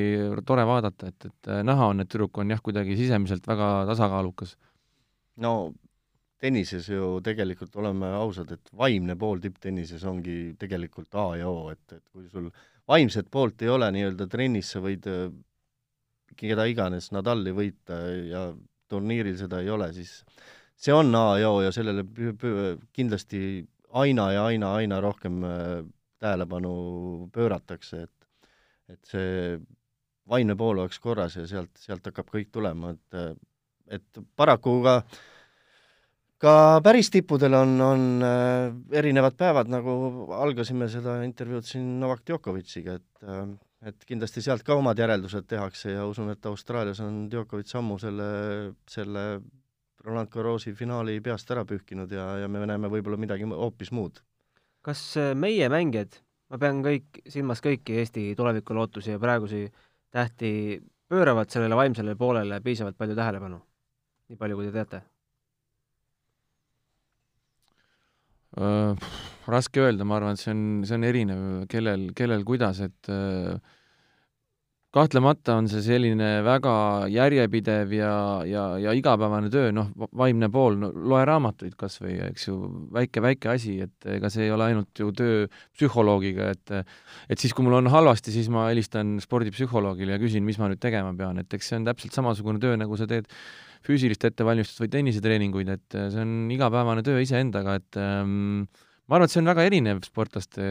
tore 0.48 0.64
vaadata, 0.68 1.08
et, 1.08 1.28
et 1.30 1.52
äh, 1.52 1.62
näha 1.66 1.88
on, 1.92 2.02
et 2.04 2.10
tüdruk 2.12 2.42
on 2.42 2.52
jah, 2.52 2.60
kuidagi 2.64 2.98
sisemiselt 2.98 3.46
väga 3.48 3.72
tasakaalukas. 3.88 4.56
no 5.40 5.72
tennises 6.42 6.88
ju 6.90 7.20
tegelikult, 7.24 7.76
oleme 7.78 8.10
ausad, 8.18 8.50
et 8.56 8.70
vaimne 8.76 9.14
pool 9.18 9.40
tipptennises 9.42 10.02
ongi 10.08 10.54
tegelikult 10.58 11.14
A 11.20 11.26
ja 11.38 11.50
O, 11.50 11.68
et, 11.70 11.84
et 11.94 12.04
kui 12.10 12.26
sul 12.30 12.48
vaimset 12.88 13.28
poolt 13.30 13.62
ei 13.62 13.70
ole 13.70 13.90
nii-öelda 13.94 14.26
trennis, 14.30 14.72
sa 14.74 14.82
võid 14.82 15.06
äh, 15.10 15.28
keda 16.38 16.66
iganes 16.70 17.12
Nadali 17.14 17.54
võita 17.54 17.98
ja 18.26 18.46
turniiril 18.90 19.38
seda 19.38 19.62
ei 19.62 19.70
ole, 19.70 19.92
siis 19.94 20.18
see 20.74 20.94
on 20.94 21.14
A 21.14 21.38
ja 21.38 21.52
O 21.54 21.62
ja 21.62 21.70
sellele 21.74 22.04
kindlasti 22.92 23.62
aina 24.02 24.30
ja 24.32 24.46
aina, 24.50 24.74
aina 24.80 25.00
rohkem 25.04 25.44
äh, 25.46 25.76
tähelepanu 26.22 26.74
pööratakse, 27.34 28.06
et 28.08 28.18
et 28.92 29.08
see 29.08 29.58
vaimne 30.28 30.56
pool 30.58 30.80
oleks 30.82 30.98
korras 31.00 31.36
ja 31.38 31.46
sealt, 31.48 31.70
sealt 31.78 32.04
hakkab 32.10 32.28
kõik 32.34 32.50
tulema, 32.52 32.90
et 32.92 33.38
et 33.92 34.18
paraku 34.36 34.80
ka 34.84 35.02
ka 36.42 36.54
päris 36.82 37.10
tippudel 37.14 37.54
on, 37.54 37.74
on 37.80 38.06
äh, 38.26 38.72
erinevad 38.98 39.36
päevad, 39.38 39.70
nagu 39.70 39.92
algasime 40.34 40.88
seda 40.90 41.20
intervjuud 41.26 41.66
siin 41.66 42.00
Novak 42.00 42.24
Djokovic'iga, 42.26 42.98
et 42.98 43.28
äh, 43.28 43.44
et 43.82 44.04
kindlasti 44.06 44.42
sealt 44.44 44.62
ka 44.62 44.76
omad 44.78 44.98
järeldused 44.98 45.48
tehakse 45.50 45.96
ja 45.96 46.04
usun, 46.06 46.30
et 46.30 46.46
Austraalias 46.46 47.00
on 47.02 47.24
Djokovic 47.30 47.72
ammu 47.78 47.96
selle, 47.98 48.28
selle 48.90 49.24
Roland 50.06 50.30
Garrosi 50.30 50.74
finaali 50.78 51.16
peast 51.22 51.50
ära 51.50 51.64
pühkinud 51.66 52.12
ja, 52.14 52.26
ja 52.44 52.50
me 52.50 52.62
näeme 52.66 52.90
võib-olla 52.90 53.18
midagi 53.18 53.48
hoopis 53.50 53.90
muud. 53.94 54.22
kas 54.86 55.02
äh, 55.18 55.32
meie 55.38 55.68
mängijad, 55.70 56.18
ma 56.50 56.58
pean 56.62 56.82
kõik, 56.86 57.22
silmas 57.30 57.62
kõiki 57.62 57.98
Eesti 58.02 58.32
tulevikulootusi 58.38 59.14
ja 59.14 59.22
praegusi 59.22 59.68
tähti, 60.10 60.82
pööravad 61.08 61.50
sellele 61.50 61.78
vaimsele 61.78 62.16
poolele 62.18 62.60
piisavalt 62.60 62.98
palju 62.98 63.18
tähelepanu? 63.18 63.62
nii 64.30 64.38
palju, 64.38 64.58
kui 64.58 64.70
te 64.70 64.78
teate 64.78 65.02
Raske 68.52 69.80
öelda, 69.82 70.04
ma 70.06 70.18
arvan, 70.18 70.36
et 70.36 70.42
see 70.42 70.52
on, 70.52 70.64
see 70.86 70.98
on 70.98 71.06
erinev, 71.08 71.46
kellel, 71.70 72.10
kellel 72.16 72.44
kuidas, 72.46 72.82
et 72.84 73.08
uh, 73.10 73.56
kahtlemata 74.92 75.54
on 75.56 75.68
see 75.72 75.80
selline 75.86 76.28
väga 76.44 76.74
järjepidev 77.12 77.94
ja, 77.96 78.12
ja, 78.44 78.64
ja 78.82 78.92
igapäevane 78.96 79.48
töö, 79.52 79.70
noh, 79.72 79.88
vaimne 79.96 80.50
pool, 80.52 80.76
no 80.82 80.90
loe 80.92 81.22
raamatuid 81.28 81.78
kas 81.80 81.96
või, 82.02 82.18
eks 82.28 82.46
ju, 82.50 82.58
väike, 82.92 83.24
väike 83.24 83.52
asi, 83.54 83.78
et 83.86 84.08
ega 84.18 84.28
see 84.32 84.46
ei 84.46 84.52
ole 84.52 84.68
ainult 84.68 85.00
ju 85.00 85.08
töö 85.16 85.46
psühholoogiga, 85.72 86.52
et 86.52 86.74
et 86.76 87.40
siis, 87.40 87.56
kui 87.56 87.64
mul 87.64 87.80
on 87.80 87.88
halvasti, 87.92 88.34
siis 88.34 88.52
ma 88.52 88.68
helistan 88.68 89.16
spordipsühholoogile 89.24 90.18
ja 90.18 90.20
küsin, 90.20 90.44
mis 90.44 90.60
ma 90.60 90.68
nüüd 90.68 90.82
tegema 90.82 91.14
pean, 91.16 91.40
et 91.40 91.56
eks 91.56 91.72
see 91.72 91.80
on 91.80 91.88
täpselt 91.88 92.12
samasugune 92.12 92.60
töö, 92.60 92.76
nagu 92.76 93.00
sa 93.00 93.08
teed 93.08 93.32
füüsilist 93.86 94.24
ettevalmistust 94.28 94.82
või 94.84 94.90
tennisetreeninguid, 94.92 95.72
et 95.74 95.98
see 96.14 96.22
on 96.22 96.50
igapäevane 96.54 97.04
töö 97.06 97.22
iseendaga, 97.22 97.78
et 97.80 98.00
ähm, 98.00 98.66
ma 99.06 99.18
arvan, 99.18 99.28
et 99.28 99.34
see 99.34 99.42
on 99.42 99.50
väga 99.52 99.66
erinev 99.68 100.02
sportlaste, 100.06 100.66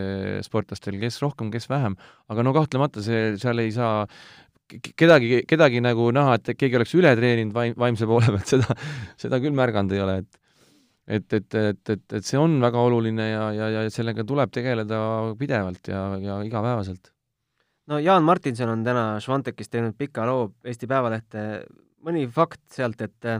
sportlastel, 0.45 0.99
kes 1.01 1.19
rohkem, 1.23 1.51
kes 1.53 1.67
vähem, 1.71 1.97
aga 2.31 2.45
no 2.47 2.55
kahtlemata 2.55 3.03
see, 3.05 3.35
seal 3.41 3.63
ei 3.63 3.73
saa 3.75 4.05
kedagi, 4.97 5.41
kedagi 5.49 5.81
nagu 5.83 6.09
näha, 6.15 6.37
et 6.39 6.53
keegi 6.55 6.79
oleks 6.79 6.93
üle 6.97 7.11
treeninud 7.17 7.55
vaim, 7.55 7.75
vaimse 7.79 8.07
poole 8.09 8.31
pealt, 8.31 8.47
seda, 8.49 8.77
seda 9.19 9.41
küll 9.43 9.57
märganud 9.57 9.97
ei 9.97 10.05
ole, 10.05 10.21
et 10.23 10.41
et, 11.11 11.33
et, 11.33 11.55
et, 11.55 11.89
et, 11.89 12.03
et 12.13 12.25
see 12.25 12.39
on 12.39 12.53
väga 12.61 12.81
oluline 12.87 13.25
ja, 13.25 13.47
ja, 13.55 13.69
ja 13.73 13.81
sellega 13.91 14.23
tuleb 14.27 14.51
tegeleda 14.53 14.99
pidevalt 15.39 15.89
ja, 15.89 16.03
ja 16.21 16.37
igapäevaselt. 16.45 17.11
no 17.91 17.99
Jaan 17.99 18.23
Martinson 18.23 18.69
on 18.69 18.83
täna 18.85 19.05
Švantekis 19.19 19.71
teinud 19.73 19.97
pika 19.97 20.27
loo 20.29 20.51
Eesti 20.63 20.87
Päevalehte, 20.87 21.41
mõni 22.05 22.27
fakt 22.31 22.61
sealt, 22.73 23.01
et 23.01 23.31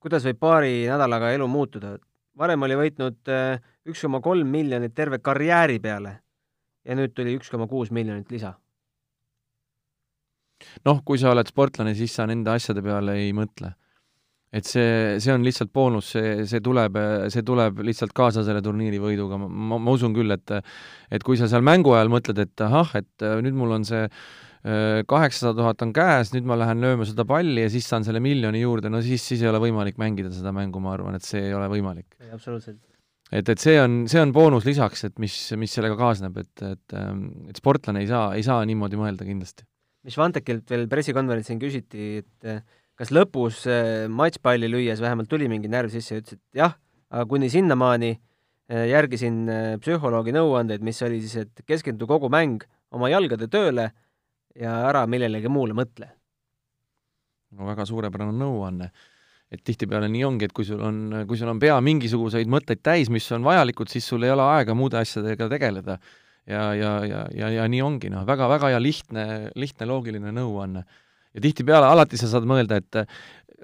kuidas 0.00 0.24
võib 0.28 0.40
paari 0.40 0.72
nädalaga 0.88 1.32
elu 1.34 1.46
muutuda, 1.50 1.96
varem 2.38 2.66
oli 2.66 2.78
võitnud 2.78 3.30
üks 3.90 4.02
koma 4.06 4.20
kolm 4.24 4.48
miljonit 4.48 4.94
terve 4.96 5.20
karjääri 5.24 5.78
peale 5.82 6.18
ja 6.84 6.96
nüüd 6.96 7.14
tuli 7.16 7.36
üks 7.38 7.50
koma 7.52 7.68
kuus 7.70 7.92
miljonit 7.94 8.30
lisa. 8.32 8.54
noh, 10.84 10.98
kui 11.04 11.18
sa 11.18 11.30
oled 11.32 11.48
sportlane, 11.48 11.94
siis 11.96 12.12
sa 12.12 12.26
nende 12.28 12.52
asjade 12.52 12.82
peale 12.84 13.16
ei 13.20 13.32
mõtle. 13.36 13.74
et 14.52 14.66
see, 14.66 15.16
see 15.22 15.32
on 15.32 15.44
lihtsalt 15.46 15.70
boonus, 15.72 16.10
see, 16.16 16.44
see 16.50 16.60
tuleb, 16.60 16.96
see 17.30 17.44
tuleb 17.46 17.84
lihtsalt 17.86 18.12
kaasa 18.12 18.42
selle 18.44 18.62
turniiri 18.62 18.98
võiduga, 18.98 19.38
ma, 19.38 19.78
ma 19.78 19.94
usun 19.94 20.14
küll, 20.16 20.32
et 20.34 20.56
et 21.10 21.22
kui 21.22 21.38
sa 21.38 21.48
seal 21.48 21.62
mängu 21.62 21.94
ajal 21.94 22.10
mõtled, 22.12 22.38
et 22.38 22.64
ahah, 22.66 22.96
et 22.98 23.28
nüüd 23.44 23.54
mul 23.56 23.78
on 23.78 23.86
see 23.86 24.08
kaheksasada 24.60 25.54
tuhat 25.56 25.82
on 25.86 25.92
käes, 25.96 26.34
nüüd 26.34 26.44
ma 26.44 26.58
lähen 26.60 26.82
lööma 26.84 27.06
seda 27.08 27.24
palli 27.24 27.62
ja 27.62 27.70
siis 27.72 27.86
saan 27.88 28.04
selle 28.04 28.20
miljoni 28.20 28.60
juurde, 28.60 28.90
no 28.92 29.00
siis, 29.00 29.24
siis 29.24 29.40
ei 29.40 29.48
ole 29.48 29.62
võimalik 29.62 29.96
mängida 30.00 30.28
seda 30.34 30.52
mängu, 30.52 30.82
ma 30.84 30.92
arvan, 30.92 31.16
et 31.16 31.24
see 31.24 31.46
ei 31.46 31.54
ole 31.56 31.70
võimalik. 31.72 32.18
absoluutselt 32.28 32.82
et, 33.30 33.48
et 33.48 33.62
see 33.62 33.76
on, 33.80 34.02
see 34.10 34.20
on 34.22 34.32
boonus 34.34 34.66
lisaks, 34.68 35.04
et 35.08 35.18
mis, 35.22 35.34
mis 35.60 35.72
sellega 35.72 35.96
kaasneb, 35.98 36.36
et, 36.42 36.64
et, 36.66 36.96
et 37.50 37.60
sportlane 37.60 38.02
ei 38.02 38.10
saa, 38.10 38.30
ei 38.36 38.44
saa 38.46 38.64
niimoodi 38.68 38.98
mõelda 39.00 39.26
kindlasti. 39.26 39.66
mis 40.06 40.16
Vantekilt 40.16 40.70
veel 40.72 40.86
pressikonverentsil 40.90 41.60
küsiti, 41.60 42.10
et 42.24 42.66
kas 43.00 43.12
lõpus 43.14 43.62
eh, 43.70 44.08
matšpalli 44.12 44.68
lüües 44.68 45.00
vähemalt 45.00 45.30
tuli 45.30 45.48
mingi 45.48 45.70
närv 45.72 45.92
sisse 45.92 46.16
ja 46.16 46.24
ütles, 46.24 46.40
et 46.40 46.60
jah, 46.62 46.76
aga 47.10 47.28
kuni 47.30 47.48
sinnamaani 47.52 48.18
järgisin 48.70 49.48
psühholoogi 49.82 50.30
nõuandeid, 50.30 50.84
mis 50.86 51.00
oli 51.02 51.16
siis, 51.24 51.40
et 51.42 51.62
keskendu 51.66 52.06
kogu 52.06 52.28
mäng 52.30 52.62
oma 52.94 53.08
jalgade 53.10 53.48
tööle 53.50 53.88
ja 54.60 54.76
ära 54.90 55.06
millelegi 55.10 55.48
muule 55.48 55.76
mõtle. 55.76 56.10
no 57.56 57.66
väga 57.66 57.86
suurepärane 57.88 58.36
nõuanne 58.36 58.90
et 59.50 59.62
tihtipeale 59.66 60.08
nii 60.10 60.22
ongi, 60.26 60.46
et 60.46 60.54
kui 60.54 60.66
sul 60.66 60.80
on, 60.86 60.98
kui 61.26 61.38
sul 61.38 61.50
on 61.50 61.58
pea 61.62 61.76
mingisuguseid 61.82 62.50
mõtteid 62.50 62.82
täis, 62.86 63.10
mis 63.10 63.26
on 63.34 63.46
vajalikud, 63.46 63.90
siis 63.90 64.06
sul 64.06 64.22
ei 64.22 64.30
ole 64.30 64.46
aega 64.46 64.76
muude 64.78 65.00
asjadega 65.00 65.48
tegeleda. 65.50 65.98
ja, 66.46 66.62
ja, 66.74 66.92
ja, 67.04 67.24
ja, 67.34 67.50
ja 67.58 67.66
nii 67.68 67.82
ongi, 67.82 68.10
noh, 68.10 68.24
väga-väga 68.26 68.70
hea 68.72 68.80
lihtne, 68.82 69.24
lihtne 69.58 69.86
loogiline 69.90 70.32
nõuanne. 70.34 70.84
ja 71.34 71.40
tihtipeale 71.42 71.86
alati 71.86 72.18
sa 72.18 72.30
saad 72.30 72.46
mõelda, 72.46 72.78
et 72.78 73.02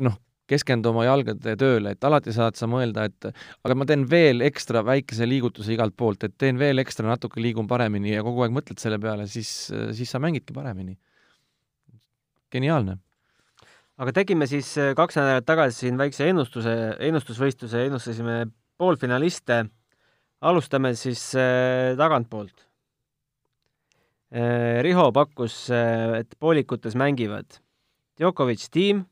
noh, 0.02 0.18
keskendu 0.46 0.92
oma 0.92 1.06
jalgade 1.06 1.56
tööle, 1.58 1.94
et 1.96 2.04
alati 2.06 2.34
saad 2.34 2.58
sa 2.58 2.68
mõelda, 2.70 3.06
et 3.08 3.30
aga 3.30 3.78
ma 3.78 3.86
teen 3.88 4.04
veel 4.10 4.44
ekstra 4.46 4.84
väikese 4.86 5.26
liigutuse 5.26 5.74
igalt 5.74 5.96
poolt, 5.98 6.24
et 6.24 6.36
teen 6.38 6.60
veel 6.60 6.78
ekstra, 6.82 7.08
natuke 7.08 7.42
liigun 7.42 7.66
paremini 7.70 8.14
ja 8.14 8.22
kogu 8.26 8.46
aeg 8.46 8.54
mõtled 8.54 8.78
selle 8.82 9.00
peale, 9.02 9.26
siis, 9.30 9.72
siis 9.96 10.10
sa 10.10 10.22
mängidki 10.22 10.54
paremini. 10.54 10.98
geniaalne 12.52 13.00
aga 13.96 14.12
tegime 14.20 14.46
siis 14.48 14.74
äh, 14.80 14.92
kaks 14.96 15.16
nädalat 15.18 15.46
tagasi 15.48 15.86
siin 15.86 15.98
väikse 16.00 16.28
ennustuse, 16.30 16.74
ennustusvõistluse, 17.08 17.86
ennustasime 17.88 18.44
poolfinaliste. 18.78 19.64
alustame 20.40 20.94
siis 20.94 21.34
äh, 21.34 21.96
tagantpoolt. 21.96 22.66
Äh, 24.36 24.82
Riho 24.84 25.10
pakkus, 25.12 25.70
et 25.70 26.34
poolikutes 26.38 26.94
mängivad 26.94 27.60
Djokovic 28.18 28.68
tiim, 28.72 29.04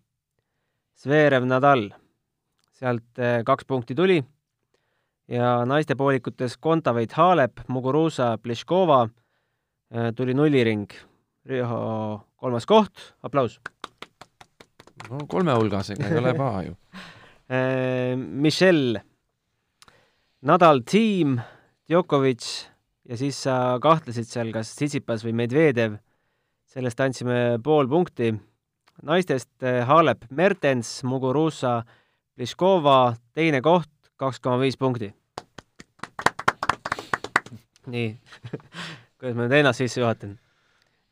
Zverev 1.02 1.44
Nadal, 1.48 1.88
sealt 2.74 3.22
kaks 3.44 3.66
punkti 3.68 3.96
tuli 3.98 4.20
ja 5.28 5.48
naiste 5.66 5.96
poolikutes 5.98 6.56
Kontaveit 6.62 7.12
Halep, 7.18 7.64
Muguruza, 7.68 8.36
Pliškova 8.38 9.02
tuli 10.16 10.34
nulliring. 10.34 10.86
Riho 11.44 11.80
kolmas 12.40 12.64
koht, 12.64 13.12
aplaus 13.26 13.58
no 15.10 15.24
kolme 15.30 15.54
hulgas, 15.56 15.92
ega 15.94 16.08
ei 16.08 16.20
ole 16.20 16.34
paha 16.42 16.62
ju 16.68 16.74
äh, 17.48 18.14
Michel, 18.16 18.98
Nadal 20.44 20.82
tiim, 20.88 21.38
Djokovic 21.88 22.46
ja 23.08 23.16
siis 23.20 23.38
sa 23.46 23.78
kahtlesid 23.82 24.28
seal, 24.28 24.52
kas 24.52 24.74
Tsitsipas 24.76 25.24
või 25.24 25.36
Medvedev. 25.40 25.98
sellest 26.74 27.00
andsime 27.00 27.58
pool 27.64 27.86
punkti. 27.88 28.32
Naistest 29.04 29.62
äh, 29.62 29.82
Halep 29.86 30.24
Mertens, 30.30 31.02
Muguruza, 31.04 31.82
Pliškova, 32.34 33.14
teine 33.34 33.60
koht, 33.62 33.90
kaks 34.16 34.40
koma 34.40 34.58
viis 34.62 34.78
punkti. 34.80 35.12
nii 37.86 38.14
kuidas 39.20 39.34
ma 39.36 39.44
nüüd 39.44 39.58
ennast 39.58 39.82
sisse 39.82 40.00
juhatan? 40.00 40.38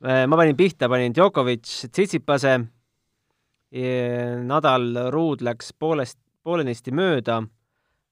Äh, 0.02 0.24
ma 0.26 0.38
panin 0.40 0.56
pihta, 0.56 0.88
panin 0.88 1.14
Djokovic, 1.14 1.68
Tsitsipase 1.92 2.60
Nadal 3.72 4.98
ruud 5.12 5.40
läks 5.40 5.72
poolest, 5.72 6.18
poolenisti 6.44 6.92
mööda. 6.92 7.42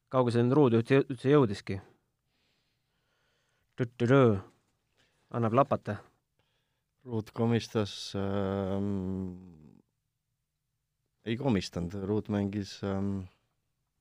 kaugele 0.09 0.33
see 0.33 0.45
nüüd 0.45 0.57
ruud 0.57 0.77
üldse 0.81 1.29
jõudiski? 1.35 1.81
annab 5.31 5.53
lapata. 5.55 5.97
ruud 7.05 7.31
komistas 7.33 8.15
ähm,, 8.17 9.70
ei 11.29 11.37
komistanud, 11.41 11.95
ruud 12.09 12.31
mängis 12.33 12.79
ähm, 12.87 13.23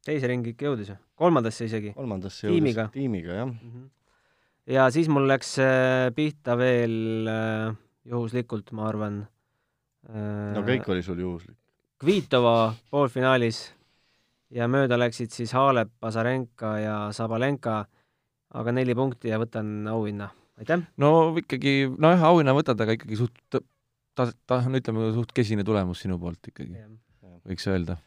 teise 0.05 0.29
ringi 0.31 0.53
ikka 0.53 0.69
jõudis 0.69 0.93
ju, 0.93 0.99
kolmandasse 1.19 1.67
isegi. 1.67 1.93
kolmandasse 1.97 2.47
jõudis, 2.47 2.59
tiimiga, 2.59 2.87
tiimiga, 2.93 3.33
jah 3.41 3.49
mm. 3.49 3.73
-hmm. 3.73 3.89
ja 4.75 4.87
siis 4.93 5.09
mul 5.11 5.27
läks 5.27 5.57
äh, 5.63 6.09
pihta 6.15 6.57
veel 6.57 7.27
äh, 7.27 7.75
juhuslikult, 8.05 8.71
ma 8.71 8.87
arvan 8.89 9.25
no 10.55 10.63
kõik 10.65 10.87
oli 10.89 11.03
sul 11.03 11.19
juhuslik. 11.19 11.57
Kvitova 11.99 12.73
poolfinaalis 12.91 13.65
ja 14.55 14.67
mööda 14.71 14.97
läksid 14.99 15.33
siis 15.33 15.51
Halep, 15.53 15.91
Azarenka 16.01 16.77
ja 16.79 16.95
Sabalenka, 17.15 17.81
aga 18.55 18.73
neli 18.73 18.95
punkti 18.97 19.33
ja 19.33 19.39
võtan 19.41 19.87
auhinna. 19.91 20.29
aitäh! 20.57 20.87
no 20.97 21.35
ikkagi, 21.37 21.91
nojah, 21.97 22.23
auhinna 22.31 22.55
võtad, 22.55 22.79
aga 22.81 22.95
ikkagi 22.97 23.19
suht 23.19 23.35
ta, 23.51 23.61
ta, 24.47 24.61
no 24.67 24.79
ütleme, 24.79 25.11
suht 25.15 25.35
kesine 25.35 25.63
tulemus 25.67 26.05
sinu 26.05 26.19
poolt 26.19 26.51
ikkagi, 26.51 26.71
võiks 27.49 27.67
öelda. 27.69 27.97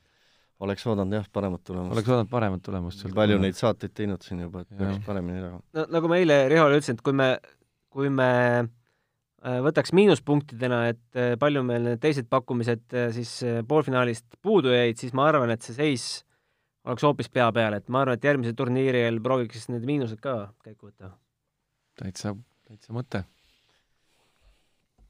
oleks 0.63 0.87
oodanud 0.87 1.19
jah, 1.19 1.27
paremat 1.33 1.65
tulemust. 1.65 1.97
oleks 1.97 2.13
oodanud 2.13 2.31
paremat 2.31 2.63
tulemust. 2.63 3.09
palju 3.15 3.41
neid 3.43 3.59
saateid 3.59 3.95
teinud 3.95 4.23
siin 4.23 4.45
juba, 4.47 4.63
et 4.63 4.79
peaks 4.79 5.03
paremini 5.07 5.43
teha. 5.43 5.59
no 5.79 5.89
nagu 5.97 6.13
ma 6.13 6.21
eile 6.23 6.47
Rihole 6.53 6.79
ütlesin, 6.79 7.01
et 7.01 7.05
kui 7.07 7.17
me, 7.17 7.35
kui 7.93 8.13
me 8.13 8.31
Äh, 9.43 9.59
võtaks 9.59 9.91
miinuspunktidena, 9.99 10.85
et 10.93 11.19
äh, 11.19 11.33
palju 11.41 11.65
meil 11.67 11.83
need 11.83 12.01
teised 12.03 12.29
pakkumised 12.31 12.95
äh, 12.95 13.09
siis 13.15 13.41
poolfinaalist 13.67 14.37
puudu 14.39 14.71
jäid, 14.71 15.01
siis 15.01 15.15
ma 15.19 15.25
arvan, 15.33 15.51
et 15.51 15.67
see 15.67 15.75
seis 15.75 16.05
oleks 16.87 17.03
hoopis 17.03 17.31
pea 17.31 17.49
peal, 17.55 17.75
et 17.75 17.91
ma 17.91 18.05
arvan, 18.05 18.21
et 18.21 18.29
järgmisel 18.29 18.55
turniiril 18.59 19.19
prooviks 19.23 19.67
need 19.73 19.83
miinused 19.89 20.21
ka 20.23 20.37
käiku 20.63 20.93
võtta. 20.93 21.11
täitsa, 21.99 22.37
täitsa 22.71 22.95
mõte. 22.95 23.25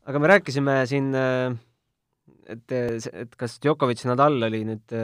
aga 0.09 0.24
me 0.24 0.33
rääkisime 0.33 0.78
siin, 0.89 1.12
et, 2.51 2.74
et 2.74 3.36
kas 3.38 3.59
Djokovic 3.62 4.03
Nadal 4.09 4.40
oli 4.49 4.64
nüüd 4.68 4.95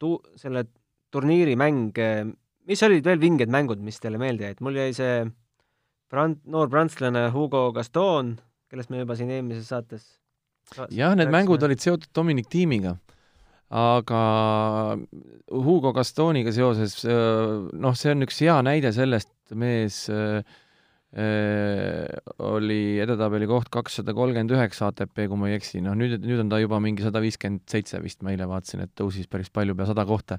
tu-, 0.00 0.20
selle 0.40 0.66
turniiri 1.14 1.56
mäng, 1.58 1.96
mis 2.66 2.82
olid 2.86 3.06
veel 3.06 3.22
vinged 3.22 3.52
mängud, 3.52 3.82
mis 3.84 4.00
teile 4.02 4.20
meelde 4.20 4.48
jäid, 4.48 4.62
mul 4.64 4.78
jäi 4.78 4.92
see 4.96 5.24
Brand-, 6.12 6.42
noor 6.46 6.70
prantslane 6.70 7.28
Hugo 7.34 7.70
Gaston, 7.74 8.36
kellest 8.70 8.92
me 8.92 9.02
juba 9.02 9.16
siin 9.18 9.32
eelmises 9.34 9.70
saates 9.70 10.06
jah, 10.90 11.14
need 11.18 11.30
mängud 11.32 11.62
olid 11.62 11.82
seotud 11.82 12.10
Dominic 12.14 12.48
tiimiga, 12.50 12.96
aga 13.70 14.20
Hugo 15.50 15.92
Gastoniga 15.96 16.52
seoses 16.54 16.98
noh, 17.06 17.96
see 17.98 18.14
on 18.14 18.26
üks 18.26 18.40
hea 18.44 18.56
näide 18.66 18.92
sellest, 18.94 19.32
mees 19.54 20.04
oli 21.14 22.98
edetabeli 23.00 23.46
koht 23.48 23.70
kakssada 23.72 24.12
kolmkümmend 24.16 24.52
üheksa 24.52 24.90
ATP, 24.90 25.26
kui 25.30 25.38
ma 25.38 25.48
ei 25.48 25.56
eksi, 25.56 25.80
noh 25.84 25.94
nüüd, 25.96 26.18
nüüd 26.20 26.42
on 26.42 26.50
ta 26.50 26.58
juba 26.60 26.80
mingi 26.82 27.04
sada 27.06 27.22
viiskümmend 27.24 27.62
seitse 27.70 28.00
vist, 28.02 28.20
ma 28.26 28.34
eile 28.34 28.48
vaatasin, 28.50 28.82
et 28.84 28.92
tõusis 28.98 29.30
päris 29.30 29.48
palju, 29.54 29.76
pea 29.78 29.86
sada 29.88 30.04
kohta. 30.08 30.38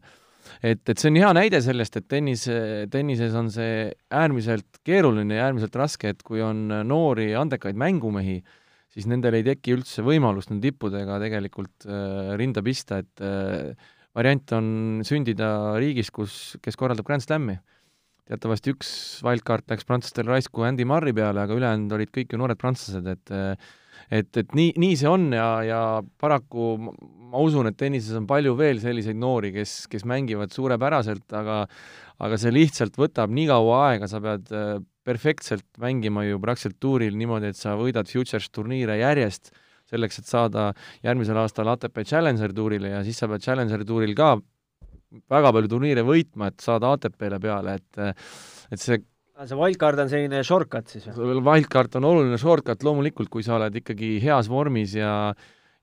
et, 0.61 0.83
et 0.83 0.97
see 0.99 1.09
on 1.09 1.17
hea 1.17 1.31
näide 1.33 1.61
sellest, 1.63 1.97
et 1.97 2.07
tennis, 2.07 2.45
tennises 2.91 3.33
on 3.39 3.49
see 3.51 3.87
äärmiselt 4.11 4.81
keeruline 4.85 5.39
ja 5.39 5.47
äärmiselt 5.47 5.75
raske, 5.79 6.13
et 6.13 6.21
kui 6.23 6.43
on 6.45 6.67
noori 6.67 7.31
andekaid 7.35 7.79
mängumehi, 7.79 8.41
siis 8.93 9.07
nendel 9.09 9.39
ei 9.39 9.47
teki 9.47 9.77
üldse 9.79 10.05
võimalust 10.05 10.51
nende 10.51 10.67
tippudega 10.67 11.17
tegelikult 11.23 11.87
äh, 11.87 12.35
rinda 12.39 12.61
pista, 12.65 12.99
et 13.01 13.23
äh, 13.23 13.73
variant 14.17 14.53
on 14.57 14.69
sündida 15.07 15.79
riigis, 15.79 16.11
kus, 16.11 16.57
kes 16.61 16.77
korraldab 16.79 17.07
Grand 17.07 17.23
Slami 17.23 17.57
teatavasti 18.27 18.73
üks 18.75 18.91
wildcard 19.25 19.67
läks 19.71 19.87
prantslastele 19.87 20.33
raisku 20.35 20.65
Andy 20.67 20.87
Murray 20.87 21.15
peale, 21.15 21.43
aga 21.43 21.57
ülejäänud 21.57 21.97
olid 21.97 22.13
kõik 22.15 22.33
ju 22.33 22.41
noored 22.41 22.59
prantslased, 22.61 23.07
et 23.07 23.35
et, 24.13 24.29
et 24.39 24.53
nii, 24.55 24.73
nii 24.79 24.95
see 24.99 25.09
on 25.09 25.29
ja, 25.35 25.47
ja 25.67 25.79
paraku 26.21 26.75
ma 27.27 27.41
usun, 27.43 27.67
et 27.67 27.77
tennises 27.79 28.15
on 28.15 28.27
palju 28.29 28.53
veel 28.59 28.79
selliseid 28.79 29.17
noori, 29.19 29.51
kes, 29.55 29.81
kes 29.91 30.05
mängivad 30.07 30.53
suurepäraselt, 30.55 31.25
aga 31.35 31.65
aga 32.23 32.37
see 32.41 32.53
lihtsalt 32.53 32.95
võtab 32.97 33.33
nii 33.35 33.45
kaua 33.49 33.81
aega, 33.91 34.07
sa 34.09 34.21
pead 34.23 34.49
äh, 34.55 34.77
perfektselt 35.05 35.67
mängima 35.81 36.25
ju 36.25 36.39
praktiliselt 36.41 36.79
tuuril 36.81 37.17
niimoodi, 37.19 37.51
et 37.51 37.59
sa 37.59 37.75
võidad 37.77 38.09
Futures 38.09 38.49
turniire 38.49 38.97
järjest, 38.97 39.51
selleks, 39.87 40.19
et 40.19 40.27
saada 40.27 40.71
järgmisel 41.05 41.37
aastal 41.43 41.69
ATP 41.75 42.01
Challenger 42.07 42.55
tuurile 42.55 42.95
ja 42.95 43.03
siis 43.05 43.21
sa 43.21 43.29
pead 43.29 43.45
Challenger 43.45 43.85
tuuril 43.87 44.15
ka 44.17 44.33
väga 45.31 45.51
palju 45.55 45.71
turniire 45.71 46.03
võitma, 46.07 46.51
et 46.51 46.63
saada 46.63 46.93
ATP-le 46.95 47.39
peale, 47.43 47.77
et 47.79 48.01
et 48.71 48.81
see 48.81 48.99
see 49.45 49.57
wildcard 49.57 50.01
on 50.01 50.09
selline 50.09 50.41
shortcut 50.45 50.89
siis 50.89 51.05
või? 51.13 51.37
Wildcard 51.45 51.99
on 51.99 52.07
oluline 52.09 52.39
shortcut 52.41 52.83
loomulikult, 52.85 53.29
kui 53.29 53.45
sa 53.45 53.57
oled 53.59 53.75
ikkagi 53.83 54.15
heas 54.23 54.49
vormis 54.49 54.95
ja 54.97 55.13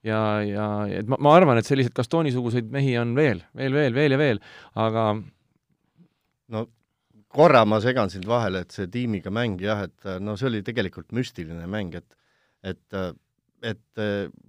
ja, 0.05 0.19
ja 0.45 0.67
et 0.99 1.09
ma, 1.09 1.19
ma 1.23 1.35
arvan, 1.37 1.59
et 1.59 1.67
selliseid 1.67 1.95
Gastoni-suguseid 1.95 2.67
mehi 2.73 2.97
on 3.01 3.15
veel, 3.17 3.41
veel, 3.57 3.73
veel, 3.73 3.95
veel 3.95 4.15
ja 4.15 4.21
veel, 4.21 4.41
aga 4.75 5.07
no 6.53 6.65
korra 7.35 7.65
ma 7.67 7.81
segan 7.83 8.11
sind 8.11 8.27
vahele, 8.29 8.63
et 8.63 8.75
see 8.75 8.89
tiimiga 8.91 9.33
mäng 9.33 9.61
jah, 9.63 9.85
et 9.87 10.09
no 10.23 10.37
see 10.39 10.51
oli 10.51 10.61
tegelikult 10.65 11.15
müstiline 11.15 11.67
mäng, 11.71 11.95
et 11.95 12.11
et 12.65 12.99
et 13.65 14.01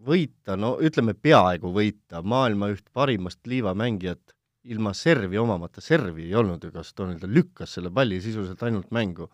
võita, 0.05 0.59
no 0.61 0.75
ütleme 0.85 1.15
peaaegu 1.15 1.71
võita 1.73 2.21
maailma 2.27 2.69
üht 2.75 2.85
parimast 2.93 3.47
liivamängijat 3.49 4.36
ilma 4.73 4.93
servi 4.95 5.39
omamata, 5.39 5.81
servi 5.85 6.27
ei 6.27 6.37
olnud 6.39 6.65
ju 6.65 6.73
Gastonil, 6.75 7.19
ta 7.23 7.29
lükkas 7.31 7.77
selle 7.77 7.93
palli 7.95 8.21
sisuliselt 8.23 8.63
ainult 8.67 8.93
mängu. 8.95 9.29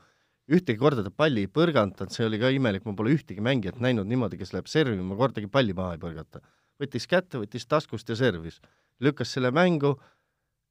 ühtegi 0.53 0.79
korda 0.79 1.05
ta 1.07 1.11
palli 1.15 1.45
ei 1.47 1.49
põrgandanud, 1.49 2.11
see 2.13 2.27
oli 2.27 2.39
ka 2.43 2.51
imelik, 2.53 2.85
ma 2.85 2.93
pole 2.99 3.13
ühtegi 3.15 3.41
mängijat 3.41 3.79
näinud 3.81 4.09
niimoodi, 4.11 4.37
kes 4.41 4.51
läheb 4.53 4.67
servima, 4.69 5.17
kordagi 5.17 5.49
palli 5.49 5.73
maha 5.73 5.95
ei 5.95 6.03
põrgata. 6.03 6.43
võttis 6.83 7.07
kätte, 7.07 7.39
võttis 7.39 7.67
taskust 7.67 8.09
ja 8.09 8.17
servis. 8.17 8.61
lükkas 9.01 9.33
selle 9.33 9.51
mängu, 9.51 9.97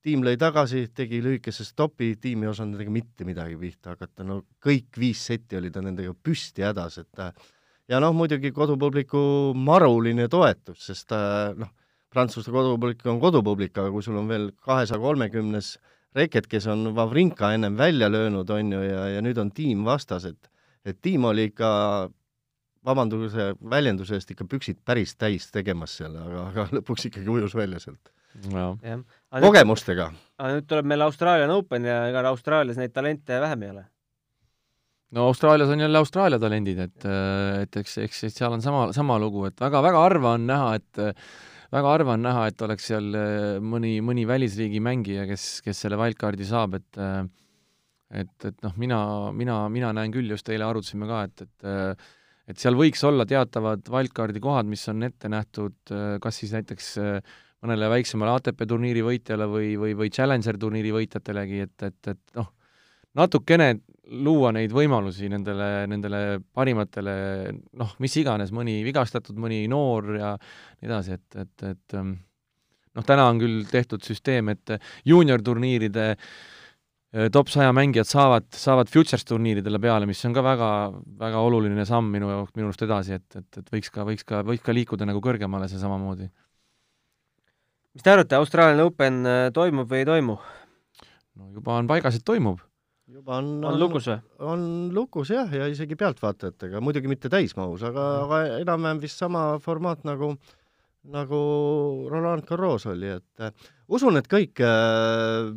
tiim 0.04 0.24
lõi 0.26 0.38
tagasi, 0.38 0.88
tegi 0.94 1.22
lühikese 1.22 1.66
stopi, 1.66 2.16
tiim 2.22 2.44
ei 2.44 2.50
osanud 2.50 2.76
nendega 2.76 2.92
mitte 2.92 3.26
midagi 3.26 3.58
pihta 3.58 3.96
hakata, 3.96 4.24
no 4.24 4.44
kõik 4.62 4.98
viis 4.98 5.26
setti 5.26 5.58
oli 5.58 5.72
ta 5.72 5.82
nendega 5.82 6.14
püsti 6.14 6.66
hädas, 6.66 6.98
et 6.98 7.22
ja 7.88 8.00
noh, 8.00 8.14
muidugi 8.14 8.52
kodupubliku 8.52 9.54
maruline 9.56 10.28
toetus, 10.32 10.86
sest 10.86 11.16
noh, 11.58 11.72
Prantsusmaa 12.12 12.62
kodupublik 12.62 13.06
on 13.08 13.20
kodupublik, 13.20 13.76
aga 13.78 13.92
kui 13.92 14.04
sul 14.04 14.20
on 14.20 14.28
veel 14.28 14.50
kahesaja 14.60 15.00
kolmekümnes 15.00 15.76
reket, 16.16 16.48
kes 16.52 16.68
on 16.68 16.90
Vavrinka 16.96 17.54
ennem 17.56 17.78
välja 17.80 18.10
löönud, 18.12 18.50
on 18.50 18.74
ju, 18.74 18.82
ja, 18.84 19.06
ja 19.16 19.22
nüüd 19.24 19.40
on 19.40 19.52
tiim 19.56 19.86
vastas, 19.88 20.26
et 20.28 20.52
et 20.86 20.98
tiim 21.02 21.26
oli 21.30 21.46
ikka 21.52 21.70
vabanduse 22.86 23.52
väljenduse 23.70 24.18
eest 24.18 24.34
ikka 24.34 24.48
püksid 24.50 24.82
päris 24.86 25.14
täis 25.20 25.48
tegemas 25.54 25.94
seal, 26.00 26.16
aga, 26.18 26.48
aga 26.50 26.68
lõpuks 26.80 27.08
ikkagi 27.12 27.30
ujus 27.30 27.56
välja 27.58 27.80
sealt. 27.84 28.12
kogemustega. 29.30 30.12
aga 30.40 30.54
nüüd 30.58 30.68
tuleb 30.68 30.90
meil 30.90 31.06
Austraalia 31.06 31.50
Open 31.54 31.86
ja 31.86 32.04
ega 32.10 32.24
Austraalias 32.30 32.80
neid 32.80 32.94
talente 32.96 33.40
vähem 33.44 33.68
ei 33.68 33.74
ole? 33.76 33.86
no 35.12 35.28
Austraalias 35.28 35.70
on 35.70 35.80
jälle 35.80 35.98
Austraalia 35.98 36.40
talendid, 36.40 36.80
et, 36.80 37.08
et 37.62 37.82
eks, 37.84 37.98
eks 38.08 38.26
seal 38.32 38.54
on 38.56 38.62
sama, 38.64 38.90
sama 38.96 39.20
lugu, 39.20 39.46
et 39.50 39.60
väga-väga 39.62 40.06
harva 40.08 40.36
on 40.40 40.48
näha, 40.48 40.76
et 40.80 41.04
väga 41.72 41.94
harva 41.96 42.16
on 42.18 42.26
näha, 42.26 42.48
et 42.52 42.64
oleks 42.66 42.90
seal 42.92 43.12
äh, 43.18 43.60
mõni, 43.64 43.98
mõni 44.06 44.26
välisriigi 44.30 44.82
mängija, 44.84 45.26
kes, 45.30 45.46
kes 45.66 45.86
selle 45.86 46.00
wildcardi 46.00 46.48
saab, 46.48 46.80
et 46.82 47.02
äh, 47.02 47.22
et, 48.12 48.34
et 48.44 48.58
noh, 48.66 48.74
mina, 48.76 48.98
mina, 49.32 49.62
mina 49.72 49.94
näen 49.96 50.12
küll, 50.12 50.28
just 50.34 50.50
eile 50.52 50.66
arutasime 50.68 51.08
ka, 51.08 51.22
et, 51.30 51.46
et 51.46 51.70
äh, 51.70 52.10
et 52.52 52.60
seal 52.60 52.76
võiks 52.76 53.00
olla 53.08 53.24
teatavad 53.24 53.86
wildcardi 53.88 54.42
kohad, 54.44 54.68
mis 54.68 54.82
on 54.92 55.06
ette 55.06 55.30
nähtud 55.32 55.92
kas 56.20 56.40
siis 56.42 56.52
näiteks 56.52 56.88
mõnele 57.64 57.88
väiksemale 57.94 58.34
ATP 58.34 58.66
turniiri 58.68 59.04
võitjale 59.06 59.46
või, 59.48 59.70
või, 59.80 59.94
või 59.96 60.10
Challenger 60.12 60.58
turniiri 60.60 60.92
võitjatelegi, 60.92 61.62
et, 61.70 61.86
et, 61.86 62.10
et 62.12 62.36
noh, 62.36 62.50
natukene 63.16 63.70
luua 64.12 64.52
neid 64.56 64.74
võimalusi 64.76 65.30
nendele, 65.32 65.88
nendele 65.90 66.22
parimatele 66.54 67.16
noh, 67.80 67.96
mis 68.04 68.16
iganes, 68.20 68.52
mõni 68.56 68.82
vigastatud, 68.86 69.38
mõni 69.40 69.64
noor 69.72 70.10
ja 70.18 70.32
nii 70.36 70.90
edasi, 70.90 71.18
et, 71.18 71.38
et, 71.46 71.68
et 71.72 71.98
ähm, 72.00 72.16
noh, 72.98 73.06
täna 73.08 73.30
on 73.32 73.40
küll 73.42 73.62
tehtud 73.72 74.04
süsteem, 74.06 74.52
et 74.52 74.74
juuniorturniiride 75.08 76.08
äh, 76.12 77.30
top 77.34 77.52
saja 77.54 77.72
mängijad 77.76 78.10
saavad, 78.10 78.50
saavad 78.56 78.92
Futures 78.92 79.24
turniiridele 79.28 79.80
peale, 79.84 80.10
mis 80.10 80.24
on 80.28 80.36
ka 80.36 80.44
väga, 80.46 80.72
väga 81.22 81.44
oluline 81.48 81.86
samm 81.88 82.12
minu 82.14 82.32
jaoks, 82.34 82.56
minu 82.58 82.72
arust 82.72 82.88
edasi, 82.88 83.20
et, 83.22 83.38
et, 83.40 83.62
et 83.64 83.76
võiks 83.78 83.94
ka, 83.94 84.08
võiks 84.08 84.28
ka, 84.28 84.42
võiks 84.48 84.66
ka 84.66 84.76
liikuda 84.76 85.08
nagu 85.08 85.24
kõrgemale 85.24 85.70
see 85.72 85.80
samamoodi. 85.82 86.28
mis 87.96 88.04
te 88.04 88.12
arvate, 88.12 88.40
Austraalia 88.40 88.88
Open 88.88 89.24
äh, 89.24 89.46
toimub 89.56 89.88
või 89.88 90.04
ei 90.04 90.10
toimu? 90.12 90.42
no 91.40 91.48
juba 91.56 91.80
on 91.80 91.88
paigas, 91.88 92.20
et 92.20 92.28
toimub 92.28 92.60
juba 93.10 93.38
on, 93.40 93.50
on, 93.64 93.74
on 93.74 93.80
lukus 93.80 94.08
või? 94.08 94.18
on 94.54 94.64
lukus 94.96 95.34
jah, 95.34 95.52
ja 95.54 95.68
isegi 95.72 95.98
pealtvaatajatega, 96.00 96.82
muidugi 96.84 97.12
mitte 97.12 97.32
täismahus, 97.32 97.84
aga 97.88 98.06
mm., 98.06 98.26
aga 98.26 98.62
enam-vähem 98.62 99.02
vist 99.04 99.22
sama 99.22 99.46
formaat 99.64 100.06
nagu 100.08 100.36
nagu 101.12 101.38
Roland 102.12 102.46
Garros 102.46 102.86
oli, 102.92 103.10
et 103.10 103.42
äh, 103.42 103.70
usun, 103.90 104.20
et 104.20 104.28
kõik 104.30 104.62
äh, 104.62 105.50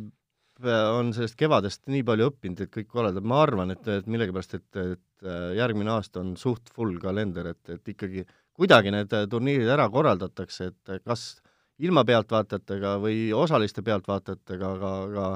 on 0.65 1.11
sellest 1.13 1.37
kevadest 1.37 1.83
nii 1.91 2.01
palju 2.07 2.31
õppinud, 2.31 2.63
et 2.63 2.71
kõik 2.73 2.87
korraldab, 2.89 3.27
ma 3.29 3.43
arvan, 3.43 3.73
et, 3.75 3.85
et 3.91 4.07
millegipärast, 4.09 4.55
et, 4.57 4.79
et 4.81 5.27
äh, 5.27 5.51
järgmine 5.59 5.93
aasta 5.93 6.23
on 6.23 6.33
suht 6.39 6.71
full 6.73 6.97
kalender, 7.03 7.51
et, 7.53 7.75
et 7.77 7.93
ikkagi 7.93 8.25
kuidagi 8.55 8.93
need 8.95 9.13
turniirid 9.29 9.69
ära 9.69 9.85
korraldatakse, 9.93 10.71
et 10.71 11.03
kas 11.03 11.35
ilma 11.83 12.05
pealtvaatajatega 12.07 12.95
või 13.03 13.27
osaliste 13.35 13.83
pealtvaatajatega, 13.85 14.71
aga, 14.79 14.95
aga 15.05 15.29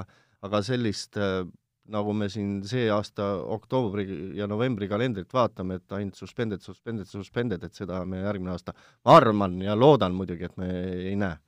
aga 0.46 0.62
sellist 0.64 1.18
äh, 1.20 1.44
nagu 1.90 2.14
me 2.16 2.28
siin 2.32 2.60
see 2.68 2.88
aasta 2.92 3.26
oktoobri 3.56 4.06
ja 4.38 4.48
novembri 4.50 4.88
kalendrit 4.90 5.32
vaatame, 5.34 5.80
et 5.80 5.96
ainult 5.98 6.18
suspended, 6.18 6.62
suspended, 6.64 7.08
suspended, 7.10 7.64
et 7.66 7.76
seda 7.76 8.04
me 8.08 8.22
järgmine 8.22 8.54
aasta, 8.54 8.74
ma 9.04 9.16
arvan 9.18 9.60
ja 9.64 9.76
loodan 9.78 10.14
muidugi, 10.16 10.48
et 10.50 10.56
me 10.60 10.70
ei 11.10 11.16
näe. 11.18 11.38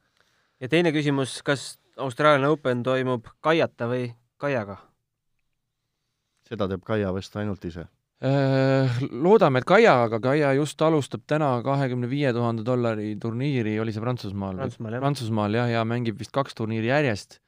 ja 0.61 0.69
teine 0.69 0.93
küsimus, 0.93 1.41
kas 1.47 1.77
Austraalia 2.01 2.51
Open 2.51 2.83
toimub 2.83 3.29
Kaiata 3.41 3.89
või 3.91 4.07
Kaiaga? 4.41 4.79
seda 6.53 6.69
teeb 6.69 6.85
Kaia 6.87 7.13
vist 7.17 7.37
ainult 7.41 7.65
ise. 7.65 7.87
Äh, 8.23 8.99
loodame, 9.11 9.63
et 9.63 9.67
Kaia, 9.67 9.97
aga 10.07 10.21
Kaia 10.23 10.53
just 10.59 10.83
alustab 10.85 11.25
täna 11.27 11.57
kahekümne 11.65 12.11
viie 12.11 12.31
tuhande 12.35 12.63
dollari 12.67 13.17
turniiri, 13.23 13.79
oli 13.83 13.95
see 13.95 14.05
Prantsusmaal? 14.05 14.61
Prantsusmaal, 14.61 14.95
jah. 14.95 15.03
Prantsusmaal 15.03 15.59
jah, 15.59 15.73
ja 15.73 15.87
mängib 15.89 16.21
vist 16.21 16.35
kaks 16.35 16.55
turniiri 16.59 16.93
järjest 16.93 17.42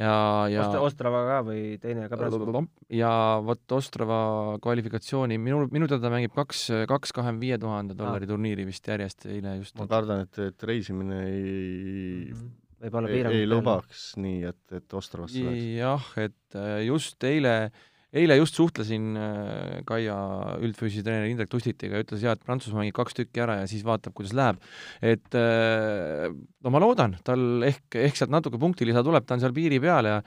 ja, 0.00 0.16
ja 0.50 0.64
Ost-, 0.64 0.80
Ostrava 0.88 1.22
ka 1.28 1.38
või 1.46 1.62
teine 1.82 2.08
ka 2.10 2.18
Prantsusmaa? 2.18 2.64
ja 2.94 3.12
vot 3.44 3.76
Ostrava 3.76 4.18
kvalifikatsiooni, 4.64 5.38
minu, 5.38 5.64
minu 5.74 5.88
teada 5.90 6.12
mängib 6.12 6.34
kaks, 6.36 6.66
kaks 6.90 7.14
kahekümne 7.16 7.44
viie 7.44 7.60
tuhande 7.62 7.96
dollari 7.98 8.28
turniiri 8.30 8.66
vist 8.68 8.90
järjest, 8.90 9.28
eile 9.30 9.58
just. 9.60 9.78
ma 9.80 9.88
kardan, 9.90 10.26
et, 10.26 10.42
et 10.50 10.68
reisimine 10.68 11.22
ei 11.28 12.28
mm 12.34 12.44
-hmm. 12.84 13.08
ei, 13.08 13.24
ei 13.40 13.48
lubaks 13.48 14.12
nii, 14.20 14.44
et, 14.50 14.62
et 14.72 14.94
Ostravasse 14.94 15.42
läheks. 15.42 15.66
jah, 15.78 16.12
et 16.16 16.58
äh, 16.58 16.86
just 16.86 17.24
eile 17.24 17.56
äh, 17.64 17.82
eile 18.14 18.36
just 18.38 18.58
suhtlesin 18.58 19.14
äh, 19.18 19.78
Kaia 19.88 20.16
üldfüüsilise 20.62 21.04
treeneri 21.06 21.32
Indrek 21.34 21.50
Tustitiga 21.52 21.98
ja 21.98 22.06
ütles 22.06 22.22
jah, 22.24 22.36
et 22.36 22.44
Prantsusmaa 22.46 22.82
mängib 22.82 22.96
kaks 22.98 23.16
tükki 23.18 23.42
ära 23.44 23.58
ja 23.62 23.70
siis 23.70 23.84
vaatab, 23.86 24.14
kuidas 24.16 24.34
läheb. 24.36 24.60
et 25.02 25.38
äh, 25.38 26.28
no 26.30 26.74
ma 26.74 26.82
loodan, 26.82 27.18
tal 27.26 27.64
ehk, 27.66 27.98
ehk 28.06 28.20
sealt 28.20 28.34
natuke 28.34 28.60
punktilisa 28.62 29.02
tuleb, 29.06 29.26
ta 29.26 29.36
on 29.36 29.44
seal 29.44 29.56
piiri 29.56 29.82
peal 29.82 30.10
ja 30.10 30.20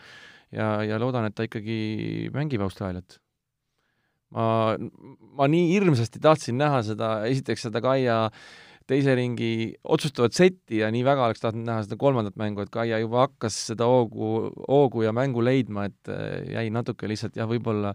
ja, 0.51 0.67
ja 0.87 0.99
loodan, 0.99 1.27
et 1.27 1.35
ta 1.35 1.47
ikkagi 1.47 2.29
mängib 2.35 2.63
Austraaliat. 2.63 3.19
ma, 4.35 4.75
ma 5.39 5.47
nii 5.47 5.71
hirmsasti 5.73 6.19
tahtsin 6.23 6.59
näha 6.59 6.83
seda, 6.87 7.11
esiteks 7.31 7.67
seda 7.67 7.83
Kaia 7.83 8.25
äh, 8.27 8.47
teise 8.87 9.13
ringi 9.17 9.51
otsustavat 9.83 10.35
setti 10.35 10.81
ja 10.81 10.89
nii 10.93 11.03
väga 11.05 11.27
oleks 11.27 11.43
tahtnud 11.43 11.67
näha 11.67 11.83
seda 11.85 11.97
kolmandat 11.99 12.37
mängu, 12.39 12.63
et 12.63 12.71
Kaia 12.73 12.99
juba 13.03 13.25
hakkas 13.25 13.57
seda 13.71 13.87
hoogu, 13.89 14.49
hoogu 14.63 15.03
ja 15.03 15.13
mängu 15.15 15.43
leidma, 15.43 15.87
et 15.89 16.11
äh, 16.11 16.47
jäi 16.55 16.69
natuke 16.73 17.09
lihtsalt 17.11 17.35
jah, 17.39 17.49
võib-olla 17.49 17.93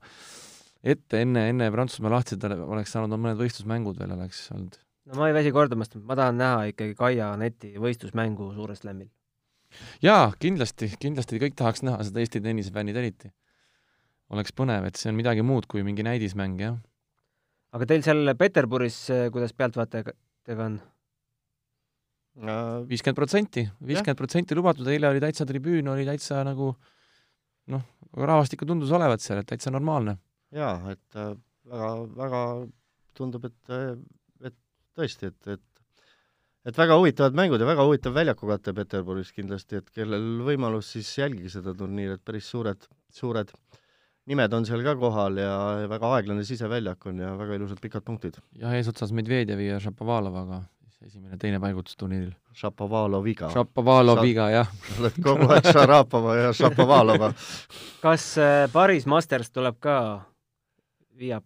ette 0.82 1.22
enne, 1.24 1.46
enne 1.52 1.70
Prantsusmaa 1.72 2.12
lahti, 2.12 2.36
oleks 2.42 2.92
saanud 2.92 3.16
mõned 3.16 3.40
võistlusmängud 3.40 4.00
veel, 4.00 4.14
oleks 4.18 4.44
olnud. 4.54 4.76
no 5.08 5.20
ma 5.20 5.30
ei 5.30 5.36
väsi 5.36 5.52
kordamast, 5.54 5.96
ma 5.96 6.18
tahan 6.18 6.40
näha 6.40 6.64
ikkagi 6.72 6.96
Kaia 6.98 7.32
Aneti 7.32 7.72
võistlusmängu 7.80 8.52
Suurel 8.56 8.76
Slamil. 8.76 9.08
jaa, 10.04 10.26
kindlasti, 10.42 10.90
kindlasti 11.00 11.40
kõik 11.40 11.56
tahaks 11.58 11.84
näha 11.86 12.02
seda 12.08 12.20
Eesti 12.20 12.42
tennisefännid 12.44 12.98
eriti. 13.00 13.32
oleks 14.32 14.52
põnev, 14.56 14.84
et 14.88 15.00
see 15.00 15.08
on 15.12 15.16
midagi 15.16 15.44
muud 15.44 15.64
kui 15.68 15.86
mingi 15.86 16.04
näidismäng, 16.04 16.60
jah. 16.60 16.76
aga 17.72 17.88
teil 17.88 18.04
seal 18.04 18.36
Peterburis, 18.36 19.06
kuidas 19.32 19.56
pealtvaatajatega 20.46 20.66
on? 20.70 20.80
viiskümmend 22.88 23.16
protsenti, 23.18 23.66
viiskümmend 23.84 24.16
protsenti 24.16 24.56
lubatud, 24.56 24.86
eile 24.88 25.10
oli 25.10 25.20
täitsa 25.20 25.44
tribüün, 25.44 25.88
oli 25.92 26.06
täitsa 26.08 26.38
nagu 26.48 26.70
noh, 27.72 27.82
rahvastikku 28.16 28.64
tundus 28.68 28.92
olevat 28.92 29.20
seal, 29.20 29.42
et 29.42 29.50
täitsa 29.50 29.70
normaalne. 29.70 30.16
jaa, 30.52 30.78
et 30.92 31.18
äh, 31.20 31.34
väga, 31.68 31.90
väga 32.16 32.40
tundub, 33.16 33.44
et, 33.44 33.74
et 34.48 34.56
tõesti, 34.96 35.28
et, 35.28 35.52
et 35.58 35.68
et 36.64 36.78
väga 36.78 36.96
huvitavad 36.96 37.34
mängud 37.34 37.60
ja 37.60 37.66
väga 37.66 37.84
huvitav 37.84 38.14
väljakukate 38.14 38.72
Peterburis 38.72 39.32
kindlasti, 39.34 39.80
et 39.82 39.88
kellel 39.90 40.42
võimalus, 40.46 40.92
siis 40.94 41.10
jälgige 41.18 41.50
seda 41.50 41.74
turniiri, 41.74 42.14
et 42.16 42.24
päris 42.24 42.46
suured, 42.48 42.86
suured 43.10 43.50
nimed 44.30 44.52
on 44.54 44.66
seal 44.68 44.84
ka 44.86 44.94
kohal 44.98 45.40
ja, 45.40 45.54
väga 45.90 46.12
aeglane 46.18 46.44
siseväljak 46.46 47.06
on 47.10 47.18
ja 47.24 47.32
väga 47.38 47.58
ilusad 47.58 47.80
pikad 47.82 48.04
punktid. 48.06 48.38
ja 48.58 48.74
eesotsas 48.76 49.12
Medvedjevi 49.12 49.66
ja 49.66 49.80
Šapovalovaga 49.82 50.62
esimene-teine 51.06 51.60
paigutus 51.62 51.96
turniiril. 51.98 52.32
Šapovaloviga. 52.56 53.50
Šapovaloviga, 53.52 54.48
jah. 54.52 54.72
oled 54.98 55.18
kogu 55.24 55.48
aeg 55.50 55.68
Šarapova 55.74 56.36
ja 56.38 56.52
Šapovalova. 56.56 57.32
kas 58.04 58.26
äh, 58.40 58.66
Paris 58.72 59.06
Masters 59.10 59.50
tuleb 59.50 59.80
ka 59.82 59.96
viia, 61.18 61.40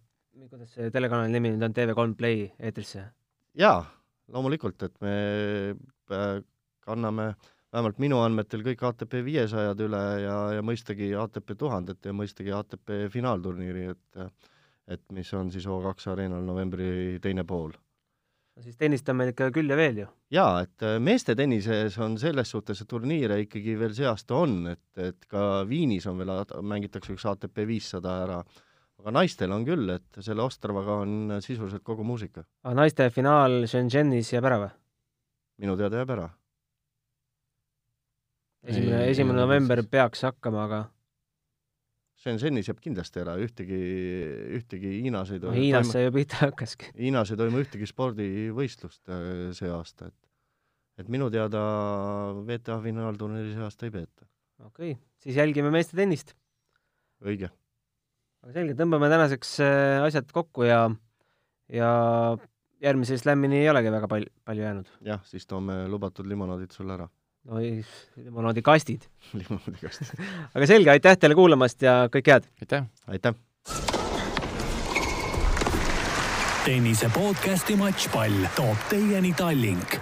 kuidas 0.47 0.73
see 0.75 0.91
telekanali 0.93 1.33
nimi 1.33 1.53
nüüd 1.55 1.65
on, 1.69 1.75
TV3 1.77 2.17
Play 2.19 2.47
eetrisse? 2.59 3.07
jaa, 3.57 3.81
loomulikult, 4.33 4.81
et 4.85 4.93
me 5.01 5.15
äh, 6.13 6.41
kanname 6.85 7.31
vähemalt 7.73 7.97
minu 7.99 8.21
andmetel 8.23 8.63
kõik 8.65 8.83
ATP 8.89 9.19
viiesajad 9.25 9.81
üle 9.87 10.03
ja, 10.23 10.37
ja 10.57 10.61
mõistagi 10.65 11.11
ATP 11.19 11.57
tuhandet 11.59 12.05
ja 12.05 12.13
mõistagi 12.15 12.53
ATP 12.55 13.09
finaalturniiri, 13.13 13.89
et 13.95 14.29
et 14.87 15.03
mis 15.11 15.27
on 15.35 15.49
siis 15.51 15.65
O2 15.67 16.13
Arenal 16.13 16.45
novembri 16.47 17.19
teine 17.19 17.43
pool 17.43 17.73
no 18.57 18.63
siis 18.65 18.77
tennist 18.77 19.09
on 19.11 19.19
meil 19.19 19.31
ikka 19.31 19.51
küll 19.53 19.69
ja 19.69 19.77
veel 19.77 20.01
ju. 20.01 20.07
jaa, 20.33 20.63
et 20.65 20.85
äh, 20.85 20.97
meeste 21.03 21.35
tennises 21.37 21.97
on 22.03 22.17
selles 22.21 22.49
suhtes, 22.53 22.81
turniire 22.89 23.39
ikkagi 23.43 23.77
veel 23.79 23.93
see 23.97 24.07
aasta 24.09 24.39
on, 24.41 24.57
et, 24.73 24.87
et 24.97 25.27
ka 25.29 25.63
Viinis 25.69 26.07
on 26.09 26.17
veel, 26.21 26.33
mängitakse 26.65 27.13
üks 27.13 27.27
ATP 27.29 27.67
viissada 27.69 28.17
ära, 28.23 28.39
aga 28.97 29.13
naistel 29.13 29.53
on 29.53 29.65
küll, 29.67 29.93
et 29.93 30.21
selle 30.25 30.45
Ostravaga 30.45 31.01
on 31.03 31.37
sisuliselt 31.37 31.85
kogu 31.85 32.05
muusika. 32.07 32.47
aga 32.65 32.75
naiste 32.81 33.09
finaal 33.13 33.61
Shenzhenis 33.69 34.33
jääb 34.33 34.49
ära 34.49 34.61
või? 34.65 34.73
minu 35.61 35.77
teada 35.77 36.01
jääb 36.01 36.17
ära. 36.17 36.27
Esimene, 38.63 39.01
esimene 39.11 39.41
november 39.41 39.83
peaks 39.89 40.23
hakkama, 40.27 40.67
aga 40.67 40.85
Shenzhenis 42.17 42.65
jääb 42.65 42.79
kindlasti 42.81 43.21
ära, 43.21 43.35
ühtegi, 43.37 43.77
ühtegi 44.57 44.95
Hiinas 45.03 45.29
ei 45.35 45.41
toimu. 45.41 45.53
Hiinas 45.53 45.91
see 45.93 46.01
ju 46.01 46.13
pihta 46.15 46.39
hakkaski. 46.47 46.89
Hiinas 46.97 47.29
ei 47.29 47.37
toimu 47.37 47.61
ühtegi 47.61 47.89
spordivõistlust 47.89 49.11
äh, 49.13 49.27
see 49.57 49.69
aasta, 49.69 50.09
et 50.09 50.17
et 50.97 51.11
minu 51.13 51.27
teada 51.29 51.61
WTA 52.41 52.79
finaalturniiri 52.81 53.53
see 53.53 53.65
aasta 53.67 53.85
ei 53.85 53.93
peeta. 53.93 54.25
okei 54.65 54.95
okay., 54.95 55.01
siis 55.21 55.37
jälgime 55.37 55.69
meeste 55.73 55.97
tennist. 55.97 56.33
õige. 57.21 57.51
aga 58.41 58.55
selge, 58.55 58.73
tõmbame 58.81 59.11
tänaseks 59.13 59.53
äh, 59.61 60.01
asjad 60.07 60.33
kokku 60.33 60.65
ja, 60.65 60.87
ja 61.69 61.91
järgmise 62.81 63.19
slämmini 63.21 63.61
ei 63.61 63.69
olegi 63.69 63.93
väga 63.93 64.09
palju, 64.09 64.33
palju 64.45 64.65
jäänud. 64.65 64.89
jah, 65.05 65.21
siis 65.29 65.45
toome 65.45 65.83
lubatud 65.87 66.25
limonaadid 66.25 66.73
sulle 66.73 66.97
ära 66.97 67.07
no 67.47 67.59
ei, 67.63 67.85
limonaadikastid 68.15 69.07
limonaadikastid 69.39 70.19
aga 70.55 70.69
selge, 70.69 70.91
aitäh 70.95 71.17
teile 71.19 71.37
kuulamast 71.37 71.81
ja 71.85 71.99
kõike 72.13 72.35
head! 72.35 72.51
aitäh! 72.61 72.85
aitäh! 73.07 73.39
tennise 76.67 77.09
podcasti 77.15 77.79
Matšpall 77.79 78.51
toob 78.57 78.87
teieni 78.91 79.33
Tallink 79.37 79.99